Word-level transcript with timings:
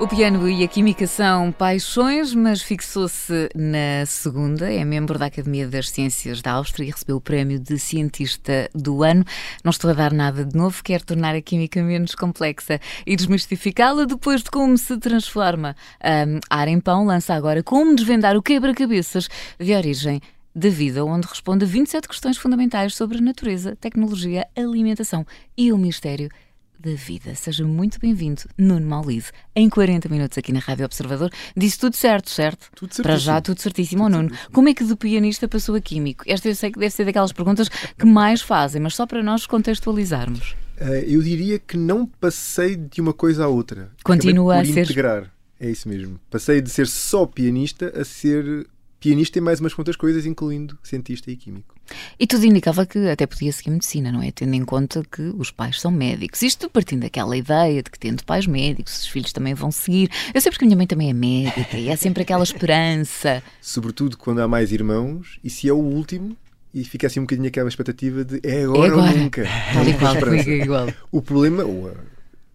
O 0.00 0.06
piano 0.06 0.48
e 0.48 0.62
a 0.62 0.68
química 0.68 1.08
são 1.08 1.50
paixões, 1.50 2.32
mas 2.32 2.62
fixou-se 2.62 3.48
na 3.52 4.06
segunda. 4.06 4.72
É 4.72 4.84
membro 4.84 5.18
da 5.18 5.26
Academia 5.26 5.66
das 5.66 5.90
Ciências 5.90 6.40
da 6.40 6.52
Áustria 6.52 6.86
e 6.86 6.90
recebeu 6.92 7.16
o 7.16 7.20
prémio 7.20 7.58
de 7.58 7.76
cientista 7.80 8.70
do 8.72 9.02
ano. 9.02 9.24
Não 9.64 9.70
estou 9.70 9.90
a 9.90 9.94
dar 9.94 10.12
nada 10.12 10.44
de 10.44 10.56
novo, 10.56 10.84
quer 10.84 11.02
tornar 11.02 11.34
a 11.34 11.42
química 11.42 11.82
menos 11.82 12.14
complexa 12.14 12.80
e 13.04 13.16
desmistificá-la 13.16 14.04
depois 14.04 14.44
de 14.44 14.52
como 14.52 14.78
se 14.78 14.96
transforma. 14.98 15.74
Um, 16.00 16.38
Ar 16.48 16.68
em 16.68 16.78
Pão 16.78 17.04
lança 17.04 17.34
agora 17.34 17.60
como 17.64 17.96
desvendar 17.96 18.36
o 18.36 18.42
quebra-cabeças 18.42 19.28
de 19.58 19.74
origem 19.74 20.20
da 20.54 20.68
vida, 20.68 21.04
onde 21.04 21.26
responde 21.26 21.64
a 21.64 21.68
27 21.68 22.06
questões 22.06 22.36
fundamentais 22.36 22.94
sobre 22.94 23.18
a 23.18 23.20
natureza, 23.20 23.74
tecnologia, 23.74 24.46
alimentação 24.56 25.26
e 25.56 25.72
o 25.72 25.76
mistério 25.76 26.30
da 26.78 26.94
vida. 26.94 27.34
Seja 27.34 27.64
muito 27.64 27.98
bem-vindo, 27.98 28.42
Nuno 28.56 28.86
Maulide, 28.86 29.26
em 29.54 29.68
40 29.68 30.08
minutos 30.08 30.38
aqui 30.38 30.52
na 30.52 30.60
Rádio 30.60 30.84
Observador. 30.84 31.30
Disse 31.56 31.78
tudo 31.78 31.96
certo, 31.96 32.30
certo? 32.30 32.70
Tudo 32.74 32.94
certíssimo. 32.94 33.02
Para 33.02 33.16
já, 33.16 33.40
tudo 33.40 33.60
certíssimo, 33.60 34.04
tudo 34.04 34.16
Nuno. 34.16 34.28
Certíssimo. 34.28 34.52
Como 34.54 34.68
é 34.68 34.74
que 34.74 34.84
do 34.84 34.96
pianista 34.96 35.48
passou 35.48 35.74
a 35.74 35.80
químico? 35.80 36.24
Esta 36.26 36.48
eu 36.48 36.54
sei 36.54 36.70
que 36.70 36.78
deve 36.78 36.94
ser 36.94 37.04
daquelas 37.04 37.32
perguntas 37.32 37.68
que 37.68 38.06
mais 38.06 38.40
fazem, 38.40 38.80
mas 38.80 38.94
só 38.94 39.06
para 39.06 39.22
nós 39.22 39.46
contextualizarmos. 39.46 40.54
Uh, 40.80 41.02
eu 41.06 41.20
diria 41.20 41.58
que 41.58 41.76
não 41.76 42.06
passei 42.06 42.76
de 42.76 43.00
uma 43.00 43.12
coisa 43.12 43.44
à 43.44 43.48
outra. 43.48 43.90
Continua 44.04 44.60
a 44.60 44.64
ser. 44.64 44.82
integrar. 44.82 45.32
É 45.58 45.68
isso 45.68 45.88
mesmo. 45.88 46.20
Passei 46.30 46.60
de 46.60 46.70
ser 46.70 46.86
só 46.86 47.26
pianista 47.26 47.92
a 48.00 48.04
ser 48.04 48.68
pianista 49.00 49.38
e 49.38 49.40
mais 49.40 49.60
umas 49.60 49.74
quantas 49.74 49.96
coisas, 49.96 50.26
incluindo 50.26 50.78
cientista 50.82 51.30
e 51.30 51.36
químico. 51.36 51.74
E 52.18 52.26
tudo 52.26 52.44
indicava 52.44 52.84
que 52.84 52.98
até 53.08 53.26
podia 53.26 53.52
seguir 53.52 53.70
medicina, 53.70 54.12
não 54.12 54.22
é? 54.22 54.30
Tendo 54.30 54.54
em 54.54 54.64
conta 54.64 55.02
que 55.10 55.22
os 55.36 55.50
pais 55.50 55.80
são 55.80 55.90
médicos. 55.90 56.42
Isto 56.42 56.68
partindo 56.68 57.02
daquela 57.02 57.36
ideia 57.36 57.82
de 57.82 57.90
que, 57.90 57.98
tendo 57.98 58.24
pais 58.24 58.46
médicos, 58.46 59.00
os 59.00 59.06
filhos 59.06 59.32
também 59.32 59.54
vão 59.54 59.70
seguir. 59.70 60.10
Eu 60.34 60.40
sei 60.40 60.50
porque 60.50 60.64
a 60.64 60.66
minha 60.66 60.76
mãe 60.76 60.86
também 60.86 61.10
é 61.10 61.12
médica 61.12 61.78
e 61.78 61.88
é 61.88 61.96
sempre 61.96 62.22
aquela 62.22 62.42
esperança. 62.42 63.42
Sobretudo 63.60 64.16
quando 64.18 64.40
há 64.40 64.48
mais 64.48 64.72
irmãos, 64.72 65.38
e 65.42 65.48
se 65.48 65.68
é 65.68 65.72
o 65.72 65.76
último, 65.76 66.36
e 66.74 66.84
fica 66.84 67.06
assim 67.06 67.20
um 67.20 67.24
bocadinho 67.24 67.48
aquela 67.48 67.68
expectativa 67.68 68.24
de 68.24 68.40
é 68.42 68.64
agora, 68.64 68.86
é 68.86 68.90
agora. 68.90 69.10
ou 69.12 69.18
nunca. 69.18 69.44
Tal 69.72 69.88
e 69.88 69.94
qual, 69.94 70.34
igual. 70.34 70.88
O 71.10 71.22
problema, 71.22 71.64
ou 71.64 71.88
a, 71.88 71.92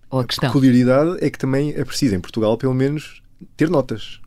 ou 0.10 0.20
a, 0.20 0.24
a 0.24 0.42
peculiaridade, 0.42 1.18
é 1.22 1.30
que 1.30 1.38
também 1.38 1.74
é 1.76 1.84
preciso, 1.84 2.14
em 2.16 2.20
Portugal, 2.20 2.58
pelo 2.58 2.74
menos, 2.74 3.24
ter 3.58 3.70
notas. 3.70 4.20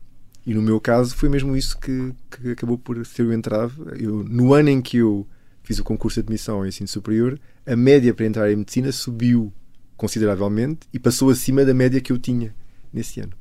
E 0.47 0.53
no 0.53 0.61
meu 0.61 0.79
caso 0.79 1.13
foi 1.13 1.27
mesmo 1.27 1.57
isso 1.57 1.77
que, 1.77 2.13
que 2.31 2.51
acabou 2.51 2.77
por 2.77 3.05
ser 3.05 3.23
o 3.23 3.33
entrave. 3.33 3.81
Eu, 3.99 4.23
no 4.23 4.53
ano 4.53 4.69
em 4.69 4.81
que 4.81 4.95
eu 4.95 5.27
fiz 5.61 5.77
o 5.77 5.83
concurso 5.83 6.21
de 6.21 6.25
admissão 6.25 6.59
ao 6.59 6.65
ensino 6.65 6.87
superior, 6.87 7.37
a 7.65 7.75
média 7.75 8.13
para 8.13 8.25
entrar 8.25 8.49
em 8.49 8.55
medicina 8.55 8.89
subiu 8.93 9.51
consideravelmente 9.97 10.87
e 10.93 10.97
passou 10.97 11.29
acima 11.29 11.65
da 11.65 11.73
média 11.73 11.99
que 11.99 12.13
eu 12.13 12.17
tinha 12.17 12.55
nesse 12.93 13.19
ano. 13.19 13.33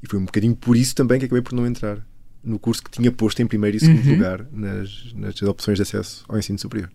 E 0.00 0.08
foi 0.08 0.16
um 0.16 0.24
bocadinho 0.24 0.54
por 0.54 0.76
isso 0.76 0.94
também 0.94 1.18
que 1.18 1.24
acabei 1.24 1.42
por 1.42 1.56
não 1.56 1.66
entrar 1.66 1.98
no 2.40 2.56
curso 2.56 2.84
que 2.84 2.90
tinha 2.90 3.10
posto 3.10 3.42
em 3.42 3.48
primeiro 3.48 3.76
e 3.76 3.80
segundo 3.80 4.06
uhum. 4.06 4.12
lugar 4.12 4.46
nas, 4.52 5.12
nas 5.12 5.42
opções 5.42 5.76
de 5.76 5.82
acesso 5.82 6.24
ao 6.28 6.38
ensino 6.38 6.60
superior. 6.60 6.88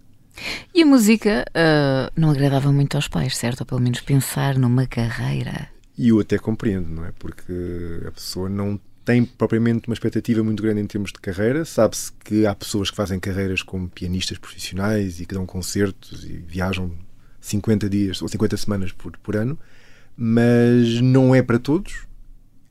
E 0.74 0.84
a 0.84 0.86
música 0.86 1.44
uh, 1.50 2.14
não 2.16 2.30
agradava 2.30 2.72
muito 2.72 2.96
aos 2.96 3.10
pais, 3.10 3.36
certo? 3.36 3.60
Ou 3.60 3.66
pelo 3.66 3.82
menos 3.82 4.00
pensar 4.00 4.58
numa 4.58 4.88
carreira. 4.88 5.68
E 5.98 6.08
eu 6.08 6.20
até 6.22 6.38
compreendo, 6.38 6.88
não 6.88 7.04
é? 7.04 7.12
Porque 7.12 8.06
a 8.08 8.12
pessoa 8.12 8.48
não 8.48 8.80
tem 9.10 9.26
propriamente 9.26 9.88
uma 9.88 9.96
expectativa 9.96 10.44
muito 10.44 10.62
grande 10.62 10.82
em 10.82 10.86
termos 10.86 11.12
de 11.12 11.18
carreira. 11.18 11.66
Sabe-se 11.66 12.12
que 12.24 12.46
há 12.46 12.54
pessoas 12.54 12.92
que 12.92 12.96
fazem 12.96 13.20
carreiras 13.20 13.64
como 13.64 13.90
pianistas 13.90 14.38
profissionais 14.38 15.20
e 15.20 15.26
que 15.26 15.34
dão 15.34 15.48
concertos 15.48 16.24
e 16.26 16.34
viajam 16.34 16.92
50 17.42 17.90
dias 17.90 18.22
ou 18.22 18.28
50 18.28 18.56
semanas 18.56 18.92
por, 18.92 19.18
por 19.18 19.36
ano, 19.36 19.58
mas 20.16 21.02
não 21.02 21.34
é 21.34 21.42
para 21.42 21.58
todos. 21.58 22.06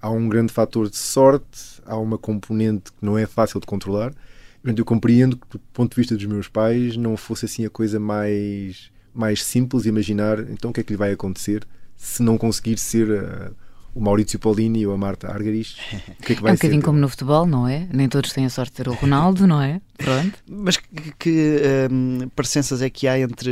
Há 0.00 0.10
um 0.10 0.28
grande 0.28 0.52
fator 0.52 0.88
de 0.88 0.96
sorte, 0.96 1.82
há 1.84 1.96
uma 1.96 2.16
componente 2.16 2.92
que 2.92 3.04
não 3.04 3.18
é 3.18 3.26
fácil 3.26 3.58
de 3.58 3.66
controlar. 3.66 4.14
Eu 4.62 4.84
compreendo 4.84 5.36
que, 5.36 5.58
do 5.58 5.58
ponto 5.72 5.90
de 5.90 5.96
vista 5.96 6.14
dos 6.14 6.26
meus 6.26 6.46
pais, 6.46 6.96
não 6.96 7.16
fosse 7.16 7.46
assim 7.46 7.66
a 7.66 7.70
coisa 7.70 7.98
mais, 7.98 8.92
mais 9.12 9.42
simples 9.42 9.86
imaginar 9.86 10.38
então 10.50 10.70
o 10.70 10.72
que 10.72 10.82
é 10.82 10.84
que 10.84 10.92
lhe 10.92 10.96
vai 10.96 11.10
acontecer 11.10 11.66
se 11.96 12.22
não 12.22 12.38
conseguir 12.38 12.78
ser. 12.78 13.08
Uh, 13.10 13.67
o 13.94 14.00
Maurício 14.00 14.38
Paulini 14.38 14.86
ou 14.86 14.92
a 14.92 14.96
Marta 14.96 15.28
Argaris. 15.28 15.76
O 16.20 16.22
que 16.22 16.32
é, 16.32 16.36
que 16.36 16.42
vai 16.42 16.52
é 16.52 16.54
um 16.54 16.56
bocadinho 16.56 16.82
como 16.82 16.98
no 16.98 17.08
futebol, 17.08 17.46
não 17.46 17.66
é? 17.66 17.88
Nem 17.92 18.08
todos 18.08 18.32
têm 18.32 18.44
a 18.44 18.50
sorte 18.50 18.70
de 18.70 18.76
ter 18.76 18.88
o 18.88 18.92
Ronaldo, 18.92 19.46
não 19.46 19.60
é? 19.60 19.80
Pronto. 19.96 20.38
Mas 20.48 20.76
que, 20.76 21.12
que 21.18 21.60
um, 21.90 22.28
parecenças 22.34 22.82
é 22.82 22.90
que 22.90 23.08
há 23.08 23.18
entre 23.18 23.50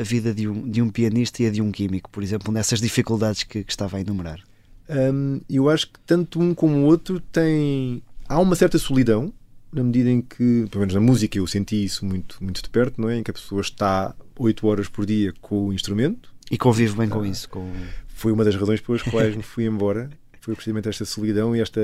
a 0.00 0.02
vida 0.02 0.32
de 0.34 0.48
um, 0.48 0.68
de 0.68 0.80
um 0.80 0.88
pianista 0.88 1.42
e 1.42 1.46
a 1.46 1.50
de 1.50 1.60
um 1.60 1.70
químico, 1.70 2.10
por 2.10 2.22
exemplo, 2.22 2.52
nessas 2.52 2.80
dificuldades 2.80 3.42
que, 3.42 3.64
que 3.64 3.72
estava 3.72 3.96
a 3.96 4.00
enumerar? 4.00 4.40
Um, 4.88 5.40
eu 5.48 5.68
acho 5.68 5.86
que 5.88 5.98
tanto 6.06 6.40
um 6.40 6.54
como 6.54 6.76
o 6.78 6.84
outro 6.84 7.20
tem. 7.20 8.02
Há 8.28 8.38
uma 8.38 8.56
certa 8.56 8.78
solidão, 8.78 9.32
na 9.72 9.82
medida 9.82 10.10
em 10.10 10.20
que, 10.20 10.66
pelo 10.70 10.80
menos 10.80 10.94
na 10.94 11.00
música, 11.00 11.38
eu 11.38 11.46
senti 11.46 11.84
isso 11.84 12.04
muito, 12.04 12.36
muito 12.40 12.62
de 12.62 12.68
perto, 12.68 13.00
não 13.00 13.08
é? 13.08 13.18
Em 13.18 13.22
que 13.22 13.30
a 13.30 13.34
pessoa 13.34 13.60
está 13.60 14.14
8 14.38 14.66
horas 14.66 14.88
por 14.88 15.06
dia 15.06 15.32
com 15.40 15.68
o 15.68 15.72
instrumento. 15.72 16.30
E 16.50 16.58
convive 16.58 16.96
bem 16.96 17.06
ah, 17.06 17.10
com 17.10 17.24
isso. 17.24 17.48
Com 17.48 17.72
foi 18.22 18.30
uma 18.30 18.44
das 18.44 18.54
razões 18.54 18.80
pelas 18.80 19.02
quais 19.02 19.34
me 19.34 19.42
fui 19.42 19.66
embora. 19.66 20.08
Foi 20.40 20.54
precisamente 20.54 20.88
esta 20.88 21.04
solidão 21.04 21.56
e 21.56 21.60
esta 21.60 21.80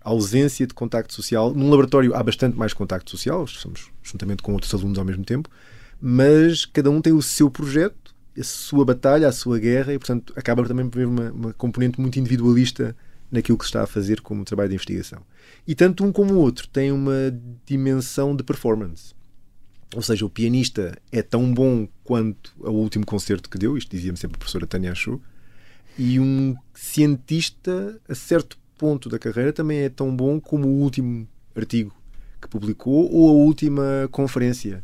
ausência 0.00 0.66
de 0.66 0.72
contacto 0.72 1.12
social. 1.12 1.54
Num 1.54 1.68
laboratório 1.68 2.14
há 2.14 2.22
bastante 2.22 2.56
mais 2.56 2.72
contacto 2.72 3.10
social, 3.10 3.44
estamos 3.44 3.90
juntamente 4.02 4.42
com 4.42 4.54
outros 4.54 4.72
alunos 4.72 4.98
ao 4.98 5.04
mesmo 5.04 5.22
tempo, 5.22 5.50
mas 6.00 6.64
cada 6.64 6.90
um 6.90 7.00
tem 7.00 7.12
o 7.12 7.20
seu 7.20 7.50
projeto, 7.50 8.14
a 8.38 8.42
sua 8.42 8.86
batalha, 8.86 9.28
a 9.28 9.32
sua 9.32 9.58
guerra, 9.58 9.92
e 9.92 9.98
portanto 9.98 10.32
acaba 10.34 10.66
também 10.66 10.88
por 10.88 10.98
haver 10.98 11.06
uma, 11.06 11.30
uma 11.30 11.52
componente 11.52 12.00
muito 12.00 12.18
individualista 12.18 12.96
naquilo 13.30 13.58
que 13.58 13.64
se 13.64 13.68
está 13.68 13.82
a 13.82 13.86
fazer 13.86 14.22
como 14.22 14.44
trabalho 14.44 14.70
de 14.70 14.74
investigação. 14.76 15.22
E 15.66 15.74
tanto 15.74 16.04
um 16.04 16.12
como 16.12 16.34
o 16.34 16.38
outro 16.38 16.68
têm 16.68 16.90
uma 16.90 17.34
dimensão 17.66 18.34
de 18.34 18.42
performance. 18.42 19.14
Ou 19.94 20.00
seja, 20.00 20.24
o 20.24 20.30
pianista 20.30 20.98
é 21.10 21.20
tão 21.20 21.52
bom 21.52 21.86
quanto 22.02 22.52
o 22.58 22.70
último 22.70 23.04
concerto 23.04 23.50
que 23.50 23.58
deu, 23.58 23.76
isto 23.76 23.90
dizia-me 23.90 24.16
sempre 24.16 24.36
a 24.36 24.38
professora 24.38 24.66
Tânia 24.66 24.92
Achou, 24.92 25.20
e 25.98 26.18
um 26.18 26.54
cientista, 26.74 28.00
a 28.08 28.14
certo 28.14 28.58
ponto 28.78 29.08
da 29.08 29.18
carreira, 29.18 29.52
também 29.52 29.80
é 29.80 29.88
tão 29.88 30.14
bom 30.14 30.40
como 30.40 30.66
o 30.66 30.80
último 30.80 31.26
artigo 31.54 31.94
que 32.40 32.48
publicou 32.48 33.10
ou 33.12 33.28
a 33.30 33.32
última 33.32 34.08
conferência. 34.10 34.82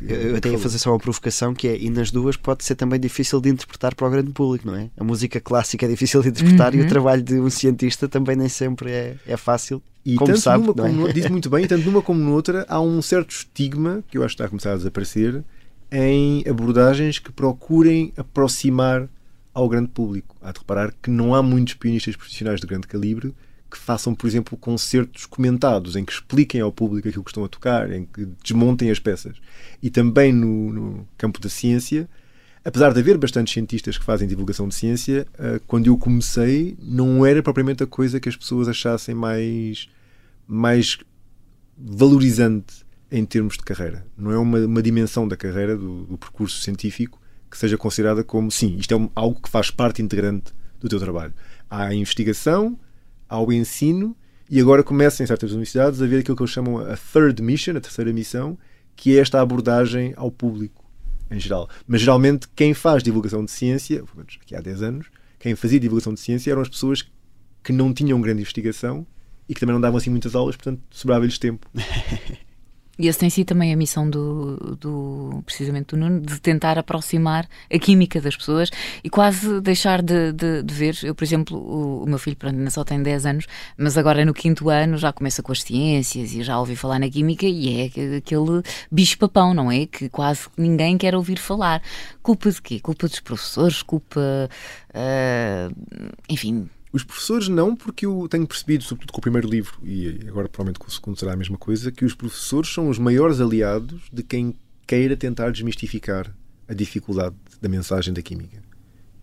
Eu 0.00 0.36
até 0.36 0.50
ia 0.50 0.58
fazer 0.58 0.78
só 0.78 0.92
uma 0.92 0.98
provocação 0.98 1.52
que 1.52 1.66
é, 1.66 1.76
e 1.76 1.90
nas 1.90 2.10
duas 2.10 2.36
pode 2.36 2.64
ser 2.64 2.76
também 2.76 3.00
difícil 3.00 3.40
de 3.40 3.48
interpretar 3.48 3.94
para 3.94 4.06
o 4.06 4.10
grande 4.10 4.30
público, 4.30 4.66
não 4.66 4.76
é? 4.76 4.90
A 4.96 5.02
música 5.02 5.40
clássica 5.40 5.86
é 5.86 5.88
difícil 5.88 6.22
de 6.22 6.28
interpretar 6.28 6.72
uhum. 6.72 6.78
e 6.78 6.80
o 6.80 6.84
uhum. 6.84 6.88
trabalho 6.88 7.22
de 7.22 7.34
um 7.40 7.50
cientista 7.50 8.08
também 8.08 8.36
nem 8.36 8.48
sempre 8.48 8.92
é, 8.92 9.16
é 9.26 9.36
fácil. 9.36 9.82
E 10.04 10.14
como 10.14 10.28
tanto 10.28 10.40
sabe, 10.40 10.62
numa 10.64 10.74
como 10.74 11.08
é? 11.08 11.12
diz 11.12 11.28
muito 11.28 11.50
bem, 11.50 11.66
tanto 11.66 11.84
numa 11.84 12.00
como 12.00 12.20
noutra 12.20 12.64
há 12.68 12.80
um 12.80 13.02
certo 13.02 13.30
estigma 13.30 14.04
que 14.08 14.16
eu 14.16 14.22
acho 14.22 14.36
que 14.36 14.42
está 14.42 14.44
a 14.44 14.48
começar 14.48 14.72
a 14.72 14.76
desaparecer 14.76 15.42
em 15.90 16.44
abordagens 16.48 17.18
que 17.18 17.32
procurem 17.32 18.12
aproximar 18.16 19.08
ao 19.58 19.68
grande 19.68 19.88
público. 19.88 20.36
Há 20.40 20.52
de 20.52 20.60
reparar 20.60 20.94
que 21.02 21.10
não 21.10 21.34
há 21.34 21.42
muitos 21.42 21.74
pianistas 21.74 22.14
profissionais 22.14 22.60
de 22.60 22.66
grande 22.66 22.86
calibre 22.86 23.34
que 23.70 23.76
façam, 23.76 24.14
por 24.14 24.26
exemplo, 24.26 24.56
concertos 24.56 25.26
comentados, 25.26 25.94
em 25.94 26.04
que 26.04 26.12
expliquem 26.12 26.60
ao 26.60 26.72
público 26.72 27.08
aquilo 27.08 27.24
que 27.24 27.30
estão 27.30 27.44
a 27.44 27.48
tocar, 27.48 27.92
em 27.92 28.04
que 28.06 28.26
desmontem 28.42 28.90
as 28.90 28.98
peças. 28.98 29.36
E 29.82 29.90
também 29.90 30.32
no, 30.32 30.72
no 30.72 31.08
campo 31.18 31.38
da 31.38 31.50
ciência, 31.50 32.08
apesar 32.64 32.94
de 32.94 33.00
haver 33.00 33.18
bastantes 33.18 33.52
cientistas 33.52 33.98
que 33.98 34.04
fazem 34.04 34.26
divulgação 34.26 34.68
de 34.68 34.74
ciência, 34.74 35.26
uh, 35.34 35.60
quando 35.66 35.88
eu 35.88 35.98
comecei, 35.98 36.78
não 36.80 37.26
era 37.26 37.42
propriamente 37.42 37.82
a 37.82 37.86
coisa 37.86 38.18
que 38.18 38.28
as 38.28 38.36
pessoas 38.36 38.68
achassem 38.68 39.14
mais, 39.14 39.88
mais 40.46 40.98
valorizante 41.76 42.86
em 43.10 43.24
termos 43.24 43.56
de 43.58 43.64
carreira. 43.64 44.06
Não 44.16 44.30
é 44.30 44.38
uma, 44.38 44.60
uma 44.60 44.82
dimensão 44.82 45.28
da 45.28 45.36
carreira, 45.36 45.76
do, 45.76 46.04
do 46.04 46.16
percurso 46.16 46.62
científico, 46.62 47.17
que 47.50 47.58
seja 47.58 47.76
considerada 47.76 48.22
como, 48.22 48.50
sim, 48.50 48.76
isto 48.76 48.94
é 48.94 49.10
algo 49.14 49.40
que 49.40 49.48
faz 49.48 49.70
parte 49.70 50.02
integrante 50.02 50.52
do 50.80 50.88
teu 50.88 50.98
trabalho. 50.98 51.32
Há 51.68 51.86
a 51.86 51.94
investigação, 51.94 52.78
há 53.28 53.40
o 53.40 53.52
ensino, 53.52 54.16
e 54.50 54.60
agora 54.60 54.82
começa 54.82 55.22
em 55.22 55.26
certas 55.26 55.50
universidades 55.50 56.00
a 56.00 56.06
ver 56.06 56.20
aquilo 56.20 56.36
que 56.36 56.42
eles 56.42 56.52
chamam 56.52 56.78
a 56.78 56.96
third 56.96 57.42
mission, 57.42 57.76
a 57.76 57.80
terceira 57.80 58.12
missão, 58.12 58.58
que 58.96 59.16
é 59.16 59.20
esta 59.20 59.40
abordagem 59.40 60.14
ao 60.16 60.30
público 60.30 60.84
em 61.30 61.38
geral. 61.38 61.68
Mas 61.86 62.00
geralmente 62.00 62.48
quem 62.54 62.74
faz 62.74 63.02
divulgação 63.02 63.44
de 63.44 63.50
ciência, 63.50 64.02
aqui 64.40 64.54
há 64.56 64.60
10 64.60 64.82
anos, 64.82 65.06
quem 65.38 65.54
fazia 65.54 65.78
divulgação 65.78 66.14
de 66.14 66.20
ciência 66.20 66.50
eram 66.50 66.62
as 66.62 66.68
pessoas 66.68 67.06
que 67.62 67.72
não 67.72 67.92
tinham 67.92 68.20
grande 68.20 68.40
investigação 68.40 69.06
e 69.48 69.54
que 69.54 69.60
também 69.60 69.74
não 69.74 69.80
davam 69.80 69.98
assim 69.98 70.10
muitas 70.10 70.34
aulas, 70.34 70.56
portanto 70.56 70.80
sobrava-lhes 70.90 71.38
tempo. 71.38 71.68
E 72.98 73.08
essa 73.08 73.20
tem 73.20 73.30
sido 73.30 73.46
também 73.46 73.72
a 73.72 73.76
missão 73.76 74.10
do, 74.10 74.76
do, 74.80 75.42
precisamente 75.46 75.94
do 75.94 75.96
Nuno, 75.96 76.20
de 76.20 76.40
tentar 76.40 76.78
aproximar 76.78 77.48
a 77.72 77.78
química 77.78 78.20
das 78.20 78.36
pessoas 78.36 78.70
e 79.04 79.08
quase 79.08 79.60
deixar 79.60 80.02
de, 80.02 80.32
de, 80.32 80.62
de 80.64 80.74
ver. 80.74 80.98
Eu, 81.04 81.14
por 81.14 81.22
exemplo, 81.22 81.56
o, 81.56 82.02
o, 82.02 82.06
meu 82.08 82.18
filho 82.18 82.36
pronto, 82.36 82.56
ainda 82.56 82.70
só 82.70 82.82
tem 82.82 83.00
10 83.00 83.26
anos, 83.26 83.46
mas 83.76 83.96
agora 83.96 84.24
no 84.24 84.34
quinto 84.34 84.68
ano 84.68 84.98
já 84.98 85.12
começa 85.12 85.42
com 85.42 85.52
as 85.52 85.62
ciências 85.62 86.32
e 86.34 86.42
já 86.42 86.58
ouvi 86.58 86.74
falar 86.74 86.98
na 86.98 87.08
química 87.08 87.46
e 87.46 87.82
é 87.82 88.16
aquele 88.16 88.62
bicho-papão, 88.90 89.54
não 89.54 89.70
é? 89.70 89.86
Que 89.86 90.08
quase 90.08 90.48
ninguém 90.56 90.98
quer 90.98 91.14
ouvir 91.14 91.38
falar. 91.38 91.80
Culpa 92.20 92.50
de 92.50 92.60
quê? 92.60 92.80
Culpa 92.80 93.06
dos 93.06 93.20
professores? 93.20 93.80
Culpa. 93.82 94.20
Uh, 94.90 95.72
enfim, 96.28 96.68
os 96.92 97.04
professores 97.04 97.48
não, 97.48 97.76
porque 97.76 98.06
eu 98.06 98.26
tenho 98.30 98.46
percebido, 98.46 98.84
sobretudo 98.84 99.12
com 99.12 99.18
o 99.18 99.22
primeiro 99.22 99.48
livro, 99.48 99.78
e 99.82 100.20
agora 100.26 100.48
provavelmente 100.48 100.78
com 100.78 100.88
o 100.88 100.90
segundo 100.90 101.18
será 101.18 101.34
a 101.34 101.36
mesma 101.36 101.58
coisa, 101.58 101.92
que 101.92 102.04
os 102.04 102.14
professores 102.14 102.72
são 102.72 102.88
os 102.88 102.98
maiores 102.98 103.40
aliados 103.40 104.02
de 104.12 104.22
quem 104.22 104.54
queira 104.86 105.16
tentar 105.16 105.50
desmistificar 105.50 106.34
a 106.66 106.74
dificuldade 106.74 107.36
da 107.60 107.68
mensagem 107.68 108.12
da 108.12 108.22
química. 108.22 108.62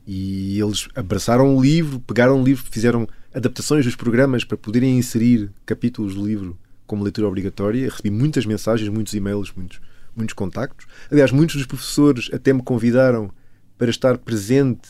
E 0.06 0.60
eles 0.60 0.88
abraçaram 0.96 1.56
o 1.56 1.62
livro, 1.62 2.00
pegaram 2.00 2.40
o 2.40 2.44
livro, 2.44 2.64
fizeram 2.70 3.08
adaptações 3.34 3.86
dos 3.86 3.96
programas 3.96 4.44
para 4.44 4.56
poderem 4.56 4.98
inserir 4.98 5.52
capítulos 5.66 6.14
do 6.14 6.26
livro 6.26 6.58
como 6.86 7.04
leitura 7.04 7.28
obrigatória. 7.28 7.90
Recebi 7.90 8.12
muitas 8.12 8.46
mensagens, 8.46 8.88
muitos 8.88 9.14
e-mails, 9.16 9.52
muitos, 9.56 9.82
muitos 10.16 10.34
contactos. 10.34 10.86
Aliás, 11.12 11.32
muitos 11.32 11.56
dos 11.56 11.66
professores 11.66 12.30
até 12.32 12.54
me 12.54 12.62
convidaram 12.62 13.32
para 13.78 13.90
estar 13.90 14.20
presente 14.20 14.88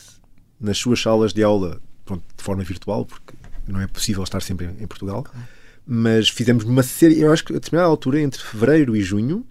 nas 0.60 0.76
suas 0.76 1.00
salas 1.00 1.32
de 1.32 1.42
aula 1.42 1.80
pronto, 2.06 2.24
de 2.36 2.42
forma 2.42 2.62
virtual, 2.62 3.04
porque 3.04 3.34
não 3.66 3.80
é 3.80 3.86
possível 3.86 4.22
estar 4.22 4.40
sempre 4.40 4.66
em, 4.66 4.86
Portugal. 4.86 5.24
Claro. 5.24 5.46
Mas 5.86 6.28
fizemos 6.28 6.64
uma 6.64 6.82
série, 6.82 7.20
eu 7.20 7.32
acho 7.32 7.44
que 7.44 7.52
a 7.52 7.56
determinada 7.56 7.88
altura, 7.88 8.20
entre 8.20 8.40
fevereiro 8.40 8.96
e 8.96 9.02
junho, 9.02 9.44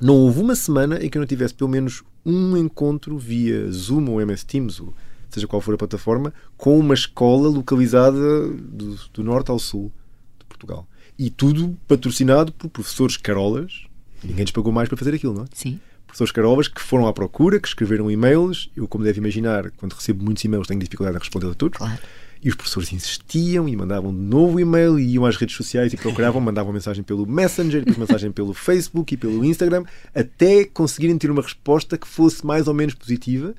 não 0.00 0.14
houve 0.14 0.40
uma 0.40 0.56
semana 0.56 0.98
em 1.04 1.08
que 1.08 1.16
eu 1.16 1.20
não 1.20 1.26
tivesse 1.26 1.54
pelo 1.54 1.70
menos 1.70 2.02
um 2.24 2.56
encontro 2.56 3.16
via 3.18 3.70
Zoom 3.70 4.10
ou 4.10 4.20
MS 4.20 4.44
Teams, 4.44 4.80
ou 4.80 4.94
seja 5.30 5.46
qual 5.46 5.60
for 5.62 5.74
a 5.74 5.78
plataforma, 5.78 6.32
com 6.56 6.78
uma 6.78 6.94
escola 6.94 7.48
localizada 7.48 8.48
do, 8.48 8.98
do 9.12 9.24
norte 9.24 9.50
ao 9.50 9.58
sul 9.58 9.92
de 10.38 10.46
Portugal. 10.46 10.88
E 11.18 11.30
tudo 11.30 11.76
patrocinado 11.86 12.52
por 12.52 12.68
professores 12.68 13.16
carolas. 13.16 13.86
Ninguém 14.22 14.44
lhes 14.44 14.52
pagou 14.52 14.72
mais 14.72 14.88
para 14.88 14.98
fazer 14.98 15.14
aquilo, 15.14 15.34
não 15.34 15.42
é? 15.44 15.46
Sim 15.52 15.80
professores 16.08 16.32
carovas 16.32 16.66
que 16.66 16.80
foram 16.80 17.06
à 17.06 17.12
procura, 17.12 17.60
que 17.60 17.68
escreveram 17.68 18.10
e-mails. 18.10 18.70
Eu, 18.74 18.88
como 18.88 19.04
deve 19.04 19.18
imaginar, 19.18 19.70
quando 19.76 19.92
recebo 19.92 20.24
muitos 20.24 20.42
e-mails, 20.42 20.66
tenho 20.66 20.80
dificuldade 20.80 21.16
em 21.16 21.20
responder 21.20 21.50
a 21.50 21.54
todos. 21.54 21.78
Claro. 21.78 21.98
E 22.42 22.48
os 22.48 22.54
professores 22.54 22.92
insistiam 22.92 23.68
e 23.68 23.76
mandavam 23.76 24.12
de 24.12 24.20
novo 24.20 24.58
e-mail 24.58 24.98
e 24.98 25.14
iam 25.14 25.26
às 25.26 25.36
redes 25.36 25.56
sociais 25.56 25.92
e 25.92 25.96
procuravam, 25.96 26.40
mandavam 26.42 26.72
mensagem 26.72 27.04
pelo 27.04 27.26
Messenger, 27.26 27.80
depois 27.80 27.98
mensagem 27.98 28.32
pelo 28.32 28.54
Facebook 28.54 29.14
e 29.14 29.16
pelo 29.16 29.44
Instagram, 29.44 29.84
até 30.14 30.64
conseguirem 30.64 31.18
ter 31.18 31.30
uma 31.30 31.42
resposta 31.42 31.98
que 31.98 32.06
fosse 32.06 32.44
mais 32.46 32.66
ou 32.66 32.74
menos 32.74 32.94
positiva. 32.94 33.54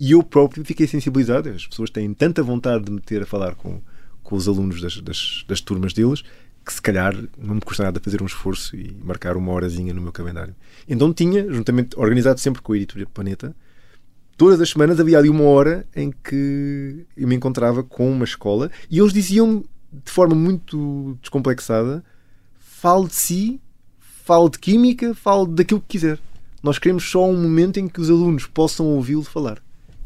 E 0.00 0.12
eu 0.12 0.22
próprio 0.22 0.64
fiquei 0.64 0.86
sensibilizado. 0.86 1.48
As 1.50 1.66
pessoas 1.66 1.88
têm 1.88 2.12
tanta 2.12 2.42
vontade 2.42 2.84
de 2.84 2.90
me 2.90 3.00
ter 3.00 3.22
a 3.22 3.26
falar 3.26 3.54
com, 3.54 3.80
com 4.22 4.34
os 4.34 4.48
alunos 4.48 4.80
das, 4.80 5.00
das, 5.00 5.44
das 5.46 5.60
turmas 5.60 5.92
deles 5.92 6.24
que 6.64 6.72
se 6.72 6.80
calhar 6.80 7.14
não 7.36 7.56
me 7.56 7.60
custa 7.60 7.82
nada 7.82 8.00
fazer 8.00 8.22
um 8.22 8.26
esforço 8.26 8.76
e 8.76 8.96
marcar 9.02 9.36
uma 9.36 9.52
horazinha 9.52 9.92
no 9.92 10.00
meu 10.00 10.12
calendário. 10.12 10.54
Então 10.88 11.12
tinha, 11.12 11.50
juntamente, 11.52 11.98
organizado 11.98 12.38
sempre 12.38 12.62
com 12.62 12.72
a 12.72 12.76
editora 12.76 13.06
Planeta, 13.06 13.54
todas 14.36 14.60
as 14.60 14.70
semanas 14.70 15.00
havia 15.00 15.18
ali 15.18 15.28
uma 15.28 15.44
hora 15.44 15.86
em 15.94 16.10
que 16.10 17.04
eu 17.16 17.26
me 17.26 17.34
encontrava 17.34 17.82
com 17.82 18.10
uma 18.10 18.24
escola 18.24 18.70
e 18.90 18.98
eles 18.98 19.12
diziam 19.12 19.64
de 19.92 20.10
forma 20.10 20.34
muito 20.34 21.18
descomplexada: 21.20 22.04
fale 22.58 23.08
de 23.08 23.14
si, 23.14 23.60
fale 23.98 24.50
de 24.50 24.58
química, 24.58 25.14
fale 25.14 25.48
daquilo 25.48 25.80
que 25.80 25.98
quiser. 25.98 26.18
Nós 26.62 26.78
queremos 26.78 27.08
só 27.08 27.28
um 27.28 27.42
momento 27.42 27.78
em 27.78 27.88
que 27.88 28.00
os 28.00 28.08
alunos 28.08 28.46
possam 28.46 28.86
ouvi-lo 28.86 29.24
falar. 29.24 29.60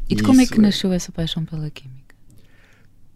E 0.09 0.15
de 0.15 0.23
como 0.23 0.41
é 0.41 0.45
que 0.45 0.59
nasceu 0.59 0.91
essa 0.91 1.11
paixão 1.11 1.45
pela 1.45 1.69
química? 1.69 2.06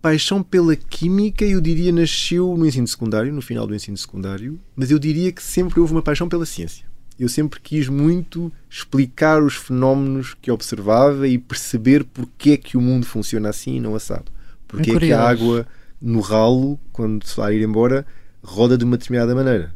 Paixão 0.01 0.42
pela 0.42 0.75
química, 0.75 1.45
eu 1.45 1.62
diria, 1.62 1.92
nasceu 1.92 2.57
no 2.57 2.65
ensino 2.65 2.88
secundário, 2.88 3.31
no 3.31 3.42
final 3.42 3.68
do 3.68 3.75
ensino 3.75 3.98
secundário, 3.98 4.59
mas 4.75 4.89
eu 4.89 4.98
diria 4.98 5.31
que 5.31 5.44
sempre 5.44 5.80
houve 5.80 5.94
uma 5.94 6.01
paixão 6.01 6.27
pela 6.27 6.45
ciência. 6.45 6.86
Eu 7.19 7.30
sempre 7.30 7.59
quis 7.59 7.88
muito 7.88 8.51
explicar 8.68 9.44
os 9.44 9.56
fenómenos 9.56 10.33
que 10.33 10.50
observava 10.50 11.27
e 11.27 11.38
perceber 11.38 12.03
porque 12.03 12.51
é 12.51 12.57
que 12.57 12.77
o 12.77 12.81
mundo 12.81 13.06
funciona 13.06 13.50
assim 13.50 13.75
e 13.75 13.80
não 13.80 13.94
assado. 13.94 14.31
Porque 14.68 14.92
é, 14.92 14.95
é 14.95 15.00
que 15.00 15.13
a 15.13 15.21
água 15.21 15.68
no 16.01 16.19
ralo, 16.19 16.80
quando 16.92 17.24
se 17.27 17.38
vai 17.38 17.56
ir 17.56 17.62
embora, 17.62 18.06
roda 18.42 18.75
de 18.75 18.83
uma 18.83 18.98
determinada 18.98 19.36
maneira. 19.36 19.71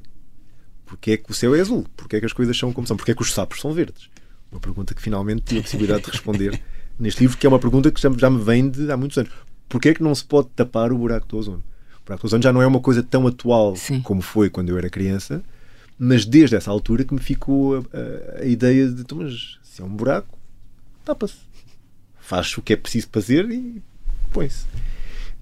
Porque 0.85 1.11
é 1.11 1.17
que 1.17 1.29
o 1.29 1.35
céu 1.35 1.53
é 1.53 1.59
azul? 1.59 1.85
Porque 1.95 2.15
é 2.15 2.19
que 2.19 2.25
as 2.25 2.33
coisas 2.33 2.57
são 2.57 2.73
como 2.73 2.87
são? 2.87 2.97
Porque 2.97 3.11
é 3.11 3.15
que 3.15 3.21
os 3.21 3.31
sapos 3.31 3.59
são 3.59 3.73
verdes? 3.73 4.09
Uma 4.51 4.59
pergunta 4.59 4.95
que 4.95 5.01
finalmente 5.01 5.43
tive 5.43 5.59
a 5.59 5.63
possibilidade 5.63 6.03
de 6.05 6.11
responder 6.11 6.59
neste 6.97 7.21
livro, 7.21 7.37
que 7.37 7.45
é 7.45 7.49
uma 7.49 7.59
pergunta 7.59 7.91
que 7.91 8.01
já, 8.01 8.09
já 8.17 8.29
me 8.29 8.43
vem 8.43 8.69
de 8.69 8.91
há 8.91 8.97
muitos 8.97 9.17
anos 9.17 9.31
Porquê 9.67 9.89
é 9.89 9.93
que 9.93 10.03
não 10.03 10.13
se 10.13 10.23
pode 10.23 10.49
tapar 10.49 10.91
o 10.91 10.97
buraco 10.97 11.27
do 11.27 11.37
ozono? 11.37 11.63
O 12.01 12.05
buraco 12.05 12.23
do 12.23 12.25
ozono 12.25 12.43
já 12.43 12.53
não 12.53 12.61
é 12.61 12.67
uma 12.67 12.79
coisa 12.79 13.01
tão 13.01 13.27
atual 13.27 13.75
Sim. 13.75 14.01
como 14.01 14.21
foi 14.21 14.49
quando 14.49 14.69
eu 14.69 14.77
era 14.77 14.89
criança, 14.89 15.43
mas 15.97 16.25
desde 16.25 16.55
essa 16.55 16.69
altura 16.69 17.03
que 17.03 17.13
me 17.13 17.19
ficou 17.19 17.77
a, 17.77 17.79
a, 17.79 18.41
a 18.41 18.45
ideia 18.45 18.89
de, 18.89 19.01
então, 19.01 19.17
mas 19.17 19.59
se 19.63 19.81
é 19.81 19.85
um 19.85 19.89
buraco, 19.89 20.37
tapa-se. 21.03 21.35
Faz 22.19 22.57
o 22.57 22.61
que 22.61 22.73
é 22.73 22.75
preciso 22.75 23.07
fazer 23.11 23.49
e 23.51 23.81
põe-se. 24.31 24.65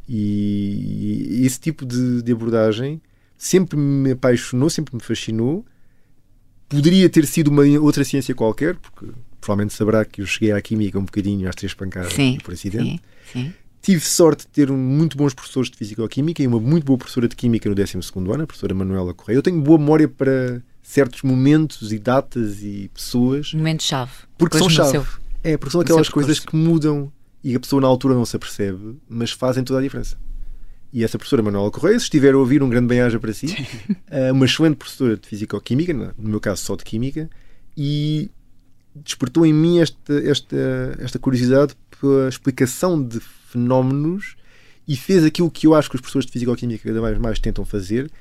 E, 0.08 1.40
e, 1.42 1.46
esse 1.46 1.60
tipo 1.60 1.86
de, 1.86 2.22
de 2.22 2.32
abordagem 2.32 3.02
sempre 3.38 3.78
me 3.78 4.12
apaixonou, 4.12 4.70
sempre 4.70 4.96
me 4.96 5.02
fascinou. 5.02 5.66
Poderia 6.68 7.08
ter 7.10 7.26
sido 7.26 7.50
uma 7.50 7.64
outra 7.80 8.04
ciência 8.04 8.34
qualquer, 8.36 8.76
porque 8.76 9.08
provavelmente 9.40 9.74
saberá 9.74 10.04
que 10.04 10.22
eu 10.22 10.26
cheguei 10.26 10.52
à 10.52 10.62
química 10.62 10.98
um 10.98 11.06
bocadinho 11.06 11.48
às 11.48 11.56
três 11.56 11.74
pancadas 11.74 12.14
sim, 12.14 12.38
por 12.44 12.54
acidente. 12.54 13.02
Sim, 13.32 13.44
sim. 13.44 13.54
Tive 13.84 14.00
sorte 14.00 14.44
de 14.44 14.48
ter 14.48 14.72
muito 14.72 15.18
bons 15.18 15.34
professores 15.34 15.70
de 15.70 15.76
Físico-Química 15.76 16.42
e 16.42 16.48
uma 16.48 16.58
muito 16.58 16.86
boa 16.86 16.98
professora 16.98 17.28
de 17.28 17.36
Química 17.36 17.68
no 17.68 17.76
12 17.76 17.98
ano, 18.16 18.44
a 18.44 18.48
professora 18.48 18.74
Manuela 18.74 19.14
Correia. 19.14 19.38
Eu 19.38 19.44
tenho 19.44 19.60
boa 19.60 19.78
memória 19.78 20.08
para 20.08 20.64
certos 20.82 21.22
momentos 21.22 21.92
e 21.92 22.00
datas 22.00 22.64
e 22.64 22.90
pessoas. 22.94 23.54
Momentos-chave. 23.54 24.12
Porque 24.38 24.58
são 24.58 24.70
chave. 24.70 24.92
Seu, 24.92 25.06
é, 25.44 25.58
porque 25.58 25.74
são 25.74 25.82
aquelas 25.82 26.08
coisas 26.08 26.40
que 26.40 26.56
mudam 26.56 27.12
e 27.44 27.54
a 27.56 27.60
pessoa 27.60 27.82
na 27.82 27.88
altura 27.90 28.14
não 28.14 28.26
se 28.26 28.38
apercebe, 28.38 28.96
mas 29.10 29.32
fazem 29.32 29.66
toda 29.66 29.80
a 29.80 29.82
diferença. 29.84 30.16
E 30.94 31.04
essa 31.04 31.18
professora 31.18 31.44
Manuela 31.44 31.70
Correia, 31.70 32.00
se 32.00 32.06
estiver 32.06 32.36
a 32.36 32.38
ouvir, 32.38 32.64
um 32.64 32.70
grande 32.70 32.88
bem-aja 32.88 33.20
para 33.20 33.34
si, 33.34 33.54
é 34.08 34.32
uma 34.32 34.46
excelente 34.46 34.78
professora 34.78 35.18
de 35.18 35.28
Físico-Química, 35.28 35.94
no 35.94 36.30
meu 36.30 36.40
caso 36.40 36.62
só 36.62 36.78
de 36.78 36.86
Química, 36.86 37.30
e 37.76 38.32
despertou 38.96 39.46
em 39.46 39.52
mim 39.52 39.80
esta, 39.80 40.14
esta, 40.24 40.98
esta 41.00 41.20
curiosidade 41.20 41.76
pela 42.00 42.30
explicação 42.30 43.04
de 43.04 43.20
fenómenos 43.54 44.36
e 44.88 44.96
fez 44.96 45.24
aquilo 45.24 45.50
que 45.50 45.66
eu 45.66 45.74
acho 45.74 45.90
que 45.90 45.96
os 45.96 46.02
professores 46.02 46.26
de 46.26 46.32
Físico-Química 46.32 46.90
cada 46.90 47.02
vez 47.02 47.18
mais 47.18 47.40
tentam 47.40 47.64
fazer, 47.64 48.12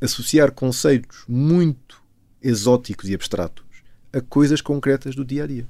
associar 0.00 0.52
conceitos 0.52 1.24
muito 1.28 2.00
exóticos 2.42 3.08
e 3.08 3.14
abstratos 3.14 3.64
a 4.12 4.20
coisas 4.20 4.60
concretas 4.60 5.14
do 5.14 5.24
dia 5.24 5.44
a 5.44 5.46
dia. 5.46 5.66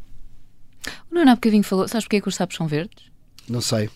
O 1.11 1.15
Nuno 1.15 1.31
há 1.31 1.35
bocadinho 1.35 1.63
falou, 1.63 1.87
sabes 1.87 2.05
porque 2.05 2.17
é 2.17 2.21
que 2.21 2.29
os 2.29 2.35
sapos 2.35 2.57
são 2.57 2.67
verdes? 2.67 3.05
Não 3.49 3.61
sei. 3.61 3.91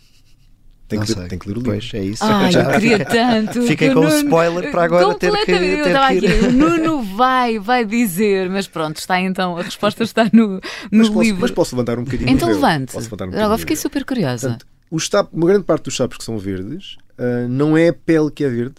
Tem, 0.87 1.01
que, 1.01 1.15
tem 1.15 1.39
que 1.39 1.49
ler 1.49 1.57
o 1.57 1.61
livro. 1.61 1.73
Pois, 1.73 1.91
é 1.95 2.05
isso. 2.05 2.23
Ai, 2.23 2.55
eu 2.55 2.71
queria 2.79 3.05
tanto. 3.05 3.63
Fiquei 3.67 3.91
com 3.91 4.01
o 4.01 4.05
um 4.05 4.19
spoiler 4.19 4.71
para 4.71 4.85
agora 4.85 5.15
ter 5.15 5.33
que, 5.33 5.47
ter 5.47 5.63
eu 5.63 5.87
estava 5.87 6.09
que 6.09 6.27
ir. 6.27 6.27
Aqui, 6.27 6.47
o 6.47 6.53
Nuno 6.53 7.03
vai, 7.03 7.59
vai 7.59 7.87
dizer, 7.87 8.51
mas 8.51 8.69
pronto, 8.69 8.99
está 8.99 9.19
então, 9.19 9.57
a 9.57 9.63
resposta 9.63 10.03
está 10.05 10.25
no, 10.31 10.49
no 10.49 10.61
mas 10.93 11.09
livro. 11.09 11.15
Posso, 11.15 11.41
mas 11.41 11.51
posso 11.51 11.75
levantar 11.75 11.99
um 11.99 12.05
bocadinho 12.05 12.31
Então 12.31 12.49
levante. 12.49 12.93
Posso 12.93 13.07
levantar 13.07 13.29
um 13.29 13.43
Agora 13.43 13.59
fiquei 13.59 13.77
super 13.77 14.05
curiosa. 14.05 14.51
Portanto, 14.51 14.74
os 14.91 15.07
sapos, 15.07 15.33
uma 15.33 15.47
grande 15.47 15.65
parte 15.65 15.85
dos 15.85 15.97
sapos 15.97 16.19
que 16.19 16.25
são 16.25 16.39
verdes 16.39 16.97
uh, 17.19 17.49
não 17.49 17.77
é 17.77 17.89
a 17.89 17.93
pele 17.93 18.31
que 18.31 18.45
é 18.45 18.49
verde, 18.49 18.77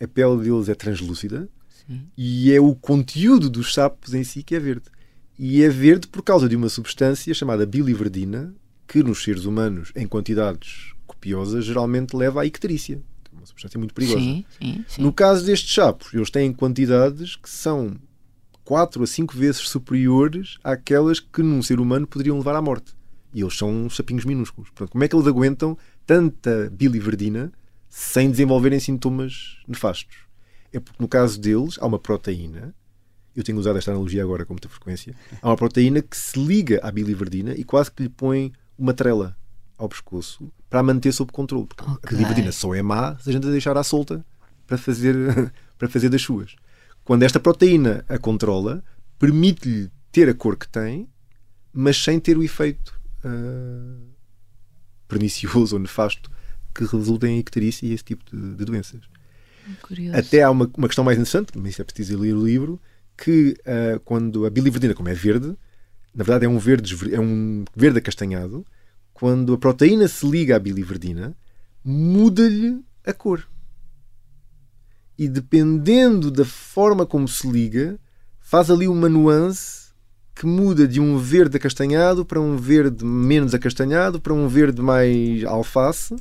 a 0.00 0.06
pele 0.06 0.42
deles 0.42 0.68
é 0.68 0.74
translúcida 0.74 1.48
Sim. 1.68 2.02
e 2.16 2.52
é 2.52 2.60
o 2.60 2.74
conteúdo 2.74 3.48
dos 3.48 3.72
sapos 3.72 4.14
em 4.14 4.24
si 4.24 4.42
que 4.42 4.54
é 4.54 4.60
verde. 4.60 4.86
E 5.38 5.62
é 5.62 5.68
verde 5.68 6.06
por 6.06 6.22
causa 6.22 6.48
de 6.48 6.54
uma 6.54 6.68
substância 6.68 7.34
chamada 7.34 7.66
biliverdina, 7.66 8.54
que 8.86 9.02
nos 9.02 9.22
seres 9.22 9.44
humanos, 9.44 9.90
em 9.96 10.06
quantidades 10.06 10.92
copiosas, 11.06 11.64
geralmente 11.64 12.14
leva 12.14 12.42
à 12.42 12.46
icterícia. 12.46 13.02
É 13.32 13.36
uma 13.36 13.46
substância 13.46 13.78
muito 13.78 13.94
perigosa. 13.94 14.20
Sim, 14.20 14.44
sim, 14.60 14.84
sim. 14.86 15.02
No 15.02 15.12
caso 15.12 15.44
destes 15.44 15.74
sapos, 15.74 16.14
eles 16.14 16.30
têm 16.30 16.52
quantidades 16.52 17.34
que 17.34 17.50
são 17.50 17.96
4 18.64 19.02
a 19.02 19.06
5 19.06 19.36
vezes 19.36 19.68
superiores 19.68 20.58
àquelas 20.62 21.20
que 21.20 21.42
num 21.42 21.62
ser 21.62 21.80
humano 21.80 22.06
poderiam 22.06 22.38
levar 22.38 22.54
à 22.54 22.62
morte. 22.62 22.94
E 23.34 23.40
eles 23.42 23.58
são 23.58 23.90
sapinhos 23.90 24.24
minúsculos. 24.24 24.70
Portanto, 24.70 24.92
como 24.92 25.02
é 25.02 25.08
que 25.08 25.16
eles 25.16 25.26
aguentam 25.26 25.76
tanta 26.06 26.70
biliverdina 26.72 27.52
sem 27.88 28.30
desenvolverem 28.30 28.78
sintomas 28.78 29.58
nefastos? 29.66 30.16
É 30.72 30.78
porque 30.78 31.02
no 31.02 31.08
caso 31.08 31.40
deles 31.40 31.76
há 31.80 31.86
uma 31.86 31.98
proteína, 31.98 32.72
eu 33.34 33.42
tenho 33.42 33.58
usado 33.58 33.76
esta 33.76 33.90
analogia 33.90 34.22
agora 34.22 34.44
com 34.46 34.54
muita 34.54 34.68
frequência, 34.68 35.14
há 35.42 35.48
uma 35.48 35.56
proteína 35.56 36.00
que 36.00 36.16
se 36.16 36.38
liga 36.38 36.78
à 36.82 36.92
biliverdina 36.92 37.54
e 37.54 37.64
quase 37.64 37.90
que 37.90 38.04
lhe 38.04 38.08
põe 38.08 38.52
uma 38.78 38.94
trela 38.94 39.36
ao 39.76 39.88
pescoço 39.88 40.48
para 40.70 40.78
a 40.80 40.82
manter 40.82 41.12
sob 41.12 41.32
controle. 41.32 41.66
Porque 41.66 41.82
Ok. 41.82 41.98
a 42.04 42.10
biliverdina 42.10 42.52
só 42.52 42.72
é 42.74 42.82
má 42.82 43.18
se 43.18 43.30
a 43.30 43.32
gente 43.32 43.46
a 43.46 43.50
deixar 43.50 43.76
à 43.76 43.82
solta 43.82 44.24
para 44.66 44.78
fazer, 44.78 45.14
para 45.76 45.88
fazer 45.88 46.08
das 46.08 46.22
suas. 46.22 46.54
Quando 47.04 47.24
esta 47.24 47.40
proteína 47.40 48.04
a 48.08 48.16
controla, 48.16 48.82
permite-lhe 49.18 49.90
ter 50.12 50.28
a 50.28 50.34
cor 50.34 50.56
que 50.56 50.68
tem, 50.68 51.08
mas 51.72 51.96
sem 52.02 52.20
ter 52.20 52.38
o 52.38 52.42
efeito 52.42 52.93
ah, 53.24 53.96
pernicioso 55.08 55.76
ou 55.76 55.80
nefasto 55.80 56.30
que 56.74 56.84
resulta 56.84 57.28
em 57.28 57.38
icterícia 57.38 57.86
e 57.86 57.92
esse 57.92 58.04
tipo 58.04 58.24
de, 58.24 58.56
de 58.56 58.64
doenças. 58.64 59.00
Curioso. 59.82 60.18
Até 60.18 60.42
há 60.42 60.50
uma, 60.50 60.70
uma 60.76 60.88
questão 60.88 61.04
mais 61.04 61.16
interessante, 61.16 61.56
mas 61.56 61.70
isso 61.70 61.82
é 61.82 61.84
preciso 61.84 62.18
ler 62.18 62.34
o 62.34 62.44
livro, 62.44 62.80
que 63.16 63.56
ah, 63.64 64.00
quando 64.04 64.44
a 64.44 64.50
biliverdina, 64.50 64.94
como 64.94 65.08
é 65.08 65.14
verde, 65.14 65.56
na 66.14 66.24
verdade 66.24 66.46
é 66.46 66.48
um 66.48 66.58
verde, 66.58 67.14
é 67.14 67.20
um 67.20 67.64
verde 67.74 67.98
acastanhado, 67.98 68.66
quando 69.12 69.54
a 69.54 69.58
proteína 69.58 70.08
se 70.08 70.28
liga 70.28 70.56
à 70.56 70.58
biliverdina, 70.58 71.36
muda-lhe 71.84 72.84
a 73.06 73.12
cor. 73.12 73.46
E 75.16 75.28
dependendo 75.28 76.30
da 76.30 76.44
forma 76.44 77.06
como 77.06 77.28
se 77.28 77.48
liga, 77.48 77.98
faz 78.40 78.70
ali 78.70 78.88
uma 78.88 79.08
nuance 79.08 79.83
que 80.34 80.46
muda 80.46 80.86
de 80.88 81.00
um 81.00 81.16
verde 81.18 81.56
acastanhado 81.56 82.24
para 82.24 82.40
um 82.40 82.56
verde 82.56 83.04
menos 83.04 83.54
acastanhado, 83.54 84.20
para 84.20 84.32
um 84.34 84.48
verde 84.48 84.82
mais 84.82 85.44
alface, 85.44 86.16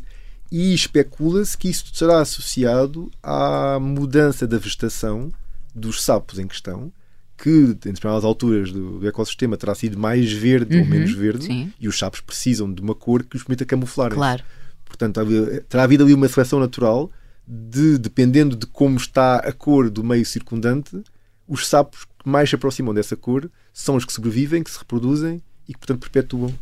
e 0.51 0.73
especula-se 0.73 1.57
que 1.57 1.67
isso 1.69 1.85
será 1.93 2.21
associado 2.21 3.09
à 3.23 3.79
mudança 3.81 4.45
da 4.45 4.57
vegetação 4.59 5.31
dos 5.73 6.03
sapos 6.03 6.37
em 6.37 6.47
questão, 6.47 6.91
que 7.35 7.49
em 7.49 7.65
determinadas 7.73 8.23
alturas 8.23 8.71
do, 8.71 8.99
do 8.99 9.07
ecossistema 9.07 9.57
terá 9.57 9.73
sido 9.73 9.97
mais 9.97 10.31
verde 10.31 10.77
ou 10.77 10.83
Uhum, 10.83 10.89
menos 10.89 11.11
verde, 11.11 11.45
sim. 11.45 11.73
e 11.79 11.87
os 11.87 11.97
sapos 11.97 12.21
precisam 12.21 12.71
de 12.71 12.81
uma 12.81 12.93
cor 12.93 13.23
que 13.23 13.35
os 13.35 13.43
permita 13.43 13.65
camuflar. 13.65 14.11
Claro. 14.13 14.43
Portanto, 14.85 15.19
terá 15.67 15.83
havido 15.83 16.03
ali 16.03 16.13
uma 16.13 16.27
seleção 16.27 16.59
natural 16.59 17.09
de, 17.47 17.97
dependendo 17.97 18.55
de 18.55 18.67
como 18.67 18.95
está 18.95 19.37
a 19.37 19.51
cor 19.51 19.89
do 19.89 20.03
meio 20.03 20.23
circundante, 20.25 21.01
os 21.47 21.67
sapos 21.67 22.05
mais 22.23 22.49
se 22.49 22.55
aproximam 22.55 22.93
dessa 22.93 23.15
cor 23.15 23.49
são 23.73 23.95
os 23.95 24.05
que 24.05 24.13
sobrevivem, 24.13 24.63
que 24.63 24.71
se 24.71 24.79
reproduzem 24.79 25.41
e 25.67 25.73
que, 25.73 25.79
portanto, 25.79 25.99
perpetuam 25.99 26.53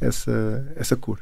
essa, 0.00 0.72
essa 0.76 0.96
cor. 0.96 1.20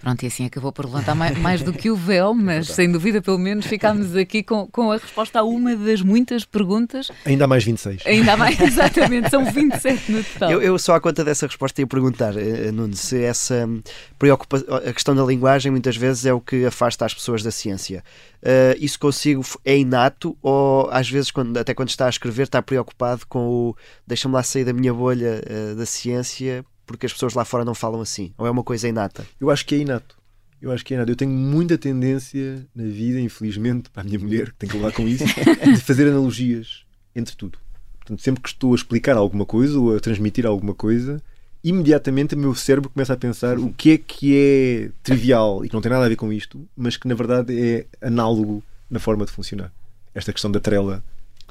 Pronto, 0.00 0.22
e 0.22 0.26
assim 0.26 0.46
acabou 0.46 0.72
por 0.72 0.84
levantar 0.86 1.14
mais, 1.14 1.38
mais 1.38 1.62
do 1.62 1.72
que 1.72 1.90
o 1.90 1.96
véu, 1.96 2.34
mas 2.34 2.68
sem 2.68 2.90
dúvida, 2.90 3.22
pelo 3.22 3.38
menos, 3.38 3.66
ficámos 3.66 4.16
aqui 4.16 4.42
com, 4.42 4.66
com 4.66 4.90
a 4.90 4.96
resposta 4.96 5.40
a 5.40 5.44
uma 5.44 5.76
das 5.76 6.02
muitas 6.02 6.44
perguntas. 6.44 7.10
Ainda 7.24 7.44
há 7.44 7.48
mais 7.48 7.64
26. 7.64 8.06
Ainda 8.06 8.32
há 8.32 8.36
mais, 8.36 8.58
exatamente, 8.60 9.30
são 9.30 9.44
27 9.44 10.12
no 10.12 10.24
total. 10.24 10.50
Eu, 10.50 10.62
eu 10.62 10.78
só 10.78 10.94
à 10.94 11.00
conta 11.00 11.24
dessa 11.24 11.46
resposta 11.46 11.80
ia 11.80 11.86
perguntar, 11.86 12.36
eh, 12.36 12.72
Nuno, 12.72 12.94
se 12.96 13.22
essa 13.22 13.66
hum, 13.66 13.82
preocupa 14.18 14.58
a 14.86 14.92
questão 14.92 15.14
da 15.14 15.24
linguagem 15.24 15.70
muitas 15.70 15.96
vezes 15.96 16.26
é 16.26 16.32
o 16.32 16.40
que 16.40 16.64
afasta 16.64 17.04
as 17.04 17.14
pessoas 17.14 17.42
da 17.42 17.50
ciência. 17.50 18.02
Eh, 18.42 18.76
isso 18.80 18.98
consigo 18.98 19.44
é 19.64 19.78
inato 19.78 20.36
ou 20.42 20.90
às 20.90 21.08
vezes 21.08 21.30
quando, 21.30 21.56
até 21.56 21.72
quando 21.72 21.90
está 21.90 22.06
a 22.06 22.10
escrever 22.10 22.42
está 22.42 22.60
preocupado 22.60 23.24
com 23.28 23.46
o 23.46 23.76
deixa-me 24.04 24.34
lá 24.34 24.42
sair 24.42 24.64
da 24.64 24.72
minha 24.72 24.92
bolha 24.92 25.40
eh, 25.46 25.74
da 25.76 25.86
ciência 25.86 26.64
porque 26.86 27.06
as 27.06 27.12
pessoas 27.12 27.34
lá 27.34 27.44
fora 27.44 27.64
não 27.64 27.74
falam 27.74 28.00
assim? 28.00 28.32
Ou 28.36 28.46
é 28.46 28.50
uma 28.50 28.62
coisa 28.62 28.88
inata? 28.88 29.26
Eu 29.40 29.50
acho 29.50 29.64
que 29.66 29.74
é 29.74 29.78
inato. 29.78 30.16
Eu 30.60 30.70
acho 30.70 30.84
que 30.84 30.94
é 30.94 30.96
inato. 30.96 31.10
Eu 31.10 31.16
tenho 31.16 31.30
muita 31.30 31.76
tendência 31.76 32.66
na 32.74 32.84
vida, 32.84 33.20
infelizmente, 33.20 33.90
para 33.90 34.02
a 34.02 34.04
minha 34.04 34.18
mulher, 34.18 34.50
que 34.52 34.58
tem 34.58 34.68
que 34.68 34.76
lidar 34.76 34.92
com 34.92 35.06
isso, 35.08 35.24
de 35.64 35.80
fazer 35.80 36.08
analogias 36.08 36.84
entre 37.14 37.34
tudo. 37.36 37.58
Portanto, 37.98 38.22
sempre 38.22 38.42
que 38.42 38.48
estou 38.48 38.72
a 38.72 38.76
explicar 38.76 39.16
alguma 39.16 39.46
coisa 39.46 39.78
ou 39.78 39.96
a 39.96 40.00
transmitir 40.00 40.46
alguma 40.46 40.74
coisa, 40.74 41.22
imediatamente 41.62 42.34
o 42.34 42.38
meu 42.38 42.54
cérebro 42.54 42.90
começa 42.90 43.12
a 43.12 43.16
pensar 43.16 43.58
o 43.58 43.72
que 43.72 43.92
é 43.92 43.98
que 43.98 44.36
é 44.36 44.90
trivial 45.02 45.64
e 45.64 45.68
que 45.68 45.74
não 45.74 45.80
tem 45.80 45.90
nada 45.90 46.04
a 46.04 46.08
ver 46.08 46.16
com 46.16 46.32
isto, 46.32 46.68
mas 46.76 46.96
que 46.96 47.06
na 47.06 47.14
verdade 47.14 47.56
é 47.58 47.86
análogo 48.00 48.62
na 48.90 48.98
forma 48.98 49.24
de 49.24 49.30
funcionar. 49.30 49.72
Esta 50.14 50.32
questão 50.32 50.50
da 50.50 50.60
trela. 50.60 51.02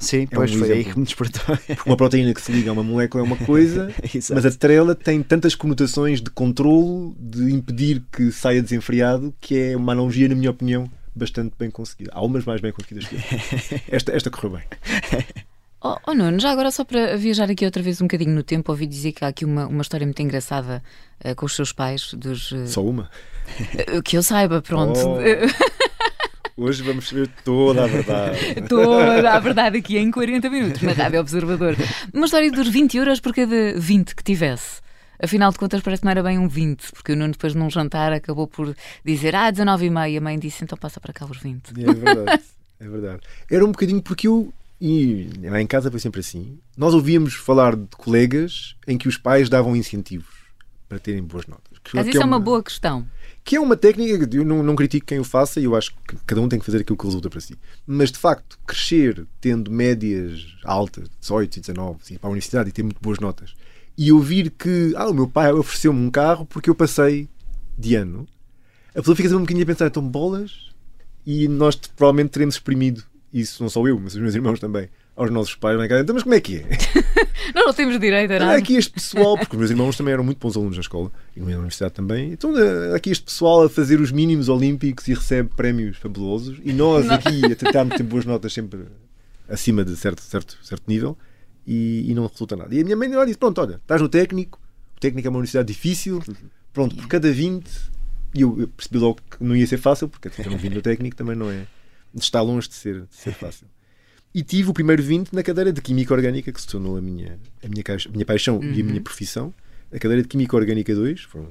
Sim, 0.02 0.22
É 0.30 0.34
pois 0.34 0.54
um 0.54 0.58
foi 0.58 0.68
aí 0.72 0.80
exemplo. 0.80 0.92
que 0.92 0.98
me 0.98 1.04
despertou. 1.04 1.56
Porque 1.56 1.82
uma 1.88 1.96
proteína 1.96 2.34
que 2.34 2.40
se 2.42 2.50
liga 2.52 2.70
a 2.70 2.72
uma 2.72 2.82
molécula 2.82 3.22
é 3.22 3.26
uma 3.26 3.36
coisa, 3.36 3.92
mas 4.34 4.44
a 4.44 4.50
trela 4.50 4.94
tem 4.94 5.22
tantas 5.22 5.54
conotações 5.54 6.20
de 6.20 6.30
controlo, 6.30 7.14
de 7.18 7.52
impedir 7.52 8.02
que 8.12 8.30
saia 8.32 8.60
desenfreado, 8.62 9.32
que 9.40 9.56
é 9.58 9.76
uma 9.76 9.92
analogia, 9.92 10.28
na 10.28 10.34
minha 10.34 10.50
opinião, 10.50 10.90
bastante 11.14 11.54
bem 11.58 11.70
conseguida. 11.70 12.10
Há 12.14 12.22
umas 12.24 12.44
mais 12.44 12.60
bem 12.60 12.72
conseguidas 12.72 13.06
que 13.08 13.14
outras. 13.16 13.80
Esta, 13.88 14.12
esta 14.12 14.30
correu 14.30 14.58
bem. 14.58 14.64
Oh, 15.84 15.96
oh, 16.06 16.14
Nuno, 16.14 16.38
já 16.38 16.52
agora 16.52 16.70
só 16.70 16.84
para 16.84 17.16
viajar 17.16 17.50
aqui 17.50 17.64
outra 17.64 17.82
vez 17.82 18.00
um 18.00 18.04
bocadinho 18.04 18.30
no 18.32 18.44
tempo, 18.44 18.70
ouvi 18.70 18.86
dizer 18.86 19.10
que 19.10 19.24
há 19.24 19.26
aqui 19.26 19.44
uma, 19.44 19.66
uma 19.66 19.82
história 19.82 20.06
muito 20.06 20.22
engraçada 20.22 20.80
eh, 21.18 21.34
com 21.34 21.44
os 21.44 21.56
seus 21.56 21.72
pais, 21.72 22.14
dos, 22.14 22.52
eh, 22.52 22.66
Só 22.68 22.84
uma. 22.84 23.10
eh, 23.76 24.00
que 24.00 24.16
eu 24.16 24.22
saiba, 24.22 24.62
pronto. 24.62 25.00
Oh. 25.00 25.18
Hoje 26.56 26.82
vamos 26.82 27.08
saber 27.08 27.28
toda 27.44 27.84
a 27.84 27.86
verdade. 27.86 28.38
Toda 28.68 29.32
a 29.32 29.38
verdade 29.40 29.78
aqui 29.78 29.96
em 29.96 30.10
40 30.10 30.50
minutos 30.50 30.82
na 30.82 30.92
Rádio 30.92 31.20
Observador. 31.20 31.74
Uma 32.12 32.26
história 32.26 32.50
dos 32.50 32.68
20 32.68 32.96
euros 32.98 33.20
por 33.20 33.34
cada 33.34 33.78
20 33.78 34.14
que 34.14 34.22
tivesse. 34.22 34.82
Afinal 35.22 35.50
de 35.50 35.58
contas, 35.58 35.80
parece 35.80 36.00
que 36.00 36.04
não 36.04 36.10
era 36.10 36.22
bem 36.22 36.38
um 36.38 36.48
20, 36.48 36.92
porque 36.92 37.12
o 37.12 37.16
Nuno, 37.16 37.32
depois 37.32 37.54
num 37.54 37.70
jantar, 37.70 38.12
acabou 38.12 38.46
por 38.46 38.74
dizer: 39.04 39.34
Ah, 39.34 39.50
19,5. 39.50 40.18
A 40.18 40.20
mãe 40.20 40.38
disse: 40.38 40.62
Então 40.64 40.76
passa 40.76 41.00
para 41.00 41.12
cá 41.12 41.24
os 41.24 41.38
20. 41.38 41.70
É 41.78 41.92
verdade. 41.94 42.42
É 42.80 42.88
verdade. 42.88 43.20
Era 43.50 43.64
um 43.64 43.70
bocadinho 43.72 44.02
porque 44.02 44.26
eu. 44.28 44.52
E 44.80 45.30
lá 45.44 45.62
em 45.62 45.66
casa 45.66 45.90
foi 45.90 46.00
sempre 46.00 46.20
assim. 46.20 46.58
Nós 46.76 46.92
ouvíamos 46.92 47.34
falar 47.34 47.76
de 47.76 47.86
colegas 47.96 48.74
em 48.86 48.98
que 48.98 49.06
os 49.08 49.16
pais 49.16 49.48
davam 49.48 49.76
incentivos 49.76 50.34
para 50.88 50.98
terem 50.98 51.22
boas 51.22 51.46
notas. 51.46 51.78
Que- 51.84 51.94
Mas 51.94 52.08
isso 52.08 52.20
é 52.20 52.24
uma 52.24 52.40
boa 52.40 52.60
questão. 52.62 53.06
Que 53.44 53.56
é 53.56 53.60
uma 53.60 53.76
técnica 53.76 54.26
que 54.26 54.38
eu 54.38 54.44
não, 54.44 54.62
não 54.62 54.76
critico 54.76 55.06
quem 55.06 55.18
o 55.18 55.24
faça 55.24 55.60
e 55.60 55.64
eu 55.64 55.74
acho 55.74 55.92
que 56.06 56.16
cada 56.26 56.40
um 56.40 56.48
tem 56.48 56.58
que 56.58 56.64
fazer 56.64 56.78
aquilo 56.78 56.96
que 56.96 57.04
resulta 57.04 57.28
para 57.28 57.40
si. 57.40 57.56
Mas 57.86 58.12
de 58.12 58.18
facto, 58.18 58.58
crescer 58.66 59.26
tendo 59.40 59.70
médias 59.70 60.56
altas, 60.64 61.08
18 61.20 61.56
e 61.56 61.60
19, 61.60 61.98
assim, 62.02 62.16
para 62.16 62.28
a 62.28 62.30
universidade 62.30 62.68
e 62.68 62.72
ter 62.72 62.82
muito 62.82 63.00
boas 63.00 63.18
notas, 63.18 63.54
e 63.96 64.12
ouvir 64.12 64.50
que 64.50 64.92
ah, 64.96 65.08
o 65.08 65.14
meu 65.14 65.28
pai 65.28 65.52
ofereceu-me 65.52 66.00
um 66.00 66.10
carro 66.10 66.46
porque 66.46 66.70
eu 66.70 66.74
passei 66.74 67.28
de 67.76 67.94
ano, 67.94 68.26
a 68.94 68.98
pessoa 68.98 69.16
fica 69.16 69.28
sempre 69.28 69.42
um 69.42 69.44
bocadinho 69.44 69.64
a 69.64 69.66
pensar, 69.66 69.86
então 69.86 70.06
bolas, 70.06 70.70
e 71.26 71.48
nós 71.48 71.74
provavelmente 71.74 72.30
teremos 72.30 72.56
exprimido 72.56 73.02
isso, 73.32 73.62
não 73.62 73.70
só 73.70 73.86
eu, 73.86 73.98
mas 73.98 74.14
os 74.14 74.20
meus 74.20 74.34
irmãos 74.34 74.60
também, 74.60 74.88
aos 75.16 75.30
nossos 75.30 75.54
pais, 75.54 75.78
é? 75.80 76.00
então, 76.00 76.14
mas 76.14 76.22
como 76.22 76.34
é 76.34 76.40
que 76.40 76.58
é? 76.58 76.68
Nós 77.54 77.66
não 77.66 77.72
temos 77.72 77.98
direito 77.98 78.32
a 78.32 78.38
nada. 78.38 78.56
aqui 78.56 78.76
este 78.76 78.92
pessoal, 78.92 79.36
porque 79.36 79.54
os 79.54 79.58
meus 79.58 79.70
irmãos 79.70 79.96
também 79.96 80.12
eram 80.12 80.24
muito 80.24 80.38
bons 80.38 80.56
alunos 80.56 80.76
na 80.76 80.80
escola 80.80 81.10
e 81.36 81.40
na 81.40 81.46
universidade 81.46 81.94
também. 81.94 82.32
Então, 82.32 82.56
eh, 82.56 82.94
aqui 82.94 83.10
este 83.10 83.24
pessoal 83.24 83.64
a 83.64 83.70
fazer 83.70 84.00
os 84.00 84.10
mínimos 84.10 84.48
olímpicos 84.48 85.06
e 85.08 85.14
recebe 85.14 85.50
prémios 85.54 85.96
fabulosos 85.96 86.58
e 86.64 86.72
nós 86.72 87.08
aqui 87.10 87.44
a 87.44 87.54
tentarmos 87.56 87.96
ter 87.96 88.02
boas 88.02 88.24
notas 88.24 88.52
sempre 88.52 88.86
acima 89.48 89.84
de 89.84 89.96
certo, 89.96 90.22
certo, 90.22 90.58
certo 90.62 90.82
nível 90.86 91.16
e, 91.66 92.10
e 92.10 92.14
não 92.14 92.26
resulta 92.26 92.56
nada. 92.56 92.74
E 92.74 92.80
a 92.80 92.84
minha 92.84 92.96
mãe 92.96 93.08
disse: 93.26 93.38
Pronto, 93.38 93.60
olha, 93.60 93.76
estás 93.76 94.00
no 94.00 94.08
técnico, 94.08 94.60
o 94.96 95.00
técnico 95.00 95.26
é 95.26 95.30
uma 95.30 95.38
universidade 95.38 95.68
difícil, 95.68 96.22
pronto, 96.72 96.96
por 96.96 97.06
cada 97.06 97.30
20, 97.30 97.68
e 98.34 98.40
eu, 98.40 98.60
eu 98.60 98.68
percebi 98.68 98.98
logo 98.98 99.20
que 99.30 99.42
não 99.42 99.54
ia 99.54 99.66
ser 99.66 99.78
fácil, 99.78 100.08
porque 100.08 100.28
eu 100.28 100.50
não 100.50 100.58
vim 100.58 100.70
no 100.70 100.82
técnico 100.82 101.16
também 101.16 101.36
não 101.36 101.50
é. 101.50 101.66
Está 102.14 102.42
longe 102.42 102.68
de 102.68 102.74
ser, 102.74 103.02
de 103.02 103.14
ser 103.14 103.32
fácil. 103.32 103.66
E 104.34 104.42
tive 104.42 104.70
o 104.70 104.72
primeiro 104.72 105.02
20 105.02 105.32
na 105.32 105.42
cadeira 105.42 105.72
de 105.72 105.80
Química 105.82 106.14
Orgânica, 106.14 106.50
que 106.52 106.60
se 106.60 106.66
tornou 106.66 106.96
a 106.96 107.02
minha, 107.02 107.38
a 107.62 107.68
minha, 107.68 107.82
caixa- 107.82 108.08
a 108.08 108.12
minha 108.12 108.24
paixão 108.24 108.60
e 108.62 108.80
a 108.80 108.84
minha 108.84 109.00
profissão. 109.00 109.52
A 109.92 109.98
cadeira 109.98 110.22
de 110.22 110.28
Química 110.28 110.56
Orgânica 110.56 110.94
2 110.94 111.20
foi 111.22 111.42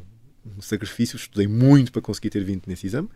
um 0.58 0.62
sacrifício, 0.62 1.16
estudei 1.16 1.48
muito 1.48 1.92
para 1.92 2.02
conseguir 2.02 2.32
ter 2.32 2.44
20 2.44 2.66
nesse 2.68 2.88
exame. 2.88 3.08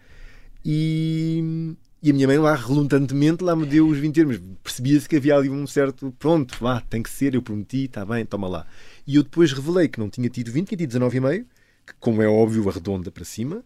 E, 0.63 1.75
e 2.01 2.11
a 2.11 2.13
minha 2.13 2.27
mãe 2.27 2.37
lá, 2.37 2.55
relutantemente, 2.55 3.43
lá 3.43 3.55
me 3.55 3.65
deu 3.65 3.87
os 3.87 3.97
20 3.97 4.19
euros, 4.19 4.37
mas 4.39 4.47
percebia-se 4.63 5.09
que 5.09 5.15
havia 5.15 5.35
ali 5.35 5.49
um 5.49 5.65
certo, 5.65 6.13
pronto, 6.19 6.55
vá, 6.59 6.81
tem 6.81 7.01
que 7.01 7.09
ser, 7.09 7.33
eu 7.33 7.41
prometi, 7.41 7.85
está 7.85 8.05
bem, 8.05 8.25
toma 8.25 8.47
lá. 8.47 8.67
E 9.07 9.15
eu 9.15 9.23
depois 9.23 9.51
revelei 9.51 9.87
que 9.87 9.99
não 9.99 10.09
tinha 10.09 10.29
tido 10.29 10.51
20, 10.51 10.67
tinha 10.67 10.77
tido 10.77 10.91
19,5, 10.99 11.45
que 11.87 11.93
como 11.99 12.21
é 12.21 12.27
óbvio, 12.27 12.67
arredonda 12.69 13.11
para 13.11 13.23
cima. 13.25 13.63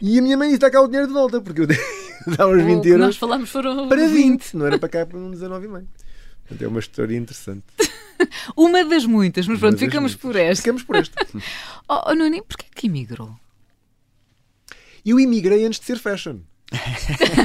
E 0.00 0.18
a 0.18 0.22
minha 0.22 0.36
mãe 0.36 0.48
disse, 0.48 0.56
está 0.56 0.70
cá 0.70 0.80
o 0.82 0.86
dinheiro 0.86 1.06
de 1.06 1.12
volta, 1.12 1.40
porque 1.40 1.60
eu 1.62 1.66
os 2.28 2.38
O 2.38 2.66
20 2.66 2.82
que 2.82 2.88
euros 2.88 3.06
nós 3.06 3.16
falámos 3.16 3.50
foram 3.50 3.88
para 3.88 4.08
20, 4.08 4.54
não 4.54 4.66
era 4.66 4.78
para 4.78 4.88
cá 4.88 5.06
para 5.06 5.18
um 5.18 5.30
19,5. 5.30 5.84
Portanto, 6.44 6.62
é 6.62 6.68
uma 6.68 6.80
história 6.80 7.16
interessante. 7.16 7.64
Uma 8.56 8.84
das 8.84 9.04
muitas, 9.04 9.46
mas 9.46 9.58
pronto, 9.58 9.78
ficamos 9.78 10.12
muitas. 10.12 10.20
por 10.20 10.36
esta. 10.36 10.62
Ficamos 10.62 10.82
por 10.82 10.96
esta. 10.96 11.26
Oh, 11.88 12.10
oh 12.10 12.14
Nuno, 12.14 12.42
porquê 12.44 12.66
que 12.74 12.86
emigrou? 12.86 13.34
Eu 15.04 15.20
imigrei 15.20 15.66
antes 15.66 15.78
de 15.80 15.84
ser 15.84 15.98
fashion. 15.98 16.38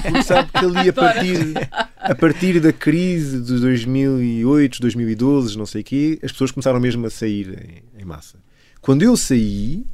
Porque 0.01 0.23
sabe 0.23 0.49
que 0.49 0.65
ali 0.65 0.89
a 0.89 0.93
partir, 0.93 1.69
a 1.97 2.15
partir 2.15 2.59
da 2.61 2.71
crise 2.71 3.41
de 3.41 3.59
2008, 3.59 4.79
2012, 4.79 5.57
não 5.57 5.65
sei 5.65 5.81
o 5.81 5.83
quê, 5.83 6.19
as 6.23 6.31
pessoas 6.31 6.51
começaram 6.51 6.79
mesmo 6.79 7.05
a 7.05 7.09
sair 7.09 7.83
em, 7.95 8.01
em 8.01 8.05
massa. 8.05 8.37
Quando 8.79 9.03
eu 9.03 9.17
saí, 9.17 9.85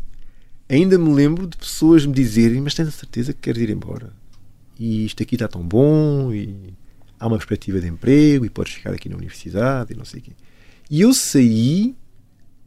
ainda 0.70 0.98
me 0.98 1.12
lembro 1.12 1.48
de 1.48 1.58
pessoas 1.58 2.06
me 2.06 2.13
dizerem: 2.13 2.62
Mas 2.62 2.75
tens 2.75 2.88
a 2.88 2.92
certeza 2.92 3.34
que 3.34 3.42
queres 3.42 3.63
ir 3.63 3.72
embora? 3.72 4.13
E 4.77 5.05
isto 5.05 5.24
aqui 5.24 5.36
está 5.36 5.48
tão 5.48 5.62
bom, 5.62 6.34
e 6.34 6.74
há 7.20 7.27
uma 7.27 7.38
perspectiva 7.38 7.79
de 7.79 7.88
emprego, 7.88 8.46
e 8.46 8.50
podes 8.50 8.74
ficar 8.74 8.91
aqui 8.91 9.10
na 9.10 9.15
universidade, 9.15 9.94
e 9.94 9.96
não 9.96 10.05
sei 10.05 10.20
o 10.20 10.24
quê. 10.24 10.32
E 10.89 11.01
eu 11.01 11.13
saí 11.13 11.96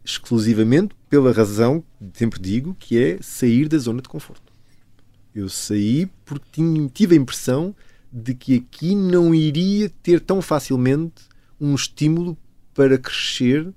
exclusivamente 0.04 0.94
pela 1.08 1.32
razão 1.32 1.84
sempre 2.14 2.40
digo, 2.40 2.74
que 2.78 2.98
é 2.98 3.18
sair 3.20 3.68
da 3.68 3.78
zona 3.78 4.00
de 4.00 4.08
conforto. 4.08 4.52
Eu 5.34 5.48
saí 5.48 6.06
porque 6.24 6.46
tinha, 6.52 6.88
tive 6.88 7.14
a 7.14 7.18
impressão 7.18 7.74
de 8.10 8.34
que 8.34 8.56
aqui 8.56 8.94
não 8.94 9.34
iria 9.34 9.90
ter 10.02 10.20
tão 10.20 10.40
facilmente 10.40 11.22
um 11.60 11.74
estímulo 11.74 12.36
para 12.74 12.96
crescer, 12.96 13.72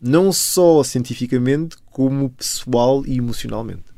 não 0.00 0.32
só 0.32 0.82
cientificamente, 0.84 1.76
como 1.86 2.30
pessoal 2.30 3.04
e 3.06 3.16
emocionalmente. 3.18 3.93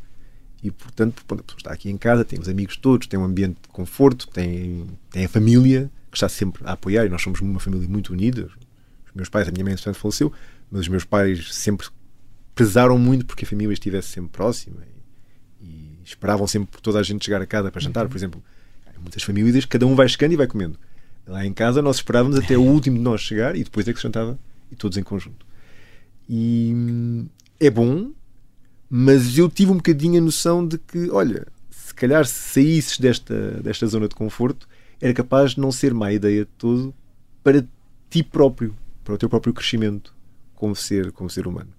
E, 0.62 0.70
portanto, 0.70 1.22
a 1.28 1.36
pessoa 1.36 1.58
está 1.58 1.72
aqui 1.72 1.90
em 1.90 1.96
casa, 1.96 2.24
tem 2.24 2.40
os 2.40 2.48
amigos 2.48 2.76
todos, 2.76 3.06
tem 3.06 3.18
um 3.18 3.24
ambiente 3.24 3.56
de 3.62 3.68
conforto, 3.68 4.26
tem, 4.28 4.86
tem 5.10 5.24
a 5.24 5.28
família 5.28 5.90
que 6.10 6.16
está 6.16 6.28
sempre 6.28 6.62
a 6.64 6.72
apoiar, 6.72 7.04
e 7.04 7.08
nós 7.08 7.22
somos 7.22 7.40
uma 7.40 7.60
família 7.60 7.86
muito 7.88 8.12
unida. 8.12 8.48
Os 9.06 9.14
meus 9.14 9.28
pais, 9.28 9.48
a 9.48 9.52
minha 9.52 9.64
mãe, 9.64 9.74
entretanto, 9.74 9.98
faleceu, 9.98 10.32
mas 10.70 10.82
os 10.82 10.88
meus 10.88 11.04
pais 11.04 11.54
sempre 11.54 11.88
pesaram 12.54 12.98
muito 12.98 13.26
porque 13.26 13.44
a 13.44 13.48
família 13.48 13.72
estivesse 13.74 14.08
sempre 14.08 14.30
próxima 14.30 14.82
e, 15.60 15.66
e 15.66 15.98
esperavam 16.02 16.46
sempre 16.46 16.80
toda 16.80 16.98
a 16.98 17.02
gente 17.02 17.24
chegar 17.24 17.40
a 17.40 17.46
casa 17.46 17.70
para 17.70 17.80
jantar. 17.80 18.04
Uhum. 18.04 18.10
Por 18.10 18.16
exemplo, 18.16 18.42
em 18.96 19.00
muitas 19.00 19.22
famílias, 19.22 19.64
cada 19.66 19.86
um 19.86 19.94
vai 19.94 20.08
chegando 20.08 20.32
e 20.32 20.36
vai 20.36 20.46
comendo. 20.46 20.78
Lá 21.26 21.44
em 21.44 21.52
casa, 21.52 21.82
nós 21.82 21.96
esperávamos 21.96 22.38
até 22.38 22.56
o 22.56 22.62
último 22.64 22.96
de 22.96 23.02
nós 23.02 23.20
chegar 23.20 23.54
e 23.54 23.62
depois 23.62 23.86
é 23.86 23.92
que 23.92 23.98
se 23.98 24.04
jantava 24.04 24.38
e 24.72 24.74
todos 24.74 24.96
em 24.96 25.02
conjunto. 25.02 25.46
E 26.28 26.72
hum, 26.74 27.26
é 27.60 27.70
bom, 27.70 28.10
mas 28.88 29.36
eu 29.36 29.48
tive 29.48 29.72
um 29.72 29.76
bocadinho 29.76 30.18
a 30.18 30.24
noção 30.24 30.66
de 30.66 30.78
que, 30.78 31.10
olha, 31.10 31.46
se 31.70 31.94
calhar 31.94 32.24
se 32.24 32.52
saísses 32.52 32.98
desta, 32.98 33.52
desta 33.62 33.86
zona 33.86 34.08
de 34.08 34.14
conforto, 34.14 34.68
era 35.00 35.12
capaz 35.12 35.52
de 35.52 35.60
não 35.60 35.70
ser 35.72 35.92
má 35.92 36.12
ideia 36.12 36.44
de 36.44 36.50
todo 36.58 36.94
para 37.42 37.64
ti 38.10 38.22
próprio, 38.22 38.74
para 39.04 39.14
o 39.14 39.18
teu 39.18 39.28
próprio 39.28 39.52
crescimento 39.52 40.14
como 40.54 40.74
ser, 40.74 41.12
como 41.12 41.28
ser 41.28 41.46
humano. 41.46 41.70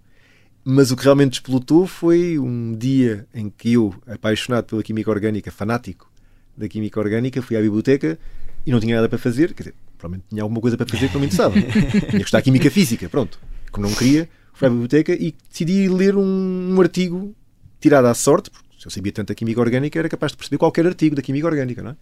Mas 0.63 0.91
o 0.91 0.97
que 0.97 1.03
realmente 1.03 1.35
explotou 1.35 1.87
foi 1.87 2.37
um 2.37 2.75
dia 2.75 3.25
em 3.33 3.49
que 3.49 3.73
eu, 3.73 3.93
apaixonado 4.05 4.65
pela 4.65 4.83
química 4.83 5.09
orgânica, 5.09 5.49
fanático 5.49 6.11
da 6.57 6.67
química 6.67 6.99
orgânica, 6.99 7.41
fui 7.41 7.55
à 7.55 7.61
biblioteca 7.61 8.19
e 8.65 8.71
não 8.71 8.79
tinha 8.79 8.95
nada 8.95 9.07
para 9.07 9.17
fazer. 9.17 9.53
Quer 9.53 9.63
dizer, 9.63 9.75
provavelmente 9.97 10.27
tinha 10.29 10.43
alguma 10.43 10.59
coisa 10.59 10.75
para 10.75 10.85
fazer 10.85 11.07
que 11.07 11.13
não 11.13 11.21
me 11.21 11.27
interessava. 11.27 11.53
tinha 11.61 12.01
que 12.01 12.17
estudar 12.17 12.41
química 12.41 12.69
física, 12.69 13.07
pronto. 13.07 13.39
Como 13.71 13.87
não 13.87 13.95
queria, 13.95 14.29
fui 14.57 14.67
à 14.67 14.71
biblioteca 14.71 15.13
e 15.13 15.35
decidi 15.49 15.87
ler 15.87 16.15
um, 16.15 16.75
um 16.75 16.81
artigo 16.81 17.35
tirado 17.79 18.05
à 18.05 18.13
sorte, 18.13 18.49
porque 18.49 18.65
se 18.79 18.87
eu 18.87 18.91
sabia 18.91 19.11
tanto 19.11 19.27
da 19.27 19.35
química 19.35 19.61
orgânica, 19.61 19.99
era 19.99 20.09
capaz 20.09 20.31
de 20.31 20.37
perceber 20.37 20.57
qualquer 20.57 20.85
artigo 20.87 21.15
da 21.15 21.21
química 21.21 21.45
orgânica, 21.45 21.83
não 21.83 21.91
é? 21.91 21.95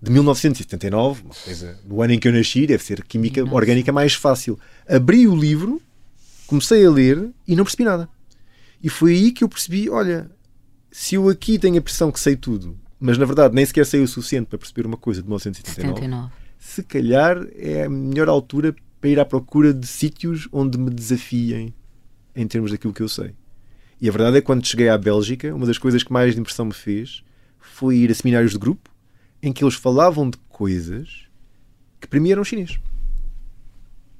De 0.00 0.10
1979, 0.10 1.22
uma 1.24 1.34
coisa, 1.34 1.78
no 1.84 2.00
ano 2.00 2.12
em 2.14 2.18
que 2.18 2.28
eu 2.28 2.32
nasci, 2.32 2.66
deve 2.66 2.82
ser 2.82 3.04
química 3.04 3.42
Nossa. 3.42 3.54
orgânica 3.54 3.92
mais 3.92 4.14
fácil. 4.14 4.58
Abri 4.88 5.26
o 5.26 5.36
livro, 5.36 5.82
comecei 6.46 6.86
a 6.86 6.90
ler 6.90 7.28
e 7.46 7.54
não 7.54 7.64
percebi 7.64 7.84
nada. 7.84 8.08
E 8.82 8.88
foi 8.88 9.12
aí 9.12 9.32
que 9.32 9.44
eu 9.44 9.48
percebi: 9.48 9.90
olha, 9.90 10.30
se 10.90 11.16
eu 11.16 11.28
aqui 11.28 11.58
tenho 11.58 11.74
a 11.74 11.78
impressão 11.78 12.10
que 12.10 12.18
sei 12.18 12.34
tudo, 12.34 12.78
mas 12.98 13.18
na 13.18 13.26
verdade 13.26 13.54
nem 13.54 13.66
sequer 13.66 13.84
sei 13.84 14.00
o 14.00 14.08
suficiente 14.08 14.46
para 14.46 14.58
perceber 14.58 14.86
uma 14.86 14.96
coisa 14.96 15.20
de 15.20 15.28
1979, 15.28 16.00
79. 16.00 16.32
se 16.58 16.82
calhar 16.82 17.46
é 17.56 17.84
a 17.84 17.90
melhor 17.90 18.28
altura 18.30 18.74
para 18.98 19.10
ir 19.10 19.20
à 19.20 19.24
procura 19.26 19.74
de 19.74 19.86
sítios 19.86 20.48
onde 20.50 20.78
me 20.78 20.88
desafiem 20.88 21.74
em 22.40 22.48
termos 22.48 22.70
daquilo 22.70 22.92
que 22.92 23.02
eu 23.02 23.08
sei. 23.08 23.34
E 24.00 24.08
a 24.08 24.12
verdade 24.12 24.38
é 24.38 24.40
que 24.40 24.46
quando 24.46 24.66
cheguei 24.66 24.88
à 24.88 24.96
Bélgica, 24.96 25.54
uma 25.54 25.66
das 25.66 25.76
coisas 25.76 26.02
que 26.02 26.12
mais 26.12 26.36
impressão 26.36 26.64
me 26.64 26.72
fez 26.72 27.22
foi 27.58 27.96
ir 27.96 28.10
a 28.10 28.14
seminários 28.14 28.52
de 28.52 28.58
grupo 28.58 28.90
em 29.42 29.52
que 29.52 29.62
eles 29.62 29.74
falavam 29.74 30.30
de 30.30 30.38
coisas 30.48 31.26
que 32.00 32.08
para 32.08 32.18
mim 32.18 32.30
eram 32.30 32.42
chinês. 32.42 32.78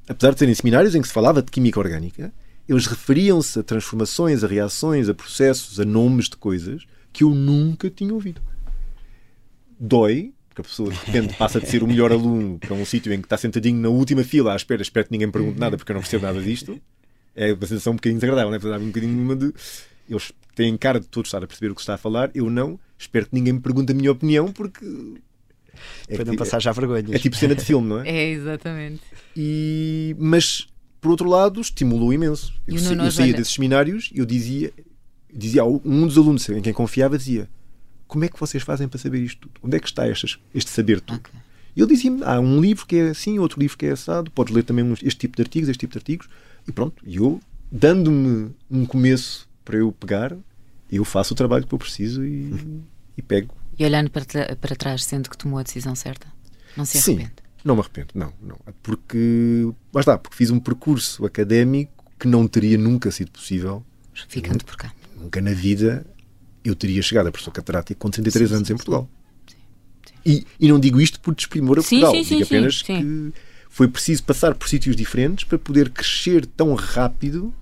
Apesar 0.07 0.33
de 0.33 0.39
serem 0.39 0.55
seminários 0.55 0.95
em 0.95 1.00
que 1.00 1.09
se 1.09 1.15
falava 1.15 1.41
de 1.41 1.50
química 1.50 1.79
orgânica, 1.79 2.33
eles 2.69 2.87
referiam-se 2.87 3.59
a 3.59 3.62
transformações, 3.62 4.45
a 4.45 4.47
reações, 4.47 5.09
a 5.09 5.15
processos, 5.15 5.81
a 5.81 5.85
nomes 5.85 6.29
de 6.29 6.37
coisas 6.37 6.85
que 7.12 7.25
eu 7.25 7.31
nunca 7.31 7.89
tinha 7.89 8.12
ouvido. 8.12 8.43
Dói, 9.79 10.35
porque 10.49 10.61
a 10.61 10.65
pessoa 10.65 10.91
de 10.91 10.97
repente 11.07 11.37
passa 11.37 11.59
de 11.61 11.69
ser 11.69 11.83
o 11.83 11.87
melhor 11.87 12.12
aluno 12.12 12.59
para 12.59 12.75
um 12.75 12.85
sítio 12.85 13.13
em 13.13 13.21
que 13.21 13.26
está 13.26 13.39
sentadinho 13.39 13.80
na 13.80 13.89
última 13.89 14.23
fila 14.23 14.52
à 14.52 14.56
espera, 14.56 14.83
espero 14.83 15.06
que 15.06 15.13
ninguém 15.13 15.30
pergunte 15.30 15.59
nada 15.59 15.76
porque 15.76 15.91
eu 15.91 15.95
não 15.95 16.02
percebo 16.02 16.26
nada 16.26 16.41
disto 16.43 16.80
é 17.34 17.52
uma 17.52 17.66
sensação 17.66 17.93
um 17.93 17.97
bocadinho 17.97 18.21
desagradável, 18.21 18.50
não 18.50 18.71
é? 18.71 18.75
Há 18.75 18.78
um 18.78 18.86
bocadinho 18.86 19.23
uma 19.23 19.36
de. 19.36 19.52
Eles 20.08 20.32
têm 20.54 20.76
cara 20.76 21.00
de 21.00 21.06
todos 21.06 21.28
estar 21.28 21.43
a 21.43 21.47
perceber 21.47 21.73
o 21.73 21.75
que 21.75 21.80
está 21.80 21.95
a 21.95 21.99
falar, 21.99 22.30
eu 22.34 22.50
não. 22.50 22.78
Espero 22.99 23.26
que 23.26 23.34
ninguém 23.34 23.54
me 23.54 23.60
pergunte 23.60 23.93
a 23.93 23.95
minha 23.95 24.12
opinião, 24.12 24.52
porque. 24.52 24.84
É 26.08 26.16
Para 26.16 26.26
não 26.26 26.36
passar 26.36 26.60
já 26.60 26.73
vergonha. 26.73 27.14
É 27.14 27.19
tipo 27.19 27.36
cena 27.36 27.54
de 27.54 27.64
filme, 27.64 27.88
não 27.88 28.00
é? 28.00 28.08
É, 28.10 28.30
exatamente. 28.30 29.00
E... 29.34 30.14
Mas, 30.19 30.66
por 31.00 31.10
outro 31.10 31.28
lado, 31.28 31.60
estimulou 31.60 32.12
imenso. 32.12 32.52
Eu, 32.66 32.76
eu, 32.76 33.10
saía 33.10 33.32
desses 33.32 33.54
seminários 33.54 34.10
e 34.14 34.19
eu 34.19 34.26
dizia, 34.26 34.73
dizia 35.32 35.64
um 35.64 36.06
dos 36.06 36.19
alunos 36.19 36.47
em 36.50 36.60
quem 36.60 36.73
confiava, 36.73 37.16
dizia 37.16 37.49
como 38.10 38.25
é 38.25 38.28
que 38.28 38.38
vocês 38.38 38.62
fazem 38.64 38.88
para 38.88 38.99
saber 38.99 39.21
isto 39.23 39.43
tudo? 39.43 39.60
Onde 39.62 39.76
é 39.76 39.80
que 39.80 39.86
está 39.86 40.08
este, 40.08 40.38
este 40.52 40.69
saber 40.69 41.00
tudo? 41.00 41.21
Okay. 41.21 41.40
E 41.76 41.80
ele 41.80 41.95
dizia-me, 41.95 42.25
há 42.25 42.40
um 42.40 42.60
livro 42.60 42.84
que 42.84 42.97
é 42.97 43.10
assim, 43.10 43.38
outro 43.38 43.60
livro 43.60 43.78
que 43.78 43.86
é 43.86 43.93
assado, 43.93 44.28
podes 44.32 44.52
ler 44.52 44.64
também 44.64 44.93
este 44.95 45.16
tipo 45.16 45.36
de 45.36 45.43
artigos, 45.43 45.69
este 45.69 45.78
tipo 45.78 45.93
de 45.93 45.99
artigos, 45.99 46.28
e 46.71 46.73
pronto, 46.73 47.02
eu, 47.04 47.41
dando-me 47.71 48.54
um 48.71 48.87
começo 48.87 49.49
para 49.65 49.78
eu 49.78 49.91
pegar, 49.91 50.37
eu 50.91 51.04
faço 51.04 51.35
o 51.35 51.37
trabalho 51.37 51.67
que 51.67 51.75
eu 51.75 51.78
preciso 51.78 52.25
e, 52.25 52.52
uhum. 52.52 52.83
e 53.17 53.23
pego. 53.23 53.54
E 53.78 53.85
olhando 53.85 54.11
para, 54.11 54.25
para 54.56 54.76
trás, 54.76 55.04
sendo 55.04 55.28
que 55.28 55.37
tomou 55.37 55.59
a 55.59 55.63
decisão 55.63 55.95
certa? 55.95 56.28
Não 56.76 56.85
se 56.85 56.99
arrepende? 56.99 57.28
Sim, 57.28 57.33
não 57.65 57.75
me 57.75 57.80
arrependo, 57.80 58.09
não, 58.15 58.33
não. 58.41 58.56
Porque, 58.83 59.69
lá 59.93 60.00
está, 60.00 60.17
porque 60.17 60.37
fiz 60.37 60.50
um 60.50 60.61
percurso 60.61 61.26
académico 61.26 62.04
que 62.19 62.28
não 62.28 62.47
teria 62.47 62.78
nunca 62.78 63.11
sido 63.11 63.33
possível. 63.33 63.85
Ficando 64.28 64.65
por 64.65 64.76
cá. 64.76 64.93
Nunca 65.17 65.41
na 65.41 65.52
vida 65.52 66.06
eu 66.65 66.76
teria 66.76 67.02
chegado 67.02 67.26
a 67.26 67.33
professor 67.33 67.50
catedrático 67.50 67.99
com 67.99 68.11
33 68.11 68.49
sim, 68.49 68.54
anos 68.54 68.69
sim, 68.69 68.75
em 68.75 68.76
Portugal. 68.76 69.09
Sim, 69.47 69.56
e, 70.25 70.47
e 70.61 70.69
não 70.69 70.78
digo 70.78 71.00
isto 71.00 71.19
por 71.21 71.35
desprimor 71.35 71.78
a 71.78 71.83
Portugal, 71.83 72.13
digo 72.13 72.45
apenas 72.45 72.83
que 72.83 73.33
foi 73.71 73.87
preciso 73.89 74.25
passar 74.25 74.54
por 74.54 74.69
sítios 74.69 74.97
diferentes 74.97 75.45
para 75.45 75.59
poder 75.59 75.91
crescer 75.91 76.45
tão 76.45 76.75
rápido 76.75 77.54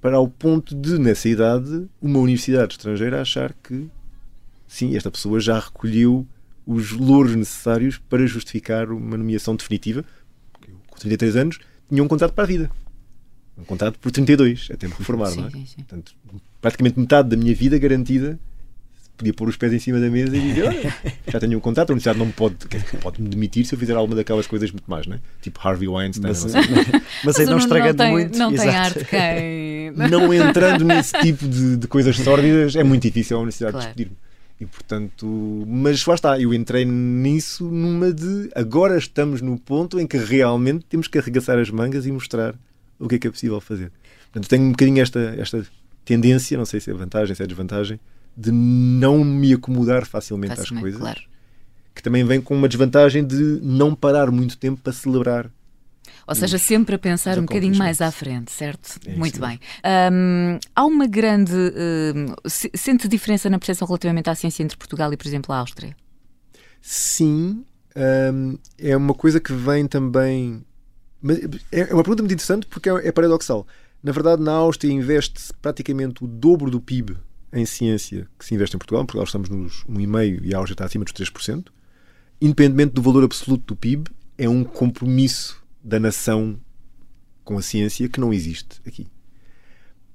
para 0.00 0.16
ao 0.16 0.28
ponto 0.28 0.76
de, 0.76 0.96
nessa 0.96 1.28
idade, 1.28 1.86
uma 2.00 2.20
universidade 2.20 2.74
estrangeira 2.74 3.20
achar 3.20 3.52
que 3.52 3.88
sim, 4.66 4.96
esta 4.96 5.10
pessoa 5.10 5.40
já 5.40 5.58
recolheu 5.58 6.24
os 6.64 6.92
louros 6.92 7.34
necessários 7.34 7.98
para 7.98 8.26
justificar 8.26 8.90
uma 8.92 9.16
nomeação 9.16 9.56
definitiva. 9.56 10.04
Eu, 10.66 10.76
com 10.86 10.98
33 10.98 11.36
anos, 11.36 11.58
tinha 11.88 12.02
um 12.02 12.08
contrato 12.08 12.32
para 12.32 12.44
a 12.44 12.46
vida. 12.46 12.70
Um 13.56 13.64
contrato 13.64 13.98
por 13.98 14.12
32, 14.12 14.68
até 14.72 14.86
me 14.86 14.94
reformar, 14.94 15.30
sim, 15.30 15.40
não 15.40 15.48
é? 15.48 15.50
Sim, 15.50 15.66
sim. 15.66 15.76
Portanto, 15.78 16.14
praticamente 16.60 17.00
metade 17.00 17.28
da 17.28 17.36
minha 17.36 17.54
vida 17.54 17.76
garantida 17.76 18.38
podia 19.18 19.34
pôr 19.34 19.48
os 19.48 19.56
pés 19.56 19.72
em 19.72 19.78
cima 19.78 20.00
da 20.00 20.08
mesa 20.08 20.34
e 20.36 20.40
dizer: 20.40 20.64
Olha, 20.64 20.94
já 21.26 21.40
tenho 21.40 21.58
um 21.58 21.60
contrato, 21.60 21.90
a 21.90 21.92
universidade 21.92 22.18
não 22.18 22.26
me 22.26 22.32
pode, 22.32 22.56
pode 23.02 23.20
me 23.20 23.28
demitir 23.28 23.66
se 23.66 23.74
eu 23.74 23.78
fizer 23.78 23.94
alguma 23.94 24.16
daquelas 24.16 24.46
coisas 24.46 24.70
muito 24.70 24.88
mais, 24.88 25.06
né? 25.06 25.20
Tipo 25.42 25.60
Harvey 25.62 25.88
Weinstein. 25.88 26.28
Mas, 26.28 26.44
mas, 26.44 26.54
mas 27.24 27.40
aí 27.40 27.46
não 27.46 27.58
estragando 27.58 28.02
não 28.02 28.10
muito. 28.10 28.38
Não 28.38 28.54
tem 28.54 28.68
arte 28.68 29.04
quem. 29.04 29.68
Não 30.10 30.32
entrando 30.32 30.84
nesse 30.84 31.18
tipo 31.20 31.48
de, 31.48 31.76
de 31.76 31.88
coisas 31.88 32.16
sórdidas, 32.16 32.76
é 32.76 32.84
muito 32.84 33.02
difícil 33.02 33.36
a 33.36 33.40
universidade 33.40 33.72
claro. 33.72 33.86
despedir-me. 33.86 34.16
E 34.60 34.66
portanto, 34.66 35.64
mas 35.66 36.04
lá 36.04 36.14
está, 36.14 36.40
eu 36.40 36.52
entrei 36.52 36.84
nisso 36.84 37.64
numa 37.64 38.12
de 38.12 38.50
agora 38.54 38.98
estamos 38.98 39.40
no 39.40 39.58
ponto 39.58 39.98
em 39.98 40.06
que 40.06 40.16
realmente 40.16 40.84
temos 40.88 41.08
que 41.08 41.18
arregaçar 41.18 41.58
as 41.58 41.70
mangas 41.70 42.06
e 42.06 42.12
mostrar 42.12 42.54
o 42.98 43.08
que 43.08 43.14
é 43.14 43.18
que 43.18 43.28
é 43.28 43.30
possível 43.30 43.60
fazer. 43.60 43.90
Portanto, 44.24 44.48
tenho 44.48 44.64
um 44.64 44.70
bocadinho 44.70 45.00
esta, 45.00 45.34
esta 45.38 45.64
tendência, 46.04 46.58
não 46.58 46.64
sei 46.64 46.80
se 46.80 46.90
é 46.90 46.94
vantagem, 46.94 47.34
se 47.34 47.42
é 47.42 47.46
desvantagem, 47.46 48.00
de 48.38 48.52
não 48.52 49.24
me 49.24 49.52
acomodar 49.52 50.06
facilmente, 50.06 50.54
facilmente 50.54 50.76
às 50.76 50.80
coisas. 50.80 51.00
Claro. 51.00 51.20
Que 51.92 52.00
também 52.00 52.24
vem 52.24 52.40
com 52.40 52.54
uma 52.54 52.68
desvantagem 52.68 53.26
de 53.26 53.58
não 53.60 53.96
parar 53.96 54.30
muito 54.30 54.56
tempo 54.56 54.80
para 54.80 54.92
celebrar. 54.92 55.50
Ou 56.24 56.34
seja, 56.34 56.56
sempre 56.58 56.94
a 56.94 56.98
pensar 56.98 57.38
um 57.38 57.42
bocadinho 57.42 57.76
mais 57.76 58.00
à 58.00 58.12
frente, 58.12 58.52
certo? 58.52 59.00
É 59.04 59.16
muito 59.16 59.40
bem. 59.40 59.58
Um, 60.12 60.58
há 60.76 60.84
uma 60.84 61.06
grande. 61.06 61.52
Uh, 61.52 62.36
sente 62.76 63.08
diferença 63.08 63.50
na 63.50 63.58
percepção 63.58 63.88
relativamente 63.88 64.30
à 64.30 64.34
ciência 64.34 64.62
entre 64.62 64.76
Portugal 64.76 65.12
e, 65.12 65.16
por 65.16 65.26
exemplo, 65.26 65.52
a 65.52 65.58
Áustria? 65.58 65.96
Sim. 66.80 67.64
Um, 67.96 68.58
é 68.78 68.96
uma 68.96 69.14
coisa 69.14 69.40
que 69.40 69.52
vem 69.52 69.86
também. 69.86 70.62
É 71.72 71.92
uma 71.92 72.04
pergunta 72.04 72.22
muito 72.22 72.34
interessante 72.34 72.66
porque 72.66 72.88
é, 72.88 73.08
é 73.08 73.10
paradoxal. 73.10 73.66
Na 74.02 74.12
verdade, 74.12 74.40
na 74.42 74.52
Áustria 74.52 74.92
investe-se 74.92 75.52
praticamente 75.54 76.22
o 76.22 76.26
dobro 76.28 76.70
do 76.70 76.80
PIB 76.80 77.16
em 77.52 77.64
ciência 77.64 78.28
que 78.38 78.44
se 78.44 78.54
investe 78.54 78.76
em 78.76 78.78
Portugal. 78.78 79.02
Em 79.02 79.06
Portugal 79.06 79.24
estamos 79.24 79.48
nos 79.48 79.84
1,5% 79.84 80.40
e 80.42 80.54
a 80.54 80.58
Áustria 80.58 80.74
está 80.74 80.84
acima 80.84 81.04
dos 81.04 81.12
3%. 81.12 81.66
Independentemente 82.40 82.94
do 82.94 83.02
valor 83.02 83.24
absoluto 83.24 83.64
do 83.66 83.76
PIB, 83.76 84.10
é 84.36 84.48
um 84.48 84.62
compromisso 84.62 85.62
da 85.82 85.98
nação 85.98 86.58
com 87.44 87.58
a 87.58 87.62
ciência 87.62 88.08
que 88.08 88.20
não 88.20 88.32
existe 88.32 88.80
aqui. 88.86 89.06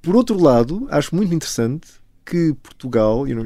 Por 0.02 0.16
outro 0.16 0.42
lado, 0.42 0.88
acho 0.90 1.16
muito 1.16 1.34
interessante 1.34 1.88
que 2.26 2.54
Portugal, 2.62 3.28
eu, 3.28 3.36
não, 3.36 3.46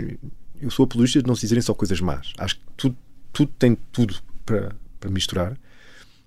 eu 0.62 0.70
sou 0.70 0.84
apologista 0.84 1.22
de 1.22 1.28
não 1.28 1.36
se 1.36 1.42
dizerem 1.42 1.62
só 1.62 1.74
coisas 1.74 2.02
más. 2.02 2.34
Acho 2.38 2.56
que 2.56 2.62
tudo, 2.76 2.98
tudo 3.32 3.52
tem 3.58 3.78
tudo 3.92 4.16
para, 4.46 4.76
para 5.00 5.10
misturar. 5.10 5.58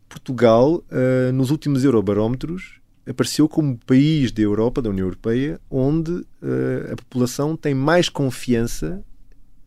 Portugal, 0.09 0.83
uh, 0.90 1.33
nos 1.33 1.51
últimos 1.51 1.85
Eurobarómetros, 1.85 2.80
apareceu 3.07 3.49
como 3.49 3.79
país 3.79 4.31
da 4.33 4.43
Europa, 4.43 4.83
da 4.83 4.91
União 4.91 5.07
Europeia, 5.07 5.61
onde 5.71 6.13
uh, 6.13 6.93
a 6.93 6.97
população 6.97 7.57
tem 7.57 7.75
mais 7.75 8.09
confiança 8.09 9.03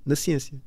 na 0.06 0.16
ciência. 0.16 0.58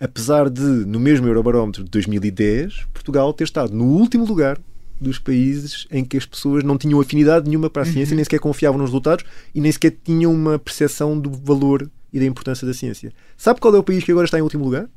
Apesar 0.00 0.48
de, 0.48 0.62
no 0.62 1.00
mesmo 1.00 1.26
Eurobarómetro 1.26 1.82
de 1.82 1.90
2010, 1.90 2.86
Portugal 2.92 3.32
ter 3.32 3.44
estado 3.44 3.74
no 3.74 3.84
último 3.84 4.24
lugar 4.24 4.60
dos 5.00 5.18
países 5.18 5.86
em 5.90 6.04
que 6.04 6.16
as 6.16 6.26
pessoas 6.26 6.62
não 6.64 6.76
tinham 6.76 7.00
afinidade 7.00 7.48
nenhuma 7.48 7.70
para 7.70 7.82
a 7.82 7.86
ciência, 7.86 8.14
nem 8.14 8.24
sequer 8.24 8.40
confiavam 8.40 8.78
nos 8.78 8.90
resultados 8.90 9.24
e 9.54 9.60
nem 9.60 9.70
sequer 9.70 9.96
tinham 10.04 10.32
uma 10.32 10.58
percepção 10.58 11.18
do 11.18 11.30
valor 11.30 11.90
e 12.12 12.18
da 12.18 12.24
importância 12.24 12.66
da 12.66 12.74
ciência. 12.74 13.12
Sabe 13.36 13.60
qual 13.60 13.74
é 13.74 13.78
o 13.78 13.82
país 13.82 14.04
que 14.04 14.10
agora 14.10 14.24
está 14.24 14.38
em 14.38 14.42
último 14.42 14.64
lugar? 14.64 14.88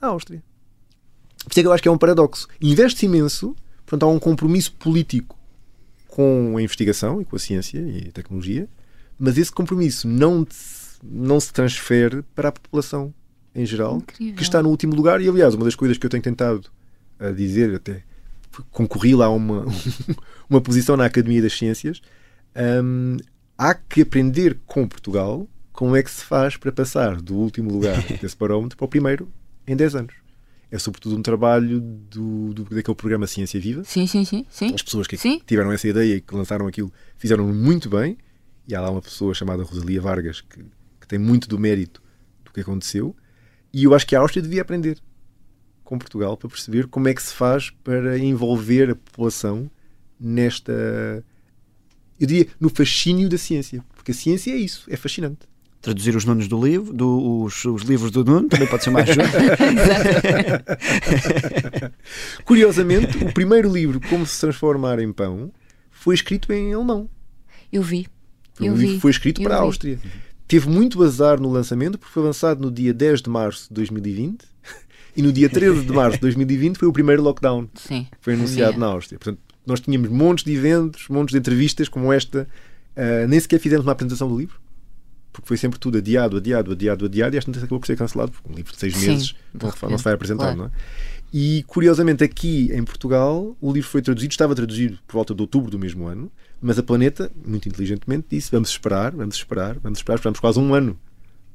A 0.00 0.08
Áustria. 0.08 0.42
Por 1.44 1.50
isso 1.50 1.60
é 1.60 1.62
que 1.62 1.66
eu 1.66 1.72
acho 1.72 1.82
que 1.82 1.88
é 1.88 1.92
um 1.92 1.98
paradoxo. 1.98 2.46
Investe-se 2.60 3.06
imenso, 3.06 3.56
portanto, 3.86 4.02
há 4.04 4.12
um 4.12 4.18
compromisso 4.18 4.72
político 4.72 5.39
com 6.10 6.56
a 6.56 6.62
investigação 6.62 7.22
e 7.22 7.24
com 7.24 7.36
a 7.36 7.38
ciência 7.38 7.78
e 7.78 8.08
a 8.08 8.12
tecnologia, 8.12 8.68
mas 9.18 9.38
esse 9.38 9.52
compromisso 9.52 10.08
não, 10.08 10.46
não 11.02 11.38
se 11.38 11.52
transfere 11.52 12.22
para 12.34 12.48
a 12.48 12.52
população 12.52 13.14
em 13.54 13.64
geral, 13.64 13.98
Incrível. 13.98 14.34
que 14.34 14.42
está 14.42 14.62
no 14.62 14.68
último 14.68 14.94
lugar. 14.94 15.20
E, 15.20 15.28
aliás, 15.28 15.54
uma 15.54 15.64
das 15.64 15.74
coisas 15.74 15.96
que 15.96 16.04
eu 16.04 16.10
tenho 16.10 16.22
tentado 16.22 16.68
a 17.18 17.30
dizer, 17.30 17.74
até 17.74 18.02
concorri 18.70 19.14
lá 19.14 19.26
a 19.26 19.30
uma, 19.30 19.64
uma 20.50 20.60
posição 20.60 20.96
na 20.96 21.04
Academia 21.04 21.42
das 21.42 21.56
Ciências, 21.56 22.02
hum, 22.82 23.16
há 23.56 23.72
que 23.74 24.02
aprender 24.02 24.58
com 24.66 24.88
Portugal 24.88 25.48
como 25.72 25.94
é 25.94 26.02
que 26.02 26.10
se 26.10 26.24
faz 26.24 26.56
para 26.56 26.72
passar 26.72 27.20
do 27.20 27.36
último 27.36 27.70
lugar 27.70 28.02
desse 28.20 28.36
barómetro 28.36 28.76
para 28.76 28.84
o 28.84 28.88
primeiro 28.88 29.28
em 29.66 29.76
10 29.76 29.94
anos. 29.94 30.14
É 30.70 30.78
sobretudo 30.78 31.16
um 31.16 31.22
trabalho 31.22 31.80
do, 31.80 32.54
do, 32.54 32.64
daquele 32.64 32.94
programa 32.94 33.26
Ciência 33.26 33.60
Viva. 33.60 33.82
Sim, 33.84 34.06
sim, 34.06 34.24
sim. 34.24 34.46
sim. 34.48 34.72
As 34.72 34.82
pessoas 34.82 35.06
que 35.06 35.16
Sim. 35.16 35.40
tiveram 35.44 35.72
essa 35.72 35.88
ideia 35.88 36.16
e 36.16 36.20
que 36.20 36.34
lançaram 36.34 36.66
aquilo 36.66 36.92
fizeram 37.16 37.46
muito 37.52 37.90
bem. 37.90 38.16
E 38.68 38.74
há 38.74 38.80
lá 38.80 38.90
uma 38.90 39.02
pessoa 39.02 39.34
chamada 39.34 39.64
Rosalia 39.64 40.00
Vargas 40.00 40.40
que, 40.40 40.62
que 41.00 41.08
tem 41.08 41.18
muito 41.18 41.48
do 41.48 41.58
mérito 41.58 42.00
do 42.44 42.52
que 42.52 42.60
aconteceu. 42.60 43.16
E 43.72 43.84
eu 43.84 43.94
acho 43.94 44.06
que 44.06 44.14
a 44.14 44.20
Áustria 44.20 44.42
devia 44.42 44.62
aprender 44.62 44.98
com 45.82 45.98
Portugal 45.98 46.36
para 46.36 46.48
perceber 46.48 46.86
como 46.86 47.08
é 47.08 47.14
que 47.14 47.22
se 47.22 47.34
faz 47.34 47.70
para 47.82 48.16
envolver 48.16 48.90
a 48.90 48.94
população 48.94 49.68
nesta. 50.20 51.24
Eu 52.18 52.26
diria, 52.26 52.46
no 52.60 52.68
fascínio 52.68 53.28
da 53.28 53.38
ciência. 53.38 53.84
Porque 53.94 54.12
a 54.12 54.14
ciência 54.14 54.52
é 54.52 54.56
isso, 54.56 54.84
é 54.88 54.96
fascinante. 54.96 55.49
Traduzir 55.82 56.14
os 56.14 56.26
nomes 56.26 56.46
do 56.46 56.62
livro, 56.62 56.92
do, 56.92 57.42
os, 57.44 57.64
os 57.64 57.82
livros 57.82 58.10
do 58.10 58.22
Nuno, 58.22 58.48
também 58.48 58.68
pode 58.68 58.84
ser 58.84 58.90
mais 58.90 59.08
ajuda. 59.08 59.26
Curiosamente, 62.44 63.16
o 63.24 63.32
primeiro 63.32 63.72
livro, 63.72 64.00
Como 64.08 64.26
se 64.26 64.40
transformar 64.40 64.98
em 64.98 65.12
pão, 65.12 65.50
foi 65.90 66.14
escrito 66.14 66.52
em 66.52 66.74
alemão. 66.74 67.08
Eu 67.72 67.82
vi. 67.82 68.06
Foi 68.52 68.68
Eu 68.68 68.72
um 68.72 68.76
livro 68.76 68.88
vi. 68.90 68.94
que 68.96 69.00
foi 69.00 69.10
escrito 69.10 69.40
Eu 69.40 69.44
para 69.44 69.56
a 69.56 69.60
vi. 69.60 69.64
Áustria. 69.64 69.98
Teve 70.46 70.68
muito 70.68 71.02
azar 71.02 71.40
no 71.40 71.50
lançamento, 71.50 71.96
porque 71.96 72.12
foi 72.12 72.24
lançado 72.24 72.60
no 72.60 72.70
dia 72.70 72.92
10 72.92 73.22
de 73.22 73.30
março 73.30 73.68
de 73.68 73.74
2020 73.74 74.44
e 75.16 75.22
no 75.22 75.32
dia 75.32 75.48
13 75.48 75.84
de 75.84 75.92
março 75.92 76.16
de 76.16 76.22
2020 76.22 76.76
foi 76.76 76.88
o 76.88 76.92
primeiro 76.92 77.22
lockdown 77.22 77.68
Sim. 77.74 78.06
que 78.10 78.18
foi 78.20 78.34
anunciado 78.34 78.74
Sim. 78.74 78.80
na 78.80 78.86
Áustria. 78.86 79.18
Portanto, 79.18 79.40
nós 79.64 79.80
tínhamos 79.80 80.10
montes 80.10 80.44
de 80.44 80.52
eventos, 80.54 81.08
montes 81.08 81.32
de 81.32 81.38
entrevistas 81.38 81.88
como 81.88 82.12
esta. 82.12 82.48
Ah, 82.96 83.26
nem 83.28 83.38
sequer 83.38 83.60
fizemos 83.60 83.86
uma 83.86 83.92
apresentação 83.92 84.28
do 84.28 84.36
livro, 84.38 84.60
porque 85.32 85.46
foi 85.48 85.56
sempre 85.56 85.78
tudo 85.78 85.98
adiado, 85.98 86.36
adiado, 86.36 86.72
adiado, 86.72 87.04
adiado, 87.06 87.34
e 87.34 87.38
às 87.38 87.44
tantas 87.44 87.62
acabou 87.62 87.78
por 87.80 87.86
ser 87.86 87.96
cancelado, 87.96 88.32
porque 88.32 88.50
um 88.50 88.54
livro 88.54 88.72
de 88.72 88.78
seis 88.78 88.96
Sim, 88.96 89.08
meses 89.08 89.34
não, 89.54 89.70
se 89.70 89.78
vai- 89.80 89.90
não 89.90 89.98
se 89.98 90.04
vai 90.04 90.12
apresentar, 90.14 90.44
claro. 90.44 90.58
não 90.58 90.64
é? 90.66 90.70
E 91.32 91.62
curiosamente, 91.68 92.24
aqui 92.24 92.70
em 92.72 92.82
Portugal, 92.82 93.56
o 93.60 93.72
livro 93.72 93.88
foi 93.88 94.02
traduzido, 94.02 94.32
estava 94.32 94.54
traduzido 94.54 94.98
por 95.06 95.14
volta 95.14 95.32
de 95.32 95.40
outubro 95.40 95.70
do 95.70 95.78
mesmo 95.78 96.06
ano, 96.08 96.30
mas 96.60 96.76
a 96.78 96.82
Planeta, 96.82 97.30
muito 97.46 97.68
inteligentemente, 97.68 98.26
disse: 98.30 98.50
vamos 98.50 98.68
esperar, 98.70 99.12
vamos 99.12 99.36
esperar, 99.36 99.78
vamos 99.78 100.00
esperar. 100.00 100.16
Esperamos 100.16 100.40
quase 100.40 100.58
um 100.58 100.74
ano 100.74 100.98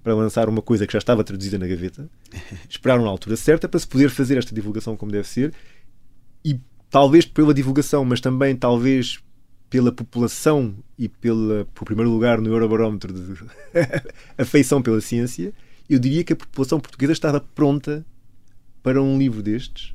para 0.02 0.16
lançar 0.16 0.48
uma 0.48 0.62
coisa 0.62 0.88
que 0.88 0.94
já 0.94 1.00
estava 1.00 1.24
traduzida 1.26 1.58
na 1.58 1.68
gaveta. 1.68 2.08
Esperaram 2.70 3.04
na 3.04 3.10
altura 3.10 3.36
certa 3.36 3.68
para 3.68 3.80
se 3.80 3.86
poder 3.88 4.10
fazer 4.10 4.38
esta 4.38 4.56
divulgação 4.56 4.96
como 4.96 5.12
deve 5.12 5.28
ser. 5.28 5.54
E 6.44 6.58
talvez 6.90 7.26
pela 7.26 7.54
divulgação, 7.54 8.06
mas 8.06 8.22
também 8.22 8.56
talvez 8.56 9.20
pela 9.76 9.92
população 9.92 10.74
e 10.98 11.10
pela, 11.10 11.66
por 11.74 11.84
primeiro 11.84 12.10
lugar 12.10 12.40
no 12.40 12.48
Eurobarómetro 12.50 13.12
de 13.12 13.44
afeição 14.38 14.82
pela 14.82 15.02
ciência, 15.02 15.54
eu 15.90 16.00
diria 16.00 16.24
que 16.24 16.32
a 16.32 16.36
população 16.36 16.80
portuguesa 16.80 17.12
estava 17.12 17.42
pronta 17.42 18.06
para 18.82 19.02
um 19.04 19.18
livro 19.20 19.44
destes. 19.44 19.94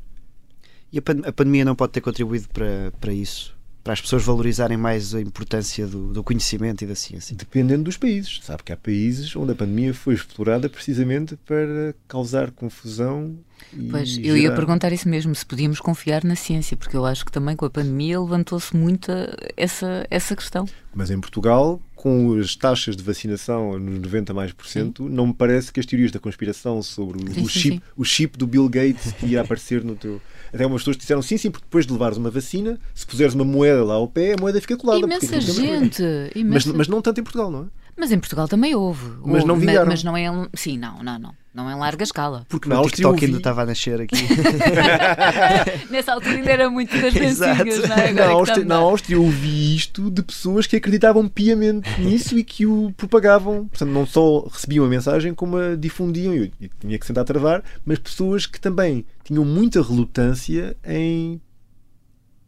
E 0.93 0.99
a, 0.99 1.03
pan- 1.03 1.23
a 1.25 1.33
pandemia 1.33 1.65
não 1.65 1.75
pode 1.75 1.93
ter 1.95 2.03
contribuído 2.03 2.47
para, 2.51 2.93
para 3.01 3.11
isso? 3.15 3.57
Para 3.83 3.95
as 3.95 4.01
pessoas 4.01 4.23
valorizarem 4.23 4.77
mais 4.77 5.15
a 5.15 5.21
importância 5.21 5.87
do, 5.87 6.13
do 6.13 6.23
conhecimento 6.23 6.85
e 6.85 6.87
da 6.87 6.95
ciência? 6.95 7.35
Dependendo 7.35 7.85
dos 7.85 7.97
países. 7.97 8.41
Sabe 8.43 8.63
que 8.63 8.73
há 8.73 8.77
países 8.77 9.35
onde 9.35 9.53
a 9.53 9.55
pandemia 9.55 9.95
foi 9.95 10.15
explorada 10.15 10.69
precisamente 10.69 11.37
para 11.37 11.95
causar 12.07 12.51
confusão. 12.51 13.39
E 13.73 13.89
Pois, 13.91 14.19
eu 14.19 14.37
ia 14.37 14.53
perguntar 14.53 14.93
isso 14.93 15.09
mesmo, 15.09 15.35
se 15.35 15.45
podíamos 15.45 15.81
confiar 15.81 16.25
na 16.25 16.35
ciência, 16.35 16.77
porque 16.77 16.97
eu 16.97 17.05
acho 17.05 17.25
que 17.25 17.33
também 17.33 17.57
com 17.57 17.65
a 17.65 17.71
pandemia 17.71 18.21
levantou-se 18.21 18.75
muito 18.77 19.11
essa, 19.57 20.07
essa 20.11 20.35
questão. 20.35 20.67
Mas 20.95 21.11
em 21.11 21.21
Portugal, 21.21 21.81
com 21.95 22.39
as 22.39 22.57
taxas 22.57 22.97
de 22.97 23.03
vacinação 23.03 23.79
nos 23.79 24.01
90 24.01 24.33
mais 24.33 24.53
por 24.53 24.67
cento, 24.67 25.09
não 25.09 25.29
me 25.29 25.35
parece 25.35 25.71
que 25.73 25.79
as 25.79 25.87
teorias 25.87 26.11
da 26.11 26.19
conspiração 26.19 26.83
sobre 26.83 27.23
o, 27.23 27.35
Sim, 27.35 27.43
o 27.43 27.49
sim, 27.49 27.61
chip, 27.61 27.77
sim. 27.77 27.83
o 27.97 28.05
chip 28.05 28.39
do 28.39 28.47
Bill 28.47 28.69
Gates 28.69 29.13
que 29.13 29.27
ia 29.27 29.43
aparecer 29.43 29.85
no 29.85 29.95
teu. 29.95 30.21
Até 30.53 30.67
umas 30.67 30.81
pessoas 30.83 30.97
disseram 30.97 31.23
sim, 31.23 31.37
sim, 31.37 31.51
porque 31.51 31.65
depois 31.65 31.87
de 31.87 31.93
levares 31.93 32.19
uma 32.19 32.31
vacina, 32.31 32.79
se 32.95 33.07
puseres 33.07 33.35
uma 33.35 33.45
moeda 33.45 33.85
lá 33.85 33.95
ao 33.95 34.09
pé, 34.09 34.35
a 34.35 34.41
moeda 34.41 34.61
fica 34.61 34.77
colada. 34.77 35.01
Imensa 35.01 35.29
coisa. 35.29 35.53
gente. 35.53 36.03
Mas, 36.03 36.37
imensa- 36.37 36.73
mas 36.75 36.89
não 36.89 37.01
tanto 37.01 37.21
em 37.21 37.25
Portugal, 37.25 37.51
não 37.51 37.63
é? 37.65 37.67
Mas 37.97 38.11
em 38.13 38.19
Portugal 38.19 38.49
também 38.49 38.75
houve. 38.75 39.05
Mas 39.25 39.35
Houve, 39.43 39.47
não 39.47 39.57
vingaram. 39.57 39.87
Mas 39.87 40.03
não 40.05 40.17
é. 40.17 40.25
em- 40.27 40.49
Sim, 40.55 40.79
não, 40.79 41.03
não, 41.03 41.19
não. 41.19 41.35
Não 41.53 41.69
em 41.69 41.75
larga 41.75 42.05
escala. 42.05 42.47
Porque 42.49 42.69
O 42.69 42.71
na 42.71 42.77
Áustria 42.77 42.97
TikTok 43.09 43.23
eu 43.23 43.27
ainda 43.27 43.39
estava 43.39 43.63
a 43.63 43.67
nascer 43.67 44.01
aqui. 44.01 44.15
Nessa 45.91 46.13
altura 46.13 46.37
ainda 46.37 46.51
era 46.51 46.71
muito 46.71 46.97
das 47.01 47.15
Exato. 47.15 47.65
dancinhas, 47.65 47.89
não 47.89 47.97
é? 47.97 48.13
Na 48.13 48.21
é 48.23 48.27
Áustria, 48.27 48.65
na 48.65 48.77
eu 49.11 49.23
ouvi 49.25 49.75
isto 49.77 50.11
de 50.11 50.23
pessoas 50.23 50.67
que 50.69 50.77
acreditavam 50.77 51.29
piamente 51.29 51.89
nisso 52.01 52.39
e 52.39 52.45
que 52.45 52.67
o 52.67 52.93
propagavam. 52.97 53.67
Portanto, 53.67 53.91
não 53.91 54.07
só 54.07 54.47
recebiam 54.47 54.85
a 54.85 54.89
mensagem, 54.89 55.35
como 55.35 55.57
a 55.57 55.75
difundiam. 55.75 56.33
Eu, 56.35 56.45
eu 56.61 56.71
tinha 56.79 56.99
que 56.99 57.05
sentar 57.07 57.23
a 57.23 57.25
travar, 57.27 57.65
mas 57.85 57.99
pessoas 57.99 58.47
que 58.47 58.61
também 58.61 59.05
tinham 59.25 59.45
muita 59.45 59.83
relutância 59.83 60.77
em 60.85 61.41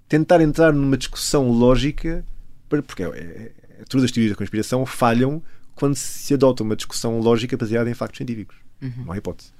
tentar 0.09 0.41
entrar 0.41 0.73
numa 0.73 0.97
discussão 0.97 1.51
lógica, 1.51 2.25
para- 2.69 2.83
porque 2.83 3.03
é, 3.03 3.07
é, 3.07 3.11
é- 3.11 3.53
todas 3.89 4.05
as 4.05 4.11
teorias 4.11 4.33
da 4.33 4.37
conspiração 4.37 4.85
falham 4.87 5.43
quando 5.75 5.97
se 5.97 6.35
adota 6.35 6.63
uma 6.63 6.77
discussão 6.77 7.19
lógica 7.19 7.57
baseada 7.57 7.91
em 7.91 7.95
factos 7.95 8.19
científicos. 8.19 8.57
Não 9.05 9.13
há 9.13 9.17
hipótese. 9.17 9.51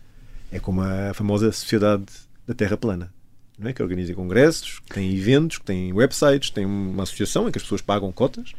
É 0.51 0.59
como 0.59 0.83
a 0.83 1.15
famosa 1.15 1.51
Sociedade 1.51 2.05
da 2.47 2.55
Terra 2.55 2.77
Plana, 2.77 3.13
não 3.59 3.71
é? 3.71 3.73
que 3.73 3.83
organiza 3.83 4.13
congressos, 4.15 4.81
que 4.81 4.95
tem 4.95 5.15
eventos, 5.15 5.59
que 5.59 5.65
tem 5.65 5.93
websites, 5.93 6.51
tem 6.51 6.67
uma 6.67 7.05
associação 7.05 7.49
em 7.49 7.53
que 7.53 7.59
as 7.59 7.63
pessoas 7.63 7.81
pagam 7.81 8.13
cotas 8.13 8.53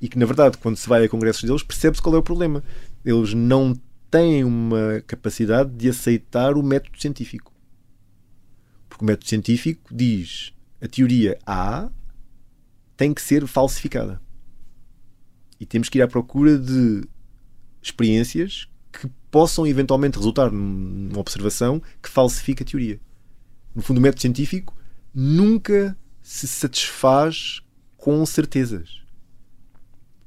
e 0.00 0.08
que, 0.08 0.18
na 0.18 0.26
verdade, 0.26 0.58
quando 0.58 0.76
se 0.76 0.88
vai 0.88 1.04
a 1.04 1.08
congressos 1.08 1.44
deles, 1.44 1.62
percebe-se 1.62 2.02
qual 2.02 2.16
é 2.16 2.18
o 2.18 2.22
problema. 2.22 2.64
Eles 3.04 3.34
não 3.34 3.74
têm 4.10 4.42
uma 4.42 5.00
capacidade 5.06 5.70
de 5.70 5.88
aceitar 5.88 6.56
o 6.56 6.62
método 6.62 7.00
científico. 7.00 7.52
Porque 8.88 9.04
o 9.04 9.06
método 9.06 9.28
científico 9.28 9.94
diz 9.94 10.52
a 10.80 10.88
teoria 10.88 11.38
A 11.46 11.88
tem 12.96 13.14
que 13.14 13.22
ser 13.22 13.46
falsificada. 13.46 14.20
E 15.62 15.66
temos 15.66 15.88
que 15.88 15.98
ir 15.98 16.02
à 16.02 16.08
procura 16.08 16.58
de 16.58 17.04
experiências 17.80 18.68
que 18.92 19.08
possam 19.30 19.64
eventualmente 19.64 20.18
resultar 20.18 20.50
numa 20.50 21.20
observação 21.20 21.80
que 22.02 22.08
falsifica 22.08 22.64
a 22.64 22.66
teoria. 22.66 23.00
No 23.72 23.80
fundo, 23.80 23.98
o 23.98 24.00
método 24.00 24.22
científico 24.22 24.76
nunca 25.14 25.96
se 26.20 26.48
satisfaz 26.48 27.62
com 27.96 28.26
certezas. 28.26 29.02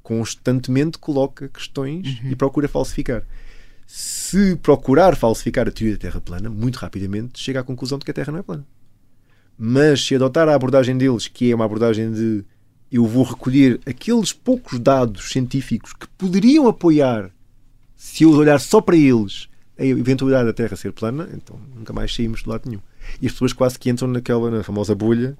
Constantemente 0.01 0.97
coloca 0.97 1.49
questões 1.49 2.17
e 2.23 2.33
procura 2.33 2.69
falsificar. 2.69 3.27
Se 3.85 4.55
procurar 4.55 5.17
falsificar 5.17 5.67
a 5.67 5.71
teoria 5.71 5.97
da 5.97 6.01
Terra 6.01 6.21
plana, 6.21 6.49
muito 6.49 6.77
rapidamente 6.77 7.41
chega 7.41 7.59
à 7.59 7.63
conclusão 7.63 7.99
de 7.99 8.05
que 8.05 8.11
a 8.11 8.13
Terra 8.13 8.31
não 8.31 8.39
é 8.39 8.43
plana. 8.43 8.65
Mas 9.57 10.01
se 10.01 10.15
adotar 10.15 10.47
a 10.47 10.55
abordagem 10.55 10.97
deles, 10.97 11.27
que 11.27 11.51
é 11.51 11.55
uma 11.55 11.65
abordagem 11.65 12.09
de 12.13 12.45
eu 12.95 13.05
vou 13.05 13.23
recolher 13.23 13.81
aqueles 13.85 14.31
poucos 14.31 14.79
dados 14.79 15.29
científicos 15.29 15.91
que 15.93 16.07
poderiam 16.17 16.67
apoiar, 16.67 17.29
se 17.95 18.23
eu 18.23 18.31
olhar 18.31 18.59
só 18.59 18.79
para 18.79 18.95
eles, 18.95 19.49
a 19.77 19.85
eventualidade 19.85 20.45
da 20.45 20.53
Terra 20.53 20.77
ser 20.77 20.93
plana, 20.93 21.29
então 21.33 21.59
nunca 21.75 21.91
mais 21.91 22.15
saímos 22.15 22.43
de 22.43 22.49
lado 22.49 22.69
nenhum. 22.69 22.81
E 23.21 23.27
as 23.27 23.33
pessoas 23.33 23.51
quase 23.51 23.77
que 23.77 23.89
entram 23.89 24.07
naquela 24.07 24.49
na 24.49 24.63
famosa 24.63 24.95
bolha, 24.95 25.37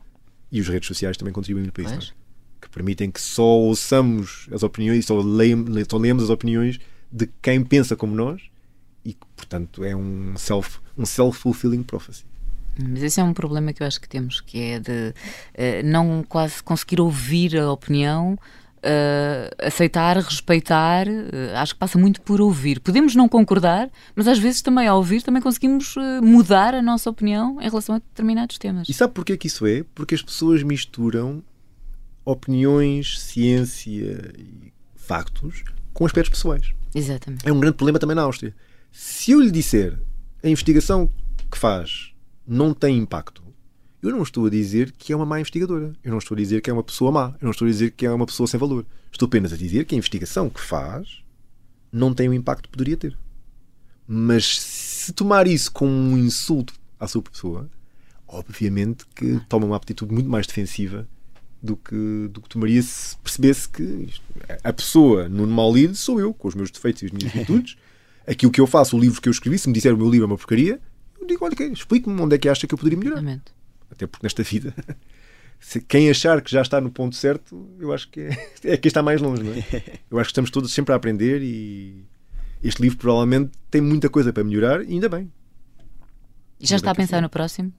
e 0.52 0.60
os 0.60 0.68
redes 0.68 0.88
sociais 0.88 1.16
também 1.16 1.34
contribuem 1.34 1.70
para 1.70 1.84
isso, 1.84 2.14
é? 2.14 2.62
que 2.62 2.70
permitem 2.70 3.10
que 3.10 3.22
só 3.22 3.44
ouçamos 3.44 4.48
as 4.52 4.62
opiniões, 4.62 5.06
só, 5.06 5.18
leem, 5.22 5.66
só 5.90 5.98
lemos 5.98 6.24
as 6.24 6.30
opiniões 6.30 6.78
de 7.10 7.30
quem 7.42 7.64
pensa 7.64 7.96
como 7.96 8.14
nós, 8.14 8.42
e 9.06 9.14
que, 9.14 9.26
portanto, 9.36 9.84
é 9.84 9.96
um 9.96 10.36
self 10.36 10.80
um 10.98 11.06
self-fulfilling 11.06 11.84
prophecy. 11.84 12.26
Mas 12.78 13.04
esse 13.04 13.20
é 13.20 13.24
um 13.24 13.34
problema 13.34 13.74
que 13.74 13.82
eu 13.82 13.88
acho 13.88 14.00
que 14.02 14.10
temos, 14.10 14.42
que 14.42 14.60
é 14.60 14.80
de 14.80 15.14
eh, 15.54 15.84
não 15.84 16.24
quase 16.28 16.62
conseguir 16.62 17.00
ouvir 17.00 17.58
a 17.58 17.72
opinião 17.72 18.38
uh, 18.86 19.66
aceitar, 19.66 20.18
respeitar, 20.18 21.08
uh, 21.08 21.58
acho 21.58 21.74
que 21.74 21.80
passa 21.80 21.98
muito 21.98 22.22
por 22.22 22.40
ouvir. 22.40 22.80
Podemos 22.80 23.16
não 23.16 23.28
concordar, 23.28 23.90
mas 24.16 24.28
às 24.28 24.38
vezes 24.38 24.62
também 24.62 24.88
ao 24.88 24.98
ouvir 24.98 25.22
também 25.24 25.42
conseguimos 25.42 25.96
uh, 25.96 26.24
mudar 26.24 26.76
a 26.76 26.82
nossa 26.82 27.10
opinião 27.10 27.60
em 27.60 27.68
relação 27.68 27.96
a 27.96 27.98
determinados 28.00 28.58
temas. 28.58 28.88
E 28.88 28.94
sabe 28.94 29.14
porquê 29.14 29.36
que 29.36 29.48
isso 29.48 29.66
é? 29.66 29.84
Porque 29.96 30.16
as 30.16 30.22
pessoas 30.22 30.64
misturam 30.64 31.44
opiniões, 32.24 33.20
ciência 33.20 34.34
e 34.38 34.74
factos 34.96 35.64
com 35.94 36.06
aspectos 36.06 36.30
pessoais. 36.30 36.74
Exatamente. 36.94 37.48
É 37.48 37.52
um 37.52 37.60
grande 37.60 37.76
problema 37.76 38.00
também 38.00 38.16
na 38.16 38.24
Áustria. 38.24 38.56
Se 38.92 39.32
eu 39.32 39.40
lhe 39.40 39.52
disser 39.52 40.00
a 40.44 40.48
investigação 40.48 41.10
que 41.52 41.58
faz 41.58 42.15
não 42.48 42.74
tem 42.74 42.98
impacto, 42.98 43.44
eu 44.02 44.12
não 44.12 44.22
estou 44.22 44.46
a 44.46 44.50
dizer 44.50 44.92
que 44.92 45.12
é 45.12 45.16
uma 45.16 45.26
má 45.26 45.40
investigadora. 45.40 45.92
Eu 46.04 46.12
não 46.12 46.20
estou 46.20 46.36
a 46.36 46.38
dizer 46.38 46.62
que 46.62 46.70
é 46.70 46.74
uma 46.74 46.84
pessoa 46.84 47.12
má. 47.12 47.34
Eu 47.42 47.46
não 47.46 47.52
estou 47.52 47.68
a 47.68 47.72
dizer 47.72 47.92
que 47.92 48.06
é 48.06 48.12
uma 48.12 48.26
pessoa 48.26 48.46
sem 48.46 48.60
valor. 48.60 48.86
Estou 49.12 49.26
apenas 49.26 49.52
a 49.52 49.58
dizer 49.58 49.86
que 49.86 49.96
a 49.96 49.98
investigação 49.98 50.50
que 50.50 50.62
faz 50.62 51.24
não 51.92 52.14
tem 52.14 52.30
o 52.30 52.34
impacto 52.34 52.64
que 52.64 52.70
poderia 52.70 52.98
ter. 52.98 53.18
Mas 54.08 54.60
se 54.60 55.12
tomar 55.14 55.48
isso 55.48 55.72
como 55.72 55.92
um 55.92 56.18
insulto 56.18 56.74
à 57.00 57.08
sua 57.08 57.24
pessoa, 57.24 57.68
obviamente 58.28 59.06
que 59.16 59.40
toma 59.50 59.66
uma 59.66 59.78
atitude 59.78 60.14
muito 60.14 60.30
mais 60.30 60.46
defensiva 60.46 61.08
do 61.62 61.76
que, 61.76 62.30
do 62.30 62.42
que 62.42 62.50
tomaria 62.50 62.84
se 62.84 63.18
percebesse 63.18 63.68
que 63.68 63.82
isto, 63.82 64.22
a 64.64 64.72
pessoa 64.72 65.28
no 65.28 65.48
mal 65.48 65.74
lido 65.74 65.96
sou 65.96 66.20
eu, 66.20 66.32
com 66.32 66.48
os 66.48 66.54
meus 66.54 66.70
defeitos 66.70 67.02
e 67.02 67.06
as 67.08 67.12
minhas 67.12 67.34
virtudes. 67.34 67.76
Aquilo 68.28 68.52
que 68.52 68.62
eu 68.62 68.68
faço, 68.68 68.96
o 68.96 69.00
livro 69.00 69.20
que 69.20 69.30
eu 69.30 69.32
escrevi, 69.32 69.58
se 69.58 69.68
me 69.68 69.74
disser 69.74 69.94
o 69.94 69.98
meu 69.98 70.10
livro 70.10 70.26
é 70.26 70.28
uma 70.28 70.38
porcaria, 70.38 70.80
eu 71.20 71.28
digo, 71.28 71.46
olha, 71.46 71.54
explique-me 71.72 72.20
onde 72.22 72.36
é 72.36 72.38
que 72.38 72.50
acha 72.50 72.68
que 72.68 72.74
eu 72.74 72.78
poderia 72.78 72.98
melhorar. 72.98 73.20
Exatamente. 73.20 73.54
Até 73.92 74.08
porque 74.08 74.26
nesta 74.26 74.44
vida, 74.44 74.74
se 75.60 75.82
quem 75.82 76.10
achar 76.10 76.42
que 76.42 76.52
já 76.52 76.62
está 76.62 76.82
no 76.82 76.92
ponto 76.92 77.16
certo, 77.16 77.70
eu 77.80 77.94
acho 77.94 78.10
que 78.10 78.22
é, 78.22 78.52
é 78.74 78.78
quem 78.78 78.90
está 78.90 79.02
mais 79.02 79.22
longe, 79.22 79.44
não 79.44 79.54
é? 79.54 79.64
Eu 80.10 80.20
acho 80.20 80.28
que 80.28 80.32
estamos 80.32 80.52
todos 80.52 80.74
sempre 80.74 80.94
a 80.94 80.96
aprender 80.96 81.42
e 81.42 82.04
este 82.64 82.82
livro 82.82 82.98
provavelmente 82.98 83.52
tem 83.70 83.82
muita 83.82 84.10
coisa 84.10 84.34
para 84.34 84.44
melhorar 84.44 84.84
e 84.84 84.94
ainda 84.94 85.10
bem. 85.10 85.32
E 86.60 86.66
já 86.66 86.78
está 86.78 86.92
a 86.92 86.96
pensar 86.96 87.22
no 87.22 87.30
próximo? 87.30 87.72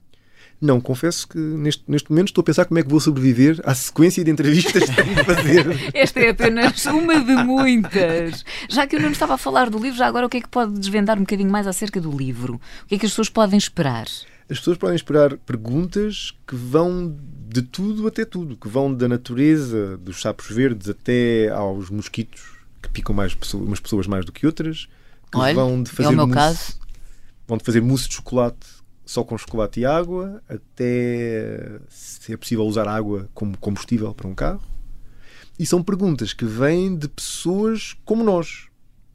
Não, 0.59 0.81
confesso 0.81 1.27
que 1.27 1.37
neste, 1.37 1.83
neste 1.87 2.09
momento 2.09 2.29
estou 2.29 2.41
a 2.41 2.45
pensar 2.45 2.65
como 2.65 2.79
é 2.79 2.83
que 2.83 2.89
vou 2.89 2.99
sobreviver 2.99 3.61
à 3.63 3.75
sequência 3.75 4.23
de 4.23 4.31
entrevistas 4.31 4.83
que 4.89 4.95
tenho 4.95 5.15
de 5.15 5.23
fazer. 5.23 5.65
Esta 5.93 6.19
é 6.19 6.29
apenas 6.29 6.83
uma 6.85 7.19
de 7.23 7.35
muitas. 7.43 8.43
Já 8.67 8.87
que 8.87 8.95
eu 8.95 8.99
não 9.01 9.11
estava 9.11 9.35
a 9.35 9.37
falar 9.37 9.69
do 9.69 9.77
livro, 9.77 9.97
já 9.97 10.07
agora 10.07 10.25
o 10.25 10.29
que 10.29 10.37
é 10.37 10.41
que 10.41 10.47
pode 10.49 10.73
desvendar 10.79 11.17
um 11.17 11.21
bocadinho 11.21 11.51
mais 11.51 11.67
acerca 11.67 12.01
do 12.01 12.09
livro? 12.11 12.55
O 12.83 12.87
que 12.87 12.95
é 12.95 12.97
que 12.97 13.05
as 13.05 13.11
pessoas 13.11 13.29
podem 13.29 13.57
esperar? 13.57 14.07
As 14.49 14.57
pessoas 14.59 14.77
podem 14.77 14.95
esperar 14.95 15.37
perguntas 15.37 16.33
que 16.47 16.55
vão 16.55 17.15
de 17.49 17.61
tudo 17.61 18.07
até 18.07 18.25
tudo, 18.25 18.57
que 18.57 18.67
vão 18.67 18.91
da 18.93 19.07
natureza 19.07 19.97
dos 19.97 20.21
sapos 20.21 20.47
verdes 20.49 20.89
até 20.89 21.49
aos 21.49 21.89
mosquitos 21.89 22.41
que 22.81 22.89
picam 22.89 23.13
mais 23.13 23.35
pessoas, 23.35 23.67
umas 23.67 23.79
pessoas 23.79 24.07
mais 24.07 24.25
do 24.25 24.31
que 24.31 24.45
outras, 24.45 24.87
que 25.31 25.37
Olha, 25.37 25.53
vão 25.53 25.83
de 25.83 25.89
é 25.91 25.93
fazer 25.93 26.09
o 26.09 26.13
meu 26.13 26.25
mousse- 26.27 26.33
caso. 26.39 26.79
vão 27.47 27.57
de 27.57 27.63
fazer 27.63 27.81
mousse 27.81 28.07
de 28.07 28.15
chocolate 28.15 28.57
só 29.07 29.23
com 29.23 29.35
chocolate 29.37 29.79
e 29.79 29.85
água, 29.85 30.41
até 30.47 31.79
se 31.89 32.33
é 32.33 32.37
possível 32.37 32.65
usar 32.65 32.87
água 32.87 33.27
como 33.33 33.57
combustível 33.57 34.13
para 34.13 34.27
um 34.27 34.35
carro. 34.35 34.61
E 35.57 35.65
são 35.65 35.81
perguntas 35.81 36.33
que 36.33 36.45
vêm 36.45 36.95
de 36.95 37.07
pessoas 37.07 37.95
como 38.05 38.23
nós. 38.23 38.65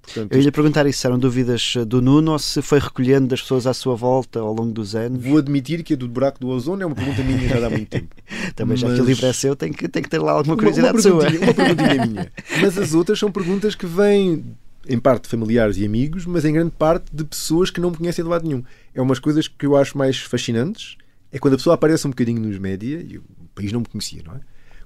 Portanto, 0.03 0.33
Eu 0.33 0.39
ia 0.39 0.45
lhe 0.47 0.51
perguntar 0.51 0.85
isso, 0.87 0.99
se 0.99 1.07
eram 1.07 1.17
dúvidas 1.17 1.75
eh, 1.77 1.85
do 1.85 2.03
Nuno 2.03 2.33
ou 2.33 2.39
se 2.41 2.61
foi 2.61 2.81
recolhendo 2.81 3.29
das 3.29 3.41
pessoas 3.41 3.69
à 3.69 3.73
sua 3.73 3.95
volta 3.95 4.41
ao 4.41 4.53
longo 4.53 4.73
dos 4.73 4.97
anos. 4.97 5.23
Vou 5.25 5.39
admitir 5.39 5.85
que 5.85 5.95
a 5.95 5.97
do 5.97 6.09
buraco 6.09 6.41
do 6.41 6.49
ozono 6.49 6.83
é 6.83 6.87
uma 6.87 6.97
pergunta 6.97 7.23
minha 7.23 7.49
já 7.49 7.65
há 7.65 7.71
muito 7.71 7.89
tempo. 7.89 8.13
Também 8.57 8.77
já 8.77 8.89
que 8.89 8.95
o 8.95 8.99
Mas- 8.99 9.07
livro 9.07 9.27
é 9.27 9.33
seu, 9.33 9.55
tem 9.55 9.73
que, 9.73 9.87
tem 9.89 10.03
que 10.03 10.09
ter 10.09 10.19
lá 10.19 10.33
alguma 10.33 10.55
Uma, 10.55 10.59
curiosidade 10.59 10.95
uma 10.97 11.03
sua. 11.03 11.19
perguntinha, 11.21 11.45
uma 11.47 11.55
perguntinha 11.55 12.07
minha. 12.07 12.33
Mas 12.61 12.77
as 12.77 12.95
outras 12.95 13.17
são 13.21 13.31
perguntas 13.31 13.77
que 13.77 13.87
vêm, 13.87 14.45
em 14.89 14.99
parte, 14.99 15.25
de 15.25 15.29
familiares 15.29 15.77
e 15.77 15.85
amigos, 15.85 16.27
mas 16.27 16.45
em 16.45 16.53
grande 16.53 16.73
parte 16.73 17.07
de 17.15 17.25
pessoas 17.25 17.71
que 17.71 17.81
não 17.81 17.91
me 17.91 17.97
conhecem 17.97 18.25
de 18.25 18.31
lado 18.31 18.47
nenhum. 18.47 18.65
É 18.95 19.01
umas 19.01 19.19
coisas 19.19 19.47
que 19.49 19.65
eu 19.67 19.77
acho 19.77 19.97
mais 19.97 20.19
fascinantes. 20.19 20.97
É 21.31 21.39
quando 21.39 21.55
a 21.55 21.57
pessoa 21.57 21.75
aparece 21.75 22.07
um 22.07 22.11
bocadinho 22.11 22.41
nos 22.41 22.59
média, 22.59 23.01
e 23.01 23.19
o 23.19 23.25
país 23.55 23.73
não 23.73 23.81
me 23.81 23.87
conhecia, 23.87 24.23
não 24.25 24.35
é? 24.35 24.41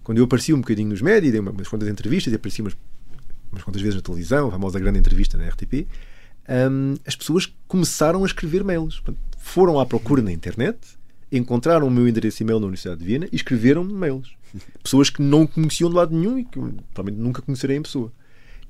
Quando 0.04 0.18
eu 0.18 0.24
aparecia 0.24 0.54
um 0.54 0.60
bocadinho 0.60 0.88
nos 0.90 1.02
média, 1.02 1.30
dei 1.30 1.40
uma- 1.40 1.50
umas 1.50 1.66
quantas 1.66 1.88
entrevistas 1.88 2.32
e 2.32 2.36
aparecia 2.36 2.62
umas, 2.64 2.76
umas 3.50 3.62
quantas 3.64 3.82
vezes 3.82 3.96
na 3.96 4.02
televisão, 4.02 4.48
a 4.48 4.50
famosa 4.52 4.78
grande 4.78 4.98
entrevista 4.98 5.36
na 5.36 5.44
RTP, 5.46 5.86
hum, 6.70 6.94
as 7.04 7.16
pessoas 7.16 7.52
começaram 7.66 8.22
a 8.22 8.26
escrever 8.26 8.62
mails. 8.62 9.02
Foram 9.38 9.80
à 9.80 9.86
procura 9.86 10.22
na 10.22 10.30
internet, 10.30 10.78
encontraram 11.32 11.88
o 11.88 11.90
meu 11.90 12.06
endereço 12.06 12.42
e-mail 12.42 12.60
na 12.60 12.66
Universidade 12.66 13.00
de 13.00 13.06
Viena 13.06 13.26
e 13.32 13.36
escreveram 13.36 13.82
mails. 13.82 14.36
Pessoas 14.82 15.10
que 15.10 15.20
não 15.22 15.46
conheciam 15.46 15.90
de 15.90 15.96
lado 15.96 16.16
nenhum 16.16 16.38
e 16.38 16.44
que 16.44 16.58
provavelmente 16.94 17.20
nunca 17.20 17.42
conhecerei 17.42 17.76
em 17.76 17.82
pessoa. 17.82 18.12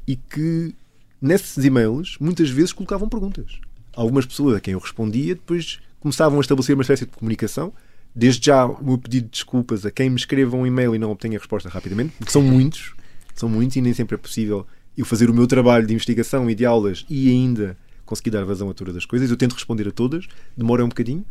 E 0.06 0.16
que 0.16 0.74
nesses 1.20 1.64
e-mails 1.64 2.16
muitas 2.20 2.50
vezes 2.50 2.72
colocavam 2.72 3.08
perguntas. 3.08 3.58
Algumas 3.94 4.26
pessoas 4.26 4.56
a 4.56 4.60
quem 4.60 4.72
eu 4.72 4.78
respondia 4.78 5.34
depois 5.34 5.80
começavam 6.00 6.38
a 6.38 6.40
estabelecer 6.40 6.74
uma 6.74 6.82
espécie 6.82 7.06
de 7.06 7.12
comunicação. 7.12 7.72
Desde 8.14 8.46
já 8.46 8.64
o 8.64 8.84
meu 8.84 8.98
pedido 8.98 9.24
de 9.24 9.30
desculpas 9.30 9.84
a 9.84 9.90
quem 9.90 10.08
me 10.08 10.16
escreva 10.16 10.56
um 10.56 10.66
e-mail 10.66 10.94
e 10.94 10.98
não 10.98 11.10
obtenha 11.10 11.38
resposta 11.38 11.68
rapidamente, 11.68 12.14
porque 12.16 12.32
são 12.32 12.40
muitos, 12.40 12.94
são 13.34 13.48
muitos 13.48 13.76
e 13.76 13.80
nem 13.80 13.92
sempre 13.92 14.14
é 14.14 14.18
possível 14.18 14.66
eu 14.96 15.04
fazer 15.04 15.28
o 15.28 15.34
meu 15.34 15.46
trabalho 15.46 15.86
de 15.86 15.92
investigação 15.92 16.48
e 16.48 16.54
de 16.54 16.64
aulas 16.64 17.04
e 17.10 17.30
ainda 17.30 17.76
conseguir 18.06 18.30
dar 18.30 18.44
vazão 18.44 18.70
a 18.70 18.74
todas 18.74 18.96
as 18.96 19.04
coisas. 19.04 19.30
Eu 19.30 19.36
tento 19.36 19.52
responder 19.52 19.86
a 19.88 19.90
todas, 19.90 20.26
demora 20.56 20.84
um 20.84 20.88
bocadinho 20.88 21.24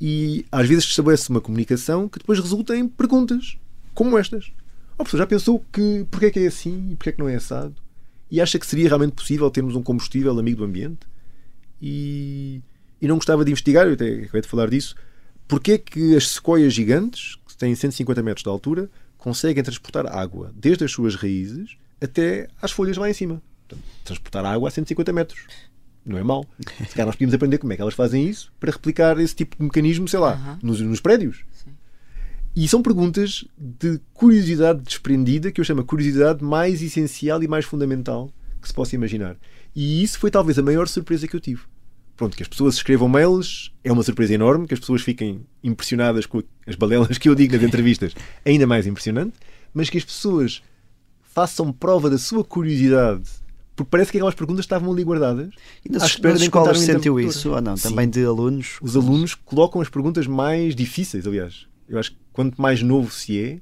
e 0.00 0.44
às 0.52 0.68
vezes 0.68 0.84
estabelece 0.84 1.28
uma 1.30 1.40
comunicação 1.40 2.08
que 2.08 2.18
depois 2.18 2.38
resulta 2.38 2.76
em 2.76 2.86
perguntas 2.86 3.56
como 3.94 4.16
estas. 4.18 4.52
A 4.98 5.04
pessoa 5.04 5.18
já 5.18 5.26
pensou 5.26 5.64
que 5.72 6.06
porque 6.10 6.26
é 6.26 6.30
que 6.30 6.40
é 6.40 6.46
assim 6.46 6.90
e 6.92 6.96
porque 6.96 7.10
é 7.10 7.12
que 7.12 7.18
não 7.18 7.28
é 7.28 7.34
assado 7.34 7.74
e 8.32 8.40
acha 8.40 8.58
que 8.58 8.66
seria 8.66 8.88
realmente 8.88 9.12
possível 9.12 9.50
termos 9.50 9.76
um 9.76 9.82
combustível 9.82 10.36
amigo 10.38 10.56
do 10.56 10.64
ambiente 10.64 11.00
e, 11.82 12.62
e 12.98 13.06
não 13.06 13.16
gostava 13.16 13.44
de 13.44 13.50
investigar, 13.50 13.86
eu 13.86 13.92
até 13.92 14.08
acabei 14.08 14.40
de 14.40 14.48
falar 14.48 14.70
disso, 14.70 14.96
porque 15.46 15.72
é 15.72 15.78
que 15.78 16.16
as 16.16 16.28
sequoias 16.28 16.72
gigantes, 16.72 17.36
que 17.46 17.54
têm 17.58 17.74
150 17.74 18.22
metros 18.22 18.42
de 18.42 18.48
altura, 18.48 18.88
conseguem 19.18 19.62
transportar 19.62 20.06
água 20.06 20.50
desde 20.56 20.82
as 20.82 20.90
suas 20.90 21.14
raízes 21.14 21.76
até 22.00 22.48
às 22.62 22.72
folhas 22.72 22.96
lá 22.96 23.10
em 23.10 23.12
cima. 23.12 23.42
Portanto, 23.68 23.86
transportar 24.02 24.46
água 24.46 24.68
a 24.68 24.70
150 24.70 25.12
metros. 25.12 25.44
Não 26.02 26.16
é 26.16 26.22
mau. 26.22 26.46
Se 26.88 26.94
calhar 26.94 27.06
nós 27.06 27.16
podíamos 27.16 27.34
aprender 27.34 27.58
como 27.58 27.74
é 27.74 27.76
que 27.76 27.82
elas 27.82 27.94
fazem 27.94 28.26
isso 28.26 28.50
para 28.58 28.72
replicar 28.72 29.20
esse 29.20 29.36
tipo 29.36 29.58
de 29.58 29.62
mecanismo, 29.62 30.08
sei 30.08 30.18
lá, 30.18 30.32
Aham. 30.32 30.58
nos, 30.62 30.80
nos 30.80 31.00
prédios. 31.00 31.44
E 32.54 32.68
são 32.68 32.82
perguntas 32.82 33.44
de 33.56 33.98
curiosidade 34.12 34.80
desprendida, 34.82 35.50
que 35.50 35.60
eu 35.60 35.64
chamo 35.64 35.80
a 35.80 35.84
curiosidade 35.84 36.44
mais 36.44 36.82
essencial 36.82 37.42
e 37.42 37.48
mais 37.48 37.64
fundamental 37.64 38.30
que 38.60 38.68
se 38.68 38.74
possa 38.74 38.94
imaginar. 38.94 39.36
E 39.74 40.02
isso 40.02 40.18
foi 40.18 40.30
talvez 40.30 40.58
a 40.58 40.62
maior 40.62 40.86
surpresa 40.86 41.26
que 41.26 41.34
eu 41.34 41.40
tive. 41.40 41.62
Pronto, 42.16 42.36
que 42.36 42.42
as 42.42 42.48
pessoas 42.48 42.74
escrevam 42.74 43.08
mails 43.08 43.72
é 43.82 43.90
uma 43.90 44.02
surpresa 44.02 44.34
enorme, 44.34 44.66
que 44.66 44.74
as 44.74 44.80
pessoas 44.80 45.02
fiquem 45.02 45.44
impressionadas 45.64 46.26
com 46.26 46.42
as 46.66 46.76
balelas 46.76 47.18
que 47.18 47.28
eu 47.28 47.34
digo 47.34 47.54
nas 47.54 47.62
entrevistas, 47.62 48.14
ainda 48.44 48.66
mais 48.66 48.86
impressionante, 48.86 49.34
mas 49.72 49.90
que 49.90 49.98
as 49.98 50.04
pessoas 50.04 50.62
façam 51.22 51.72
prova 51.72 52.10
da 52.10 52.18
sua 52.18 52.44
curiosidade, 52.44 53.24
porque 53.74 53.90
parece 53.90 54.12
que 54.12 54.18
aquelas 54.18 54.34
perguntas 54.34 54.64
estavam 54.64 54.92
ali 54.92 55.02
guardadas. 55.02 55.48
E 55.84 55.90
nas, 55.90 56.04
espera 56.04 56.34
nas 56.34 56.42
escolas 56.42 56.78
sentiu 56.78 57.18
isso 57.18 57.50
ou 57.50 57.60
não? 57.60 57.76
Sim. 57.76 57.88
Também 57.88 58.08
de 58.08 58.22
alunos? 58.24 58.76
Os 58.82 58.94
alunos 58.94 59.34
colocam 59.34 59.80
as 59.80 59.88
perguntas 59.88 60.26
mais 60.26 60.76
difíceis, 60.76 61.26
aliás. 61.26 61.66
Eu 61.88 61.98
acho 61.98 62.12
que 62.12 62.21
quanto 62.32 62.60
mais 62.60 62.82
novo 62.82 63.10
se 63.12 63.38
é, 63.38 63.58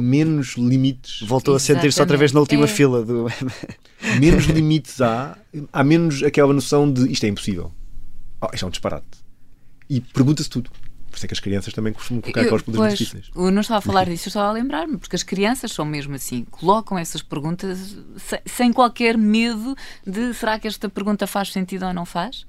menos 0.00 0.56
limites 0.56 1.20
Voltou 1.26 1.54
a 1.54 1.58
sentir-se 1.60 2.00
outra 2.00 2.16
vez 2.16 2.32
na 2.32 2.40
última 2.40 2.64
Exatamente. 2.64 2.76
fila 2.76 3.04
do. 3.04 3.26
menos 4.20 4.44
limites 4.46 5.00
há, 5.00 5.36
há 5.72 5.84
menos 5.84 6.22
aquela 6.22 6.52
noção 6.52 6.90
de 6.92 7.10
isto 7.12 7.24
é 7.24 7.28
impossível. 7.28 7.72
Oh, 8.40 8.48
isto 8.52 8.64
é 8.64 8.68
um 8.68 8.70
disparate. 8.70 9.06
E 9.88 10.00
pergunta-se 10.00 10.48
tudo. 10.50 10.70
Por 11.10 11.16
isso 11.16 11.24
é 11.24 11.28
que 11.28 11.34
as 11.34 11.40
crianças 11.40 11.72
também 11.72 11.92
costumam 11.92 12.20
colocar 12.20 12.42
aquelas 12.42 12.62
perguntas 12.62 12.98
difíceis. 12.98 13.30
eu 13.34 13.50
não 13.50 13.62
estava 13.62 13.78
a 13.78 13.80
falar 13.80 14.04
disso, 14.04 14.28
eu 14.28 14.30
estava 14.30 14.48
a 14.48 14.52
lembrar-me, 14.52 14.98
porque 14.98 15.16
as 15.16 15.22
crianças 15.22 15.72
são 15.72 15.84
mesmo 15.84 16.14
assim, 16.14 16.44
colocam 16.50 16.98
essas 16.98 17.22
perguntas 17.22 17.96
se- 18.18 18.42
sem 18.44 18.72
qualquer 18.72 19.16
medo 19.16 19.74
de 20.06 20.34
será 20.34 20.58
que 20.58 20.68
esta 20.68 20.88
pergunta 20.88 21.26
faz 21.26 21.50
sentido 21.50 21.86
ou 21.86 21.94
não 21.94 22.04
faz? 22.04 22.46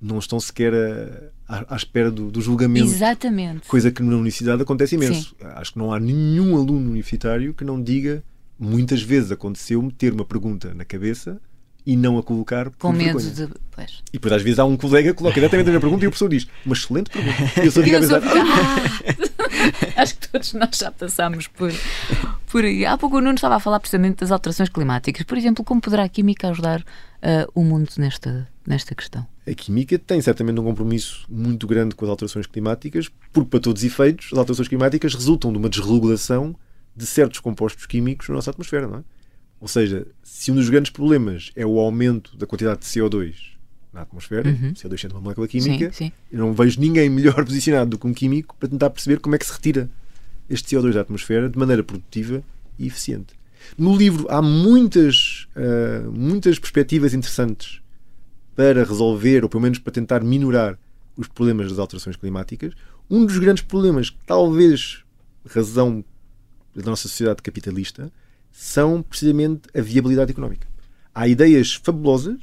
Não 0.00 0.18
estão 0.18 0.40
sequer 0.40 0.72
a- 0.74 1.56
à, 1.58 1.74
à 1.74 1.76
espera 1.76 2.10
do, 2.10 2.30
do 2.30 2.40
julgamento. 2.40 2.86
Exatamente. 2.86 3.68
Coisa 3.68 3.90
que 3.90 4.02
na 4.02 4.14
universidade 4.16 4.62
acontece 4.62 4.94
imenso. 4.94 5.34
Acho 5.56 5.72
que 5.74 5.78
não 5.78 5.92
há 5.92 6.00
nenhum 6.00 6.56
aluno 6.56 6.88
universitário 6.88 7.52
que 7.52 7.64
não 7.64 7.82
diga, 7.82 8.22
muitas 8.58 9.02
vezes 9.02 9.30
aconteceu-me 9.30 9.90
ter 9.92 10.12
uma 10.12 10.24
pergunta 10.24 10.72
na 10.72 10.84
cabeça 10.84 11.38
e 11.86 11.96
não 11.96 12.18
a 12.18 12.22
colocar 12.22 12.70
por 12.70 12.78
Com 12.78 12.92
medo 12.92 13.18
vergonha. 13.18 13.46
de. 13.48 13.54
Pois. 13.70 13.90
E 14.10 14.12
depois 14.12 14.32
às 14.34 14.42
vezes 14.42 14.58
há 14.58 14.64
um 14.64 14.76
colega 14.76 15.10
que 15.10 15.16
coloca 15.18 15.38
exatamente 15.38 15.66
a 15.68 15.72
mesma 15.72 15.80
pergunta 15.80 16.04
e 16.04 16.08
o 16.08 16.10
professor 16.10 16.28
diz 16.28 16.46
uma 16.64 16.74
excelente 16.74 17.10
pergunta. 17.10 17.60
E 17.62 17.66
eu 17.66 17.72
só 17.72 17.80
digo 17.82 17.96
a 17.96 18.02
sou- 18.02 18.20
pensar, 18.20 18.36
Ah! 18.36 19.29
Acho 19.96 20.18
que 20.18 20.28
todos 20.28 20.52
nós 20.54 20.76
já 20.76 20.90
passámos 20.90 21.46
por, 21.46 21.72
por 22.50 22.64
aí. 22.64 22.84
Há 22.84 22.96
pouco 22.96 23.16
o 23.16 23.20
Nuno 23.20 23.34
estava 23.34 23.56
a 23.56 23.60
falar 23.60 23.80
precisamente 23.80 24.20
das 24.20 24.30
alterações 24.30 24.68
climáticas. 24.68 25.22
Por 25.24 25.36
exemplo, 25.36 25.64
como 25.64 25.80
poderá 25.80 26.04
a 26.04 26.08
química 26.08 26.48
ajudar 26.48 26.84
ah, 27.22 27.46
o 27.54 27.64
mundo 27.64 27.90
nesta, 27.98 28.48
nesta 28.66 28.94
questão? 28.94 29.26
A 29.46 29.54
química 29.54 29.98
tem 29.98 30.20
certamente 30.20 30.60
um 30.60 30.64
compromisso 30.64 31.26
muito 31.28 31.66
grande 31.66 31.94
com 31.94 32.04
as 32.04 32.10
alterações 32.10 32.46
climáticas, 32.46 33.10
porque, 33.32 33.50
para 33.50 33.60
todos 33.60 33.82
os 33.82 33.86
efeitos, 33.86 34.28
as 34.32 34.38
alterações 34.38 34.68
climáticas 34.68 35.14
resultam 35.14 35.52
de 35.52 35.58
uma 35.58 35.68
desregulação 35.68 36.54
de 36.94 37.06
certos 37.06 37.40
compostos 37.40 37.86
químicos 37.86 38.28
na 38.28 38.36
nossa 38.36 38.50
atmosfera, 38.50 38.86
não 38.86 38.98
é? 38.98 39.04
Ou 39.60 39.68
seja, 39.68 40.06
se 40.22 40.50
um 40.50 40.54
dos 40.54 40.70
grandes 40.70 40.90
problemas 40.90 41.50
é 41.54 41.66
o 41.66 41.78
aumento 41.78 42.36
da 42.36 42.46
quantidade 42.46 42.80
de 42.80 42.86
CO2 42.86 43.59
na 43.92 44.02
atmosfera, 44.02 44.48
Uhum. 44.48 44.72
CO2 44.74 45.00
sendo 45.00 45.12
uma 45.12 45.20
molécula 45.20 45.48
química, 45.48 45.90
Sim, 45.92 46.06
sim. 46.06 46.12
eu 46.30 46.38
não 46.38 46.52
vejo 46.52 46.80
ninguém 46.80 47.08
melhor 47.10 47.34
posicionado 47.44 47.90
do 47.90 47.98
que 47.98 48.06
um 48.06 48.14
químico 48.14 48.54
para 48.58 48.68
tentar 48.68 48.90
perceber 48.90 49.18
como 49.20 49.34
é 49.34 49.38
que 49.38 49.46
se 49.46 49.52
retira 49.52 49.90
este 50.48 50.74
CO2 50.76 50.92
da 50.92 51.00
atmosfera 51.00 51.48
de 51.48 51.58
maneira 51.58 51.82
produtiva 51.82 52.42
e 52.78 52.86
eficiente. 52.86 53.34
No 53.76 53.94
livro 53.96 54.26
há 54.30 54.40
muitas, 54.40 55.46
ah, 55.56 56.08
muitas 56.12 56.58
perspectivas 56.58 57.12
interessantes 57.14 57.80
para 58.56 58.84
resolver, 58.84 59.42
ou 59.42 59.48
pelo 59.48 59.62
menos 59.62 59.78
para 59.78 59.92
tentar 59.92 60.22
minorar 60.22 60.78
os 61.16 61.28
problemas 61.28 61.68
das 61.68 61.78
alterações 61.78 62.16
climáticas. 62.16 62.72
Um 63.08 63.26
dos 63.26 63.38
grandes 63.38 63.62
problemas, 63.62 64.10
que 64.10 64.18
talvez 64.26 65.02
razão 65.48 66.04
da 66.74 66.82
nossa 66.90 67.02
sociedade 67.08 67.42
capitalista, 67.42 68.10
são 68.52 69.02
precisamente 69.02 69.62
a 69.74 69.80
viabilidade 69.80 70.30
económica. 70.30 70.66
Há 71.14 71.26
ideias 71.28 71.74
fabulosas, 71.74 72.38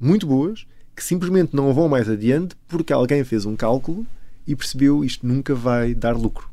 muito 0.00 0.26
boas, 0.26 0.66
que 0.98 1.04
simplesmente 1.04 1.54
não 1.54 1.72
vão 1.72 1.88
mais 1.88 2.08
adiante 2.08 2.56
porque 2.66 2.92
alguém 2.92 3.22
fez 3.22 3.46
um 3.46 3.54
cálculo 3.54 4.04
e 4.44 4.56
percebeu 4.56 5.04
isto 5.04 5.24
nunca 5.24 5.54
vai 5.54 5.94
dar 5.94 6.16
lucro. 6.16 6.50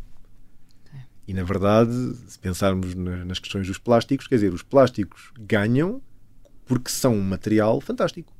E 1.27 1.33
na 1.33 1.41
verdade, 1.41 1.91
se 2.27 2.37
pensarmos 2.37 2.93
na- 2.93 3.25
nas 3.25 3.39
questões 3.39 3.65
dos 3.65 3.79
plásticos, 3.79 4.27
quer 4.27 4.35
dizer, 4.35 4.53
os 4.53 4.61
plásticos 4.61 5.31
ganham 5.39 5.99
porque 6.63 6.91
são 6.91 7.15
um 7.15 7.23
material 7.23 7.81
fantástico. 7.81 8.31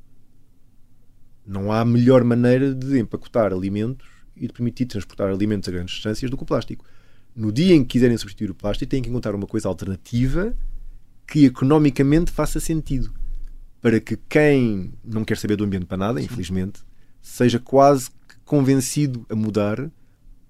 Não 1.44 1.72
há 1.72 1.84
melhor 1.84 2.22
maneira 2.22 2.72
de 2.72 3.00
empacotar 3.00 3.52
alimentos 3.52 4.06
e 4.36 4.46
de 4.46 4.52
permitir 4.52 4.86
transportar 4.86 5.28
alimentos 5.28 5.68
a 5.68 5.72
grandes 5.72 5.94
distâncias 5.96 6.30
do 6.30 6.36
que 6.36 6.44
o 6.44 6.46
plástico. 6.46 6.84
No 7.34 7.50
dia 7.50 7.74
em 7.74 7.82
que 7.82 7.90
quiserem 7.90 8.16
substituir 8.16 8.52
o 8.52 8.54
plástico, 8.54 8.88
têm 8.88 9.02
que 9.02 9.08
encontrar 9.08 9.34
uma 9.34 9.46
coisa 9.48 9.66
alternativa 9.66 10.54
que 11.26 11.46
economicamente 11.46 12.30
faça 12.30 12.60
sentido. 12.60 13.12
Para 13.86 14.00
que 14.00 14.18
quem 14.28 14.92
não 15.04 15.24
quer 15.24 15.38
saber 15.38 15.54
do 15.54 15.62
ambiente 15.62 15.86
para 15.86 15.96
nada, 15.96 16.20
infelizmente, 16.20 16.80
seja 17.22 17.60
quase 17.60 18.10
que 18.10 18.34
convencido 18.44 19.24
a 19.30 19.36
mudar 19.36 19.88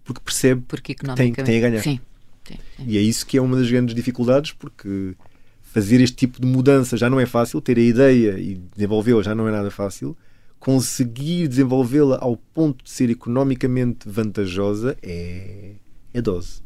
porque 0.03 0.23
percebe 0.25 0.63
Porque 0.67 0.95
tem, 0.95 1.11
economicamente. 1.11 1.45
tem 1.45 1.59
a 1.59 1.61
ganhar. 1.69 1.83
Sim. 1.83 2.01
sim, 2.49 2.55
sim. 2.79 2.85
E 2.87 2.97
é 2.97 3.01
isso 3.03 3.27
que 3.27 3.37
é 3.37 3.43
uma 3.43 3.55
das 3.55 3.71
grandes 3.71 3.95
dificuldades, 3.95 4.53
porque 4.53 5.15
fazer 5.61 6.01
este 6.01 6.17
tipo 6.17 6.41
de 6.41 6.47
mudança 6.47 6.97
já 6.97 7.11
não 7.11 7.21
é 7.21 7.27
fácil, 7.27 7.61
ter 7.61 7.77
a 7.77 7.83
ideia 7.83 8.39
e 8.39 8.55
desenvolvê-la 8.75 9.23
já 9.23 9.35
não 9.35 9.47
é 9.47 9.51
nada 9.51 9.71
fácil. 9.71 10.17
Conseguir 10.59 11.47
desenvolvê-la 11.47 12.17
ao 12.19 12.39
ponto 12.39 12.83
de 12.85 12.91
ser 12.91 13.11
economicamente 13.11 14.09
vantajosa 14.09 14.97
é, 15.03 15.73
é 16.15 16.23
dose. 16.23 16.63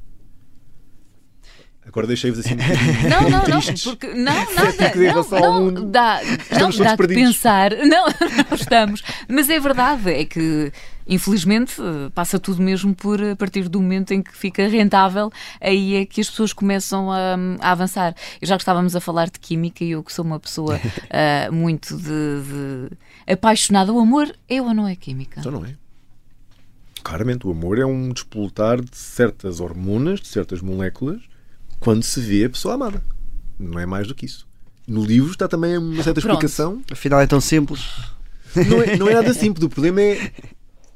Agora 1.91 2.07
deixei-vos 2.07 2.39
assim. 2.39 2.55
Não, 3.11 3.29
não, 3.29 3.43
não, 3.49 3.61
porque 3.85 4.07
não, 4.07 4.33
nada. 4.55 4.95
Não, 5.41 5.71
não, 5.73 5.91
dá, 5.91 6.21
não, 6.53 6.71
dá 6.71 6.97
que 6.97 7.09
pensar. 7.09 7.73
Não, 7.79 8.07
não 8.07 8.55
estamos. 8.57 9.03
Mas 9.29 9.51
é 9.51 9.59
verdade, 9.59 10.09
é 10.09 10.25
que 10.25 10.73
infelizmente 11.05 11.75
passa 12.15 12.39
tudo 12.39 12.63
mesmo 12.63 12.95
por 12.95 13.21
a 13.21 13.35
partir 13.35 13.69
do 13.69 13.81
momento 13.81 14.15
em 14.15 14.23
que 14.23 14.37
fica 14.37 14.69
rentável, 14.69 15.33
aí 15.61 15.97
é 15.97 16.07
que 16.07 16.21
as 16.21 16.31
pessoas 16.31 16.53
começam 16.53 17.11
a, 17.11 17.37
a 17.61 17.73
avançar. 17.73 18.15
Eu 18.41 18.47
já 18.47 18.57
que 18.57 18.63
estávamos 18.63 18.95
a 18.95 19.01
falar 19.01 19.29
de 19.29 19.41
química 19.41 19.83
e 19.83 19.91
eu 19.91 20.05
que 20.05 20.13
sou 20.13 20.25
uma 20.25 20.39
pessoa 20.39 20.81
ah, 21.11 21.51
muito 21.51 21.97
de, 21.97 22.05
de 22.05 23.33
apaixonada, 23.33 23.93
o 23.93 23.99
amor 23.99 24.33
é 24.49 24.63
ou 24.63 24.73
não 24.73 24.87
é 24.87 24.95
química? 24.95 25.41
Então 25.41 25.51
não 25.51 25.65
é. 25.65 25.75
Claramente, 27.03 27.49
o 27.49 27.51
amor 27.51 27.79
é 27.79 27.85
um 27.85 28.11
despoltar 28.11 28.81
de 28.81 28.97
certas 28.97 29.59
hormonas, 29.59 30.21
de 30.21 30.29
certas 30.29 30.61
moléculas, 30.61 31.30
quando 31.81 32.03
se 32.03 32.21
vê 32.21 32.45
a 32.45 32.51
pessoa 32.51 32.75
amada. 32.75 33.03
Não 33.59 33.79
é 33.81 33.87
mais 33.87 34.07
do 34.07 34.15
que 34.15 34.27
isso. 34.27 34.47
No 34.87 35.05
livro 35.05 35.33
está 35.33 35.49
também 35.49 35.77
uma 35.79 36.03
certa 36.03 36.21
Pronto. 36.21 36.35
explicação. 36.35 36.83
Afinal 36.91 37.21
é 37.21 37.27
tão 37.27 37.41
simples. 37.41 37.81
Não 38.55 38.83
é, 38.83 38.97
não 38.97 39.09
é 39.09 39.15
nada 39.15 39.33
simples. 39.35 39.65
O 39.65 39.69
problema 39.69 40.01
é. 40.01 40.33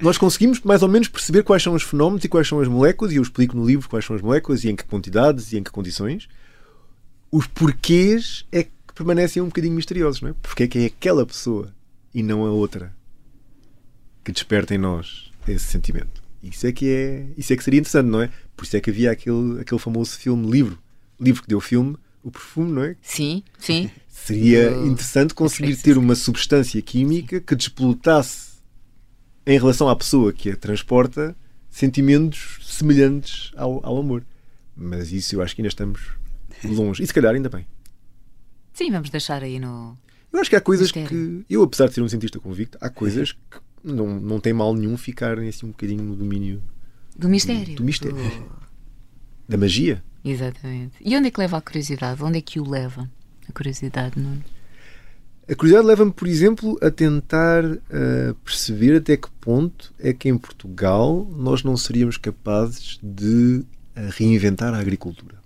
Nós 0.00 0.18
conseguimos 0.18 0.60
mais 0.60 0.82
ou 0.82 0.88
menos 0.88 1.08
perceber 1.08 1.42
quais 1.42 1.62
são 1.62 1.74
os 1.74 1.82
fenómenos 1.82 2.24
e 2.24 2.28
quais 2.28 2.46
são 2.46 2.60
as 2.60 2.68
moléculas, 2.68 3.12
e 3.12 3.16
eu 3.16 3.22
explico 3.22 3.56
no 3.56 3.64
livro 3.64 3.88
quais 3.88 4.04
são 4.04 4.14
as 4.16 4.20
moléculas 4.20 4.64
e 4.64 4.68
em 4.68 4.76
que 4.76 4.84
quantidades 4.84 5.52
e 5.52 5.58
em 5.58 5.62
que 5.62 5.70
condições. 5.70 6.28
Os 7.30 7.46
porquês 7.46 8.44
é 8.50 8.64
que 8.64 8.70
permanecem 8.94 9.40
um 9.40 9.46
bocadinho 9.46 9.74
misteriosos, 9.74 10.20
não 10.20 10.30
é? 10.30 10.34
Porque 10.42 10.64
é 10.64 10.68
que 10.68 10.78
é 10.78 10.86
aquela 10.86 11.24
pessoa 11.24 11.72
e 12.12 12.22
não 12.22 12.44
a 12.44 12.50
outra 12.50 12.92
que 14.24 14.32
desperta 14.32 14.74
em 14.74 14.78
nós 14.78 15.30
esse 15.46 15.64
sentimento. 15.66 16.23
Isso 16.44 16.66
é 16.66 16.72
que 16.72 16.88
é, 16.88 17.26
isso 17.36 17.52
é 17.52 17.56
que 17.56 17.64
seria 17.64 17.80
interessante, 17.80 18.06
não 18.06 18.20
é? 18.20 18.30
Por 18.56 18.64
isso 18.64 18.76
é 18.76 18.80
que 18.80 18.90
havia 18.90 19.10
aquele, 19.10 19.60
aquele 19.60 19.80
famoso 19.80 20.18
filme 20.18 20.50
livro, 20.50 20.78
livro 21.18 21.42
que 21.42 21.48
deu 21.48 21.60
filme, 21.60 21.96
o 22.22 22.30
perfume, 22.30 22.72
não 22.72 22.82
é? 22.82 22.96
Sim, 23.00 23.42
sim. 23.58 23.90
Seria 24.08 24.70
interessante 24.86 25.34
conseguir 25.34 25.76
ter 25.76 25.98
uma 25.98 26.14
substância 26.14 26.80
química 26.80 27.40
que 27.40 27.54
despolutasse 27.54 28.54
em 29.46 29.58
relação 29.58 29.88
à 29.88 29.94
pessoa 29.94 30.32
que 30.32 30.50
a 30.50 30.56
transporta 30.56 31.36
sentimentos 31.68 32.60
semelhantes 32.62 33.52
ao, 33.56 33.84
ao 33.84 33.98
amor. 33.98 34.24
Mas 34.76 35.12
isso 35.12 35.34
eu 35.34 35.42
acho 35.42 35.54
que 35.54 35.60
ainda 35.60 35.68
estamos 35.68 36.00
longe. 36.64 37.02
E 37.02 37.06
se 37.06 37.12
calhar 37.12 37.34
ainda 37.34 37.48
bem. 37.48 37.66
Sim, 38.72 38.90
vamos 38.90 39.10
deixar 39.10 39.42
aí 39.42 39.58
no. 39.58 39.96
Eu 40.32 40.40
acho 40.40 40.50
que 40.50 40.56
há 40.56 40.60
coisas 40.60 40.90
Mistério. 40.92 41.08
que. 41.08 41.54
Eu, 41.54 41.62
apesar 41.62 41.88
de 41.88 41.94
ser 41.94 42.02
um 42.02 42.08
cientista 42.08 42.40
convicto, 42.40 42.78
há 42.80 42.88
coisas 42.88 43.32
que 43.32 43.58
não, 43.84 44.18
não 44.18 44.40
tem 44.40 44.52
mal 44.52 44.74
nenhum 44.74 44.96
ficarem 44.96 45.48
assim 45.48 45.66
um 45.66 45.70
bocadinho 45.70 46.02
no 46.02 46.16
domínio 46.16 46.62
Do 47.16 47.28
mistério. 47.28 47.76
Do 47.76 47.84
mistério. 47.84 48.16
Do- 48.16 48.64
da 49.46 49.58
magia. 49.58 50.02
Exatamente. 50.24 50.94
E 51.02 51.14
onde 51.14 51.28
é 51.28 51.30
que 51.30 51.38
leva 51.38 51.58
a 51.58 51.60
curiosidade? 51.60 52.22
Onde 52.24 52.38
é 52.38 52.40
que 52.40 52.58
o 52.58 52.68
leva? 52.68 53.10
A 53.46 53.52
curiosidade, 53.52 54.18
Nuno? 54.18 54.42
A 55.46 55.54
curiosidade 55.54 55.86
leva-me, 55.86 56.10
por 56.12 56.26
exemplo, 56.26 56.78
a 56.80 56.90
tentar 56.90 57.62
ah, 57.66 58.34
perceber 58.42 58.96
até 58.96 59.18
que 59.18 59.28
ponto 59.38 59.92
é 59.98 60.14
que 60.14 60.30
em 60.30 60.38
Portugal 60.38 61.30
nós 61.36 61.62
não 61.62 61.76
seríamos 61.76 62.16
capazes 62.16 62.98
de 63.02 63.62
ah, 63.94 64.08
reinventar 64.12 64.72
a 64.72 64.78
agricultura. 64.78 65.36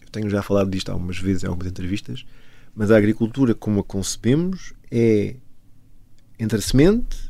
Eu 0.00 0.08
tenho 0.12 0.30
já 0.30 0.40
falado 0.42 0.70
disto 0.70 0.92
algumas 0.92 1.18
vezes 1.18 1.42
em 1.42 1.48
algumas 1.48 1.66
entrevistas, 1.68 2.24
mas 2.72 2.92
a 2.92 2.96
agricultura, 2.96 3.52
como 3.52 3.80
a 3.80 3.84
concebemos, 3.84 4.72
é 4.88 5.34
entre 6.38 6.58
a 6.58 6.62
semente, 6.62 7.29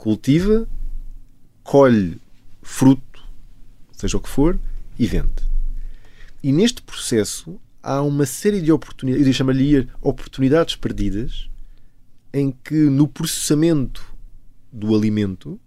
cultiva, 0.00 0.66
colhe 1.62 2.16
fruto, 2.62 3.22
seja 3.92 4.16
o 4.16 4.20
que 4.20 4.30
for, 4.30 4.58
e 4.98 5.06
vende. 5.06 5.44
E 6.42 6.50
neste 6.52 6.80
processo 6.80 7.60
há 7.82 8.00
uma 8.00 8.24
série 8.24 8.62
de 8.62 8.72
oportunidades, 8.72 9.26
eu 9.26 9.32
chamaria 9.34 9.88
oportunidades 10.00 10.74
perdidas, 10.74 11.50
em 12.32 12.50
que 12.50 12.74
no 12.74 13.06
processamento 13.06 14.02
do 14.72 14.96
alimento 14.96 15.60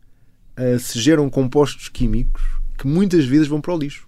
ah, 0.57 0.79
se 0.79 0.99
geram 0.99 1.29
compostos 1.29 1.87
químicos 1.87 2.41
que 2.75 2.87
muitas 2.87 3.25
vezes 3.25 3.47
vão 3.47 3.61
para 3.61 3.75
o 3.75 3.77
lixo. 3.77 4.07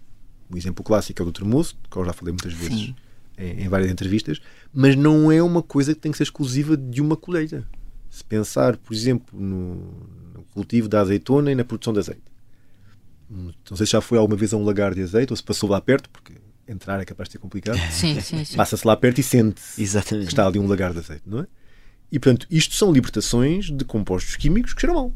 O 0.50 0.58
exemplo 0.58 0.84
clássico 0.84 1.22
é 1.22 1.24
o 1.24 1.26
do 1.28 1.32
termoço, 1.32 1.78
que 1.90 1.98
eu 1.98 2.04
já 2.04 2.14
falei 2.14 2.32
muitas 2.32 2.54
vezes 2.54 2.96
em, 3.38 3.64
em 3.64 3.70
várias 3.70 3.92
entrevistas, 3.92 4.42
mas 4.74 4.96
não 4.96 5.32
é 5.32 5.44
uma 5.44 5.62
coisa 5.62 5.94
que 5.94 6.02
tem 6.02 6.12
que 6.12 6.18
ser 6.18 6.24
exclusiva 6.24 6.76
de 6.76 7.00
uma 7.00 7.16
colheita. 7.16 7.68
Se 8.16 8.24
pensar, 8.24 8.78
por 8.78 8.94
exemplo, 8.94 9.38
no, 9.38 9.76
no 10.34 10.44
cultivo 10.54 10.88
da 10.88 11.02
azeitona 11.02 11.52
e 11.52 11.56
na 11.56 11.66
produção 11.66 11.92
de 11.92 12.00
azeite. 12.00 12.24
Não 13.30 13.76
sei 13.76 13.86
se 13.86 13.92
já 13.92 14.00
foi 14.00 14.18
alguma 14.18 14.38
vez 14.38 14.54
a 14.54 14.58
um 14.58 14.64
lagar 14.64 14.96
de 14.96 15.02
azeite 15.02 15.34
ou 15.34 15.36
se 15.36 15.44
passou 15.44 15.70
lá 15.70 15.82
perto, 15.82 16.10
porque 16.10 16.34
entrar 16.66 17.02
é 17.02 17.04
capaz 17.04 17.28
de 17.28 17.34
ser 17.34 17.40
complicado. 17.40 17.78
Sim, 17.92 18.22
sim, 18.22 18.46
sim. 18.46 18.56
Passa-se 18.56 18.88
lá 18.88 18.96
perto 18.96 19.20
e 19.20 19.24
sente-se 19.24 19.76
que 19.76 20.16
está 20.24 20.48
ali 20.48 20.58
um 20.58 20.66
lagar 20.66 20.94
de 20.94 21.00
azeite, 21.00 21.24
não 21.26 21.40
é? 21.40 21.48
E 22.10 22.18
portanto, 22.18 22.48
isto 22.50 22.74
são 22.76 22.90
libertações 22.90 23.70
de 23.70 23.84
compostos 23.84 24.38
químicos 24.38 24.74
que 24.74 24.80
cheiram 24.80 24.96
mal 24.96 25.14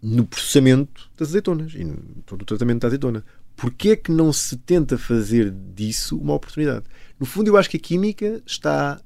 no 0.00 0.24
processamento 0.24 1.10
das 1.14 1.28
azeitonas 1.28 1.74
e 1.74 1.84
no 1.84 1.98
todo 2.24 2.40
o 2.40 2.44
tratamento 2.46 2.80
da 2.80 2.86
azeitona. 2.86 3.22
Porquê 3.54 3.90
é 3.90 3.96
que 3.96 4.10
não 4.10 4.32
se 4.32 4.56
tenta 4.56 4.96
fazer 4.96 5.50
disso 5.50 6.16
uma 6.16 6.32
oportunidade? 6.32 6.86
No 7.20 7.26
fundo, 7.26 7.48
eu 7.48 7.56
acho 7.58 7.68
que 7.68 7.76
a 7.76 7.80
química 7.80 8.40
está 8.46 8.98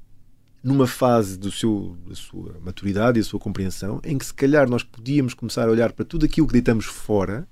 numa 0.63 0.87
fase 0.87 1.39
do 1.39 1.51
seu, 1.51 1.97
da 2.07 2.15
sua 2.15 2.59
maturidade 2.61 3.19
e 3.19 3.23
da 3.23 3.29
sua 3.29 3.41
compreensão 3.41 4.01
em 4.05 4.19
que 4.19 4.27
se 4.27 4.35
calhar 4.35 4.69
nós 4.69 4.83
podíamos 4.83 5.33
começar 5.33 5.67
a 5.67 5.71
olhar 5.71 5.93
para 5.93 6.05
tudo 6.05 6.27
aquilo 6.27 6.47
que 6.47 6.53
deitamos 6.53 6.85
fora 6.85 7.49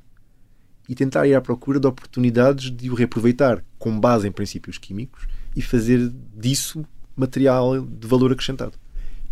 e 0.88 0.94
tentar 0.94 1.26
ir 1.26 1.34
à 1.34 1.40
procura 1.40 1.78
de 1.78 1.86
oportunidades 1.86 2.70
de 2.70 2.90
o 2.90 2.94
reaproveitar 2.94 3.64
com 3.78 3.98
base 3.98 4.26
em 4.26 4.32
princípios 4.32 4.78
químicos 4.78 5.26
e 5.54 5.62
fazer 5.62 6.10
disso 6.34 6.84
material 7.16 7.80
de 7.80 8.06
valor 8.06 8.32
acrescentado. 8.32 8.72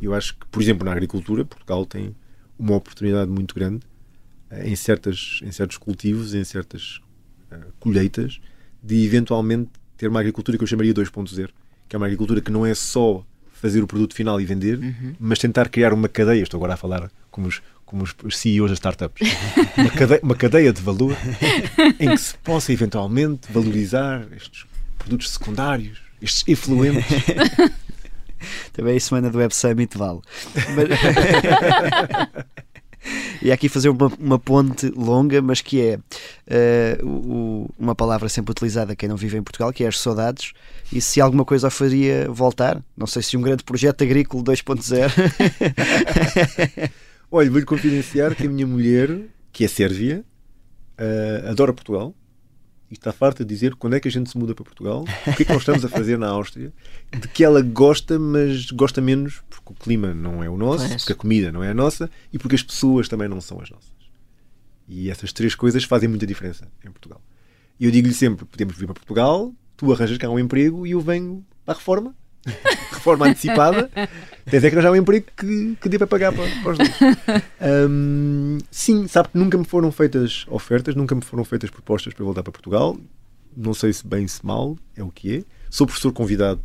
Eu 0.00 0.14
acho 0.14 0.36
que, 0.36 0.46
por 0.46 0.62
exemplo, 0.62 0.84
na 0.84 0.92
agricultura, 0.92 1.44
Portugal 1.44 1.86
tem 1.86 2.14
uma 2.58 2.74
oportunidade 2.74 3.30
muito 3.30 3.54
grande 3.54 3.86
eh, 4.50 4.68
em, 4.68 4.76
certas, 4.76 5.40
em 5.42 5.50
certos 5.50 5.78
cultivos, 5.78 6.34
em 6.34 6.44
certas 6.44 7.00
eh, 7.50 7.58
colheitas, 7.80 8.40
de 8.82 9.04
eventualmente 9.04 9.70
ter 9.96 10.08
uma 10.08 10.20
agricultura 10.20 10.58
que 10.58 10.64
eu 10.64 10.68
chamaria 10.68 10.92
2.0, 10.92 11.48
que 11.88 11.96
é 11.96 11.98
uma 11.98 12.06
agricultura 12.06 12.40
que 12.40 12.50
não 12.50 12.66
é 12.66 12.74
só 12.74 13.24
fazer 13.66 13.82
o 13.82 13.86
produto 13.86 14.14
final 14.14 14.40
e 14.40 14.44
vender, 14.44 14.78
mas 15.18 15.40
tentar 15.40 15.68
criar 15.68 15.92
uma 15.92 16.08
cadeia. 16.08 16.40
Estou 16.40 16.58
agora 16.58 16.74
a 16.74 16.76
falar 16.76 17.10
como 17.32 17.48
os, 17.48 17.60
como 17.84 18.04
os 18.04 18.14
os 18.22 18.38
CEOs 18.38 18.70
das 18.70 18.78
startups. 18.78 19.28
uma, 19.76 19.90
cadeia, 19.90 20.20
uma 20.22 20.34
cadeia 20.36 20.72
de 20.72 20.80
valor 20.80 21.16
em 21.98 22.10
que 22.10 22.18
se 22.18 22.34
possa 22.38 22.72
eventualmente 22.72 23.50
valorizar 23.50 24.24
estes 24.36 24.66
produtos 24.96 25.30
secundários, 25.30 25.98
estes 26.22 26.44
efluentes. 26.46 27.04
Também 28.72 28.96
a 28.96 29.00
semana 29.00 29.30
do 29.30 29.38
Web 29.38 29.52
Summit 29.52 29.98
vale. 29.98 30.20
Mas... 30.76 30.88
e 33.42 33.50
aqui 33.50 33.68
fazer 33.68 33.88
uma, 33.88 34.06
uma, 34.18 34.38
ponte 34.38 34.88
longa, 34.90 35.42
mas 35.42 35.60
que 35.60 35.80
é 35.80 35.98
uh, 36.46 37.06
o, 37.06 37.70
uma 37.78 37.94
palavra 37.94 38.28
sempre 38.28 38.52
utilizada 38.52 38.96
quem 38.96 39.08
não 39.08 39.16
vive 39.16 39.36
em 39.36 39.42
Portugal, 39.42 39.72
que 39.72 39.84
é 39.84 39.88
as 39.88 39.98
saudades. 39.98 40.52
E 40.92 41.00
se 41.00 41.20
alguma 41.20 41.44
coisa 41.44 41.70
faria 41.70 42.30
voltar, 42.30 42.82
não 42.96 43.06
sei 43.06 43.22
se 43.22 43.36
um 43.36 43.42
grande 43.42 43.64
projeto 43.64 44.02
agrícola 44.02 44.42
2.0. 44.42 45.10
Olha, 47.30 47.50
vou-lhe 47.50 47.66
confidenciar 47.66 48.34
que 48.34 48.46
a 48.46 48.50
minha 48.50 48.66
mulher, 48.66 49.18
que 49.52 49.64
é 49.64 49.68
sérvia, 49.68 50.24
uh, 50.98 51.48
adora 51.50 51.72
Portugal 51.72 52.14
e 52.90 52.94
está 52.94 53.12
farta 53.12 53.44
de 53.44 53.52
dizer 53.52 53.74
quando 53.74 53.94
é 53.94 54.00
que 54.00 54.08
a 54.08 54.10
gente 54.10 54.30
se 54.30 54.38
muda 54.38 54.54
para 54.54 54.64
Portugal, 54.64 55.04
o 55.26 55.32
que 55.34 55.42
é 55.42 55.44
que 55.44 55.52
nós 55.52 55.62
estamos 55.62 55.84
a 55.84 55.88
fazer 55.88 56.16
na 56.16 56.28
Áustria, 56.28 56.72
de 57.10 57.28
que 57.28 57.42
ela 57.42 57.60
gosta, 57.60 58.18
mas 58.18 58.70
gosta 58.70 59.00
menos 59.00 59.42
porque 59.50 59.72
o 59.72 59.74
clima 59.74 60.14
não 60.14 60.42
é 60.42 60.48
o 60.48 60.56
nosso, 60.56 60.86
pois. 60.86 61.02
porque 61.02 61.12
a 61.12 61.16
comida 61.16 61.50
não 61.50 61.64
é 61.64 61.70
a 61.70 61.74
nossa 61.74 62.08
e 62.32 62.38
porque 62.38 62.54
as 62.54 62.62
pessoas 62.62 63.08
também 63.08 63.28
não 63.28 63.40
são 63.40 63.60
as 63.60 63.70
nossas. 63.70 63.95
E 64.88 65.10
essas 65.10 65.32
três 65.32 65.54
coisas 65.54 65.84
fazem 65.84 66.08
muita 66.08 66.26
diferença 66.26 66.68
em 66.84 66.90
Portugal. 66.90 67.20
E 67.78 67.84
eu 67.84 67.90
digo-lhe 67.90 68.14
sempre: 68.14 68.44
podemos 68.44 68.76
vir 68.76 68.86
para 68.86 68.94
Portugal, 68.94 69.52
tu 69.76 69.92
arranjas 69.92 70.18
cá 70.18 70.28
um 70.28 70.38
emprego 70.38 70.86
e 70.86 70.92
eu 70.92 71.00
venho 71.00 71.44
a 71.66 71.72
reforma 71.72 72.14
reforma 72.92 73.26
antecipada, 73.26 73.90
tens 74.44 74.64
é 74.64 74.70
que 74.70 74.76
arranjar 74.76 74.92
um 74.92 74.96
emprego 74.96 75.26
que, 75.36 75.76
que 75.80 75.88
dê 75.88 75.98
para 75.98 76.06
pagar 76.06 76.32
para, 76.32 76.44
para 76.62 76.72
os 76.72 76.78
dois. 76.78 76.90
Um, 77.90 78.58
sim, 78.70 79.06
sabe 79.08 79.30
que 79.30 79.38
nunca 79.38 79.58
me 79.58 79.64
foram 79.64 79.90
feitas 79.90 80.44
ofertas, 80.48 80.94
nunca 80.94 81.14
me 81.14 81.22
foram 81.22 81.44
feitas 81.44 81.70
propostas 81.70 82.14
para 82.14 82.24
voltar 82.24 82.42
para 82.42 82.52
Portugal. 82.52 82.96
Não 83.56 83.74
sei 83.74 83.92
se 83.92 84.06
bem 84.06 84.26
se 84.28 84.44
mal, 84.44 84.76
é 84.94 85.02
o 85.02 85.10
que 85.10 85.38
é. 85.38 85.44
Sou 85.70 85.86
professor 85.86 86.12
convidado 86.12 86.62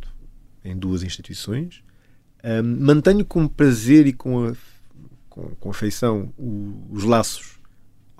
em 0.64 0.76
duas 0.76 1.02
instituições. 1.02 1.82
Um, 2.44 2.84
mantenho 2.84 3.24
com 3.24 3.46
prazer 3.48 4.06
e 4.06 4.12
com, 4.12 4.48
a, 4.48 4.52
com, 5.28 5.54
com 5.58 5.70
afeição 5.70 6.32
o, 6.36 6.86
os 6.90 7.04
laços 7.04 7.58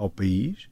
ao 0.03 0.11
país. 0.11 0.69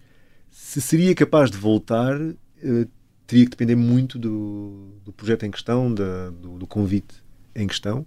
Se 0.51 0.81
seria 0.81 1.15
capaz 1.15 1.51
de 1.51 1.57
voltar, 1.57 2.21
uh, 2.21 2.89
teria 3.27 3.45
que 3.45 3.51
depender 3.51 3.77
muito 3.77 4.19
do, 4.19 4.89
do 5.05 5.13
projeto 5.13 5.45
em 5.47 5.51
questão, 5.51 5.93
da, 5.93 6.31
do, 6.31 6.59
do, 6.59 6.67
convite 6.67 7.15
em 7.55 7.67
questão, 7.67 8.05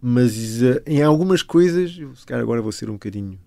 mas 0.00 0.62
uh, 0.62 0.80
em 0.86 1.02
algumas 1.02 1.42
coisas, 1.42 1.92
se 1.92 2.26
calhar 2.26 2.42
agora 2.42 2.62
vou 2.62 2.72
ser 2.72 2.88
um 2.88 2.94
bocadinho, 2.94 3.38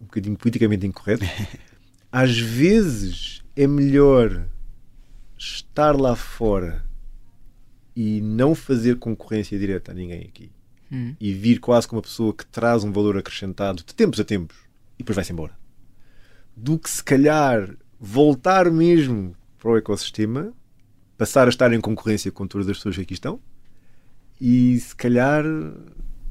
um 0.00 0.04
bocadinho 0.04 0.36
politicamente 0.36 0.86
incorreto, 0.86 1.24
às 2.12 2.38
vezes 2.38 3.42
é 3.56 3.66
melhor 3.66 4.46
estar 5.38 5.98
lá 5.98 6.14
fora 6.14 6.84
e 7.96 8.20
não 8.20 8.54
fazer 8.54 8.96
concorrência 8.98 9.58
direta 9.58 9.92
a 9.92 9.94
ninguém 9.94 10.20
aqui 10.20 10.50
hum. 10.92 11.14
e 11.18 11.32
vir 11.32 11.58
quase 11.58 11.88
como 11.88 11.98
uma 11.98 12.02
pessoa 12.02 12.34
que 12.34 12.44
traz 12.46 12.84
um 12.84 12.92
valor 12.92 13.16
acrescentado 13.16 13.78
de 13.78 13.94
tempos 13.94 14.20
a 14.20 14.24
tempos 14.24 14.56
e 14.96 14.98
depois 14.98 15.16
vai-se 15.16 15.32
embora 15.32 15.56
do 16.60 16.76
que 16.76 16.90
se 16.90 17.02
calhar 17.02 17.70
voltar 18.00 18.70
mesmo 18.70 19.34
para 19.58 19.70
o 19.70 19.76
ecossistema 19.76 20.52
passar 21.16 21.46
a 21.46 21.50
estar 21.50 21.72
em 21.72 21.80
concorrência 21.80 22.32
com 22.32 22.46
todas 22.46 22.68
as 22.68 22.76
pessoas 22.76 22.96
que 22.96 23.02
aqui 23.02 23.14
estão 23.14 23.40
e 24.40 24.78
se 24.80 24.94
calhar 24.94 25.44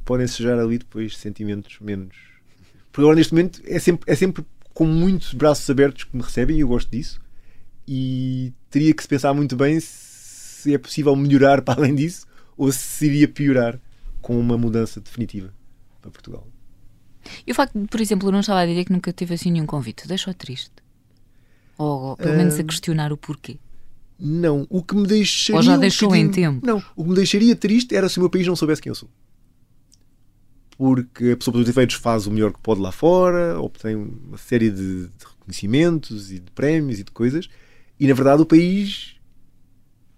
podem-se 0.03 0.41
gerar 0.41 0.61
ali 0.61 0.77
depois 0.77 1.17
sentimentos 1.17 1.79
menos. 1.79 2.15
Porque 2.91 3.01
agora 3.01 3.15
neste 3.15 3.33
momento 3.33 3.61
é 3.65 3.79
sempre, 3.79 4.11
é 4.11 4.15
sempre 4.15 4.45
com 4.73 4.85
muitos 4.85 5.33
braços 5.33 5.69
abertos 5.69 6.03
que 6.05 6.15
me 6.15 6.23
recebem 6.23 6.57
e 6.57 6.59
eu 6.61 6.67
gosto 6.67 6.89
disso. 6.89 7.21
E 7.87 8.53
teria 8.69 8.93
que 8.93 9.01
se 9.01 9.07
pensar 9.07 9.33
muito 9.33 9.55
bem 9.55 9.79
se 9.79 10.73
é 10.73 10.77
possível 10.77 11.15
melhorar 11.15 11.61
para 11.61 11.79
além 11.79 11.95
disso 11.95 12.25
ou 12.57 12.71
se 12.71 13.05
iria 13.05 13.27
piorar 13.27 13.79
com 14.21 14.37
uma 14.39 14.57
mudança 14.57 14.99
definitiva 14.99 15.53
para 16.01 16.11
Portugal. 16.11 16.47
E 17.45 17.51
o 17.51 17.55
facto 17.55 17.77
de, 17.79 17.87
por 17.87 17.99
exemplo, 18.01 18.27
eu 18.27 18.31
não 18.31 18.39
estava 18.39 18.61
a 18.61 18.65
dizer 18.65 18.85
que 18.85 18.91
nunca 18.91 19.11
tive 19.11 19.33
assim 19.33 19.51
nenhum 19.51 19.65
convite, 19.65 20.07
deixou 20.07 20.33
triste? 20.33 20.71
Ou, 21.77 22.01
ou 22.01 22.17
pelo 22.17 22.35
menos 22.35 22.59
a 22.59 22.63
questionar 22.63 23.11
o 23.13 23.17
porquê? 23.17 23.57
Não. 24.19 24.65
O 24.69 24.81
que 24.81 24.95
me 24.95 25.05
deixaria. 25.05 25.57
Ou 25.57 25.63
já 25.63 25.77
deixou 25.77 26.11
um 26.11 26.15
em 26.15 26.29
tempo? 26.29 26.65
Não. 26.65 26.83
O 26.95 27.03
que 27.03 27.09
me 27.09 27.15
deixaria 27.15 27.55
triste 27.55 27.95
era 27.95 28.09
se 28.09 28.17
o 28.17 28.21
meu 28.21 28.29
país 28.29 28.47
não 28.47 28.55
soubesse 28.55 28.81
quem 28.81 28.89
eu 28.89 28.95
sou. 28.95 29.09
Porque 30.77 31.31
a 31.31 31.37
pessoa, 31.37 31.53
pelos 31.53 31.69
efeitos, 31.69 31.95
faz 31.95 32.27
o 32.27 32.31
melhor 32.31 32.53
que 32.53 32.59
pode 32.59 32.81
lá 32.81 32.91
fora, 32.91 33.59
obtém 33.59 33.95
uma 33.95 34.37
série 34.37 34.69
de, 34.69 35.07
de 35.07 35.25
reconhecimentos 35.25 36.31
e 36.31 36.39
de 36.39 36.51
prémios 36.51 36.99
e 36.99 37.03
de 37.03 37.11
coisas, 37.11 37.49
e 37.99 38.07
na 38.07 38.13
verdade 38.13 38.43
o 38.43 38.45
país 38.45 39.15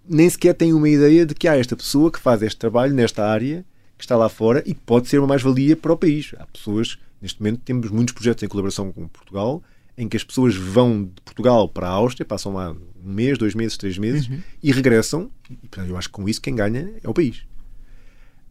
nem 0.08 0.30
sequer 0.30 0.54
tem 0.54 0.74
uma 0.74 0.90
ideia 0.90 1.26
de 1.26 1.34
que 1.34 1.48
há 1.48 1.56
esta 1.56 1.78
pessoa 1.78 2.12
que 2.12 2.20
faz 2.20 2.42
este 2.42 2.58
trabalho 2.58 2.94
nesta 2.94 3.26
área, 3.26 3.66
que 4.00 4.06
está 4.06 4.16
lá 4.16 4.30
fora 4.30 4.64
e 4.66 4.74
que 4.74 4.80
pode 4.80 5.10
ser 5.10 5.20
uma 5.20 5.28
mais-valia 5.28 5.76
para 5.76 5.92
o 5.92 5.98
país. 5.98 6.34
Há 6.40 6.46
pessoas, 6.48 6.98
neste 7.22 7.42
momento, 7.42 7.60
temos 7.66 7.92
muitos 7.92 8.14
projetos 8.14 8.42
em 8.42 8.48
colaboração 8.48 8.92
com 8.92 9.08
Portugal 9.10 9.62
em 9.98 10.08
que 10.08 10.16
as 10.16 10.24
pessoas 10.24 10.56
vão 10.56 11.04
de 11.04 11.22
Portugal 11.26 11.68
para 11.68 11.86
a 11.86 11.92
Áustria, 11.92 12.26
passam 12.26 12.54
lá 12.54 12.72
um 12.72 13.14
mês, 13.14 13.38
dois 13.38 13.54
meses, 13.54 13.76
três 13.76 13.98
meses 13.98 14.30
uhum. 14.30 14.42
e 14.64 14.72
regressam. 14.72 15.30
E, 15.50 15.56
portanto, 15.68 15.90
eu 15.90 15.98
acho 15.98 16.08
que 16.08 16.14
com 16.14 16.30
isso 16.30 16.42
quem 16.42 16.56
ganha 16.56 16.90
é 17.04 17.10
o 17.10 17.14
país. 17.14 17.44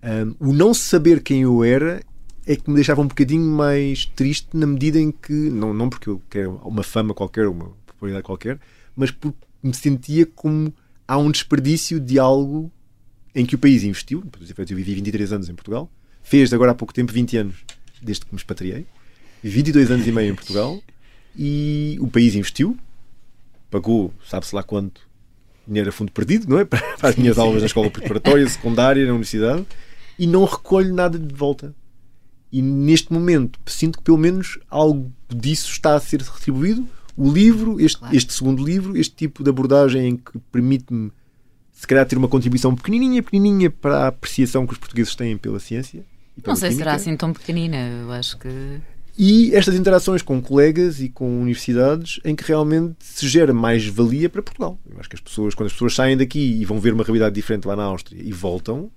Um, 0.03 0.51
o 0.51 0.53
não 0.53 0.75
saber 0.75 1.23
quem 1.23 1.41
eu 1.41 1.65
era 1.65 2.03
é 2.47 2.55
que 2.55 2.69
me 2.69 2.77
deixava 2.77 3.01
um 3.01 3.07
bocadinho 3.07 3.51
mais 3.51 4.05
triste 4.05 4.49
na 4.53 4.67
medida 4.67 5.01
em 5.01 5.11
que, 5.11 5.33
não, 5.33 5.73
não 5.73 5.89
porque 5.89 6.11
eu 6.11 6.21
quero 6.29 6.57
uma 6.63 6.83
fama 6.83 7.15
qualquer, 7.15 7.49
uma 7.49 7.71
popularidade 7.87 8.25
qualquer, 8.25 8.61
mas 8.95 9.11
porque 9.11 9.39
me 9.63 9.73
sentia 9.73 10.27
como 10.27 10.73
há 11.07 11.17
um 11.17 11.31
desperdício 11.31 11.99
de 11.99 12.19
algo 12.19 12.71
em 13.35 13.45
que 13.47 13.55
o 13.55 13.59
país 13.59 13.85
investiu. 13.85 14.25
Eu 14.57 14.77
vivi 14.77 14.95
23 14.95 15.33
anos 15.33 15.49
em 15.49 15.55
Portugal, 15.55 15.91
fez 16.23 16.53
agora 16.53 16.73
há 16.73 16.75
pouco 16.75 16.93
tempo 16.93 17.13
20 17.13 17.37
anos 17.37 17.57
desde 18.01 18.25
que 18.25 18.33
me 18.33 18.39
expatriei, 18.39 18.87
22 19.43 19.91
anos 19.91 20.07
e 20.07 20.13
meio 20.13 20.33
em 20.33 20.35
Portugal 20.35 20.81
e 21.37 21.97
o 22.01 22.09
país 22.09 22.35
investiu, 22.35 22.77
pagou, 23.71 24.13
sabe-se 24.29 24.55
lá 24.55 24.63
quanto, 24.63 25.09
dinheiro 25.67 25.91
a 25.91 25.93
fundo 25.93 26.11
perdido, 26.11 26.49
não 26.49 26.59
é? 26.59 26.65
Para 26.67 26.83
as 27.03 27.17
minhas 27.17 27.39
aulas 27.39 27.61
na 27.61 27.67
escola 27.67 27.91
preparatória, 27.91 28.49
secundária, 28.49 29.05
na 29.05 29.11
universidade, 29.11 29.65
e 30.19 30.27
não 30.27 30.45
recolho 30.45 30.93
nada 30.93 31.19
de 31.19 31.35
volta. 31.35 31.75
E 32.51 32.63
neste 32.63 33.13
momento 33.13 33.61
sinto 33.67 33.99
que 33.99 34.05
pelo 34.05 34.17
menos 34.17 34.59
algo 34.71 35.13
disso 35.29 35.71
está 35.71 35.95
a 35.95 36.01
ser 36.01 36.23
retribuído. 36.23 36.89
O 37.15 37.31
livro, 37.31 37.81
este, 37.81 37.99
claro. 37.99 38.17
este 38.17 38.33
segundo 38.33 38.65
livro, 38.65 38.97
este 38.97 39.15
tipo 39.15 39.43
de 39.45 39.51
abordagem 39.51 40.09
em 40.09 40.17
que 40.17 40.39
permite-me, 40.51 41.11
se 41.79 41.87
calhar, 41.87 42.05
ter 42.05 42.19
uma 42.19 42.27
contribuição 42.27 42.75
pequenininha, 42.75 43.23
pequenininha 43.23 43.71
para 43.71 43.99
a 43.99 44.07
apreciação 44.09 44.67
que 44.67 44.73
os 44.73 44.79
portugueses 44.79 45.15
têm 45.15 45.39
pela 45.39 45.61
ciência. 45.61 46.05
Não 46.45 46.57
sei 46.57 46.73
se 46.73 46.79
será 46.79 46.95
assim 46.95 47.17
tão 47.17 47.33
pequenina, 47.33 47.77
eu 47.77 48.11
acho 48.11 48.37
que. 48.37 48.49
E 49.17 49.55
estas 49.55 49.77
interações 49.77 50.21
com 50.21 50.43
colegas 50.43 51.01
e 51.01 51.09
com 51.09 51.41
universidades 51.41 52.19
em 52.25 52.35
que 52.35 52.43
realmente 52.43 52.97
se 52.99 53.29
gera 53.29 53.55
mais 53.55 53.87
valia 53.87 54.29
para 54.29 54.43
Portugal. 54.43 54.77
Eu 54.91 54.99
acho 54.99 55.09
que 55.09 55.15
as 55.15 55.21
pessoas, 55.21 55.55
quando 55.55 55.69
as 55.69 55.73
pessoas 55.73 55.95
saem 55.95 56.17
daqui 56.17 56.41
e 56.61 56.65
vão 56.65 56.81
ver 56.81 56.93
uma 56.93 57.05
realidade 57.05 57.37
diferente 57.37 57.69
lá 57.69 57.77
na 57.77 57.85
Áustria 57.85 58.21
e 58.21 58.33
voltam, 58.33 58.91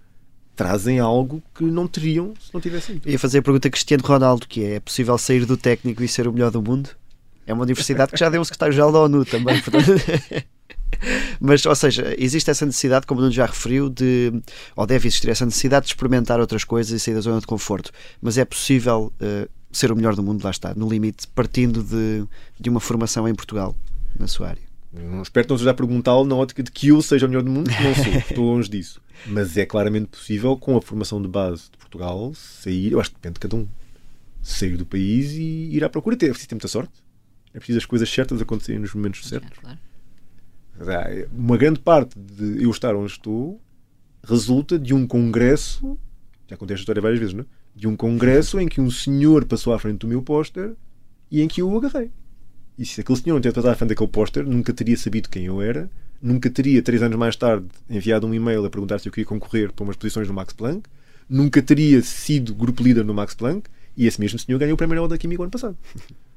trazem 0.56 1.00
algo 1.00 1.42
que 1.54 1.64
não 1.64 1.88
teriam 1.88 2.34
se 2.40 2.52
não 2.52 2.60
tivessem. 2.60 3.00
Ia 3.06 3.20
fazer 3.20 3.40
a 3.40 3.42
pergunta 3.44 3.68
a 3.68 3.72
Cristiano 3.72 4.04
Ronaldo, 4.04 4.48
que 4.48 4.64
é, 4.64 4.76
é 4.76 4.80
possível 4.80 5.16
sair 5.20 5.46
do 5.46 5.56
técnico 5.56 6.04
e 6.04 6.08
ser 6.08 6.28
o 6.28 6.34
melhor 6.34 6.50
do 6.50 6.64
mundo? 6.64 6.90
É 7.46 7.54
uma 7.54 7.62
universidade 7.62 8.12
que 8.12 8.18
já 8.18 8.28
deu 8.28 8.42
um 8.42 8.44
secretário-geral 8.44 8.92
da 8.92 9.00
ONU 9.02 9.24
também, 9.24 9.62
portanto... 9.62 9.92
Mas, 11.40 11.66
ou 11.66 11.76
seja, 11.76 12.16
existe 12.18 12.50
essa 12.50 12.66
necessidade, 12.66 13.06
como 13.06 13.22
o 13.22 13.32
já 13.32 13.46
referiu, 13.46 13.90
de, 13.90 14.32
ou 14.76 14.86
deve 14.86 15.08
existir 15.08 15.30
essa 15.30 15.46
necessidade 15.46 15.86
de 15.86 15.94
experimentar 15.94 16.40
outras 16.40 16.64
coisas 16.64 16.92
e 16.92 17.00
sair 17.04 17.14
da 17.14 17.22
zona 17.22 17.40
de 17.40 17.48
conforto. 17.48 17.92
Mas 18.22 18.38
é 18.38 18.46
possível 18.46 19.12
uh, 19.22 19.50
ser 19.72 19.92
o 19.92 19.96
melhor 19.96 20.16
do 20.16 20.24
mundo, 20.24 20.44
lá 20.44 20.52
está, 20.52 20.74
no 20.76 20.90
limite, 20.90 21.28
partindo 21.30 21.84
de, 21.84 22.26
de 22.60 22.70
uma 22.70 22.80
formação 22.80 23.28
em 23.28 23.34
Portugal, 23.34 23.76
na 24.20 24.28
sua 24.28 24.50
área. 24.50 24.72
Não 24.94 25.22
espero 25.22 25.48
que 25.48 25.52
não 25.52 25.58
seja 25.58 25.72
a 25.72 25.74
perguntá-lo 25.74 26.26
na 26.26 26.36
ótica 26.36 26.62
de 26.62 26.70
que 26.70 26.90
eu 26.90 27.02
seja 27.02 27.26
o 27.26 27.30
melhor 27.30 27.44
do 27.44 27.50
mundo, 27.50 27.70
não 27.70 27.96
sou, 27.96 28.14
estou 28.30 28.46
longe 28.46 28.70
disso. 28.70 29.02
Mas 29.26 29.56
é 29.56 29.66
claramente 29.66 30.08
possível, 30.08 30.58
com 30.58 30.76
a 30.76 30.82
formação 30.82 31.22
de 31.22 31.28
base 31.28 31.64
de 31.72 31.78
Portugal, 31.78 32.34
sair, 32.36 32.92
eu 32.92 33.00
acho 33.00 33.12
que 33.12 33.16
depende 33.16 33.36
de 33.36 33.40
cada 33.40 33.56
um, 33.56 33.68
sair 34.42 34.76
do 34.76 34.86
país 34.86 35.32
e 35.32 35.70
ir 35.72 35.84
à 35.84 35.90
procura. 35.90 36.16
É 36.16 36.18
preciso 36.18 36.50
ter 36.50 36.56
muita 36.56 36.68
sorte. 36.68 36.92
É 37.54 37.58
preciso 37.58 37.78
as 37.78 37.86
coisas 37.86 38.10
certas 38.10 38.42
acontecerem 38.42 38.82
nos 38.82 38.94
momentos 38.94 39.28
certos. 39.28 39.58
É, 39.60 39.62
claro. 39.62 39.80
Uma 41.32 41.58
grande 41.58 41.80
parte 41.80 42.18
de 42.18 42.64
eu 42.64 42.72
estar 42.72 42.96
onde 42.96 43.12
estou 43.12 43.62
resulta 44.24 44.78
de 44.78 44.94
um 44.94 45.08
congresso, 45.08 45.98
já 46.48 46.56
contei 46.56 46.76
esta 46.76 46.84
história 46.84 47.02
várias 47.02 47.20
vezes, 47.20 47.34
não 47.34 47.42
é? 47.42 47.46
de 47.76 47.88
um 47.88 47.96
congresso 47.96 48.60
em 48.60 48.68
que 48.68 48.82
um 48.82 48.92
senhor 48.92 49.46
passou 49.46 49.74
à 49.74 49.80
frente 49.80 50.00
do 50.00 50.08
meu 50.08 50.22
póster 50.22 50.74
e 51.30 51.42
em 51.42 51.48
que 51.48 51.62
eu 51.62 51.70
o 51.70 51.78
agarrei. 51.78 52.12
E 52.78 52.86
se 52.86 53.02
aquele 53.02 53.18
senhor 53.18 53.36
não 53.36 53.42
tivesse 53.42 53.56
passado 53.56 53.72
à 53.72 53.76
frente 53.76 53.90
daquele 53.90 54.10
póster, 54.10 54.46
nunca 54.46 54.74
teria 54.74 54.98
sabido 54.98 55.30
quem 55.30 55.46
eu 55.46 55.62
era, 55.62 55.90
nunca 56.22 56.50
teria, 56.50 56.82
três 56.82 57.02
anos 57.02 57.18
mais 57.18 57.36
tarde, 57.36 57.68
enviado 57.90 58.28
um 58.28 58.34
e-mail 58.34 58.66
a 58.66 58.70
perguntar 58.70 59.00
se 59.00 59.08
eu 59.08 59.12
queria 59.12 59.26
concorrer 59.26 59.72
para 59.72 59.84
umas 59.84 59.96
posições 59.96 60.28
no 60.28 60.34
Max 60.34 60.54
Planck, 60.54 60.84
nunca 61.30 61.62
teria 61.62 62.02
sido 62.02 62.54
grupo 62.54 62.84
líder 62.84 63.06
no 63.06 63.14
Max 63.14 63.34
Planck 63.34 63.70
e 63.96 64.06
esse 64.06 64.20
mesmo 64.20 64.38
senhor 64.38 64.58
ganhou 64.60 64.74
o 64.74 64.78
Prémio 64.78 64.96
Nobel 64.96 65.10
da 65.10 65.18
Química 65.18 65.44
ano 65.44 65.52
passado. 65.52 65.78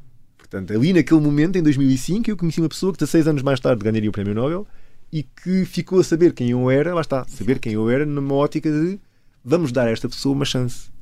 Portanto, 0.55 0.73
ali 0.73 0.93
naquele 0.93 1.21
momento, 1.21 1.57
em 1.57 1.63
2005, 1.65 2.31
eu 2.31 2.37
conheci 2.37 2.61
uma 2.61 2.69
pessoa 2.69 2.93
que 2.93 2.99
16 3.01 3.27
anos 3.27 3.43
mais 3.43 3.59
tarde 3.59 3.83
ganharia 3.83 4.09
o 4.09 4.13
Prémio 4.13 4.33
Nobel 4.35 4.65
e 5.13 5.25
que 5.25 5.65
ficou 5.65 5.99
a 5.99 6.05
saber 6.05 6.33
quem 6.33 6.51
eu 6.51 6.71
era, 6.71 6.95
lá 6.95 7.01
está, 7.01 7.25
saber 7.27 7.59
quem 7.59 7.73
eu 7.73 7.91
era 7.91 8.07
numa 8.07 8.35
ótica 8.37 8.71
de 8.71 9.01
vamos 9.45 9.73
dar 9.73 9.89
a 9.89 9.91
esta 9.91 10.09
pessoa 10.09 10.33
uma 10.33 10.45
chance. 10.45 10.93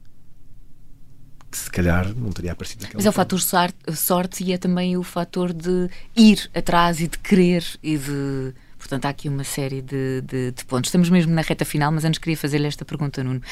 Que 1.50 1.58
se 1.58 1.70
calhar 1.70 2.14
não 2.16 2.30
teria 2.30 2.52
aparecido 2.52 2.80
naquela 2.82 2.96
Mas 2.98 3.04
é 3.04 3.10
o 3.10 3.12
fator 3.12 3.38
sor- 3.42 3.74
sorte 3.94 4.42
e 4.42 4.54
é 4.54 4.56
também 4.56 4.96
o 4.96 5.02
fator 5.02 5.52
de 5.52 5.90
ir 6.16 6.48
atrás 6.54 6.98
e 7.00 7.06
de 7.08 7.18
querer 7.18 7.62
e 7.82 7.98
de. 7.98 8.54
Portanto, 8.78 9.04
há 9.04 9.10
aqui 9.10 9.28
uma 9.28 9.44
série 9.44 9.82
de, 9.82 10.22
de- 10.22 10.50
de 10.52 10.64
pontos. 10.64 10.88
Estamos 10.88 11.10
mesmo 11.10 11.30
na 11.34 11.42
reta 11.42 11.66
final, 11.66 11.92
mas 11.92 12.06
antes 12.06 12.18
queria 12.18 12.38
fazer-lhe 12.38 12.66
esta 12.66 12.86
pergunta, 12.86 13.22
Nuno. 13.22 13.42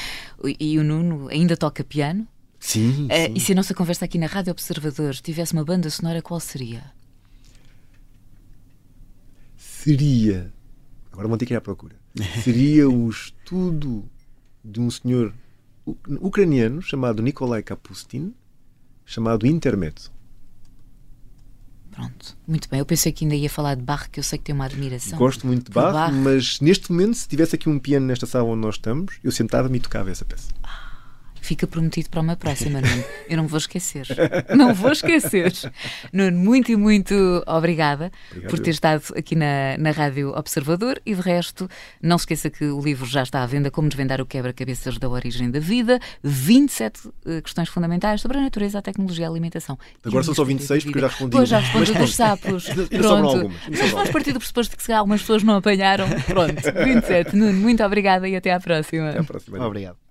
E 0.59 0.79
o 0.79 0.83
Nuno 0.83 1.27
ainda 1.29 1.55
toca 1.55 1.83
piano? 1.83 2.27
Sim, 2.61 3.07
Eh, 3.09 3.25
sim. 3.25 3.33
e 3.35 3.39
se 3.41 3.51
a 3.51 3.55
nossa 3.55 3.73
conversa 3.73 4.05
aqui 4.05 4.17
na 4.19 4.27
Rádio 4.27 4.51
Observador 4.51 5.13
tivesse 5.15 5.51
uma 5.53 5.65
banda 5.65 5.89
sonora, 5.89 6.21
qual 6.21 6.39
seria? 6.39 6.83
seria. 9.57 10.53
Agora 11.11 11.27
vão 11.27 11.37
ter 11.37 11.45
que 11.45 11.53
ir 11.53 11.57
à 11.57 11.61
procura. 11.61 11.95
Seria 12.43 12.87
o 12.89 13.09
estudo 13.09 14.05
de 14.63 14.79
um 14.79 14.89
senhor 14.91 15.33
ucraniano 16.19 16.81
chamado 16.81 17.21
Nikolai 17.23 17.63
Kapustin, 17.63 18.33
chamado 19.05 19.47
Intermezzo. 19.47 20.11
Pronto, 21.89 22.37
muito 22.47 22.69
bem. 22.69 22.79
Eu 22.79 22.85
pensei 22.85 23.11
que 23.11 23.25
ainda 23.25 23.35
ia 23.35 23.49
falar 23.49 23.75
de 23.75 23.81
Bach, 23.81 24.07
que 24.09 24.19
eu 24.19 24.23
sei 24.23 24.37
que 24.37 24.45
tem 24.45 24.55
uma 24.55 24.65
admiração. 24.65 25.17
Gosto 25.17 25.45
muito 25.47 25.65
de 25.65 25.71
Bach, 25.71 25.91
Bach. 25.93 26.13
mas 26.13 26.59
neste 26.61 26.91
momento, 26.91 27.15
se 27.15 27.27
tivesse 27.27 27.55
aqui 27.55 27.67
um 27.67 27.77
piano 27.79 28.05
nesta 28.05 28.25
sala 28.25 28.45
onde 28.45 28.61
nós 28.61 28.75
estamos, 28.75 29.15
eu 29.23 29.31
sentava-me 29.31 29.77
e 29.77 29.81
tocava 29.81 30.09
essa 30.11 30.23
peça. 30.23 30.53
Fica 31.41 31.67
prometido 31.67 32.09
para 32.09 32.21
uma 32.21 32.35
próxima, 32.35 32.79
Nuno. 32.79 33.03
Eu 33.27 33.37
não 33.37 33.47
vou 33.47 33.57
esquecer. 33.57 34.07
Não 34.55 34.73
vou 34.73 34.91
esquecer. 34.91 35.51
Nuno, 36.13 36.37
muito 36.37 36.71
e 36.71 36.75
muito 36.75 37.43
obrigada 37.47 38.11
Obrigado 38.31 38.49
por 38.49 38.59
ter 38.59 38.71
estado 38.71 39.03
aqui 39.15 39.35
na, 39.35 39.77
na 39.77 39.91
Rádio 39.91 40.29
Observador 40.37 41.01
e 41.05 41.15
de 41.15 41.21
resto, 41.21 41.69
não 42.01 42.17
se 42.17 42.23
esqueça 42.23 42.49
que 42.49 42.65
o 42.65 42.79
livro 42.81 43.05
já 43.05 43.23
está 43.23 43.43
à 43.43 43.45
venda, 43.45 43.71
Como 43.71 43.87
Desvendar 43.89 44.21
o 44.21 44.25
Quebra-Cabeças 44.25 44.97
da 44.97 45.09
Origem 45.09 45.49
da 45.49 45.59
Vida, 45.59 45.99
27 46.23 47.09
eh, 47.25 47.41
questões 47.41 47.69
fundamentais 47.69 48.21
sobre 48.21 48.37
a 48.37 48.41
natureza, 48.41 48.79
a 48.79 48.81
tecnologia 48.81 49.23
e 49.23 49.27
a 49.27 49.29
alimentação. 49.29 49.77
Agora 50.05 50.23
são 50.23 50.33
só 50.33 50.45
minha 50.45 50.57
26 50.57 50.83
porque 50.85 50.97
eu 50.97 51.01
já 51.01 51.07
respondi 51.07 51.31
Pois, 51.31 51.49
já 51.49 51.59
respondi 51.59 51.91
Mas 51.91 52.01
dos 52.01 52.15
sapos. 52.15 52.65
Pronto. 52.89 53.51
Mas 53.69 53.89
vamos 53.89 54.09
partir 54.09 54.33
do 54.33 54.39
pressuposto 54.39 54.71
de 54.71 54.77
que 54.77 54.83
se 54.83 54.91
algumas 54.91 55.21
pessoas 55.21 55.43
não 55.43 55.55
apanharam. 55.55 56.07
Pronto, 56.25 56.61
27. 56.85 57.35
Nuno, 57.35 57.59
muito 57.59 57.83
obrigada 57.83 58.27
e 58.27 58.35
até 58.35 58.51
à 58.51 58.59
próxima. 58.59 59.09
Até 59.09 59.19
à 59.19 59.23
próxima. 59.23 59.65
Obrigado. 59.65 60.10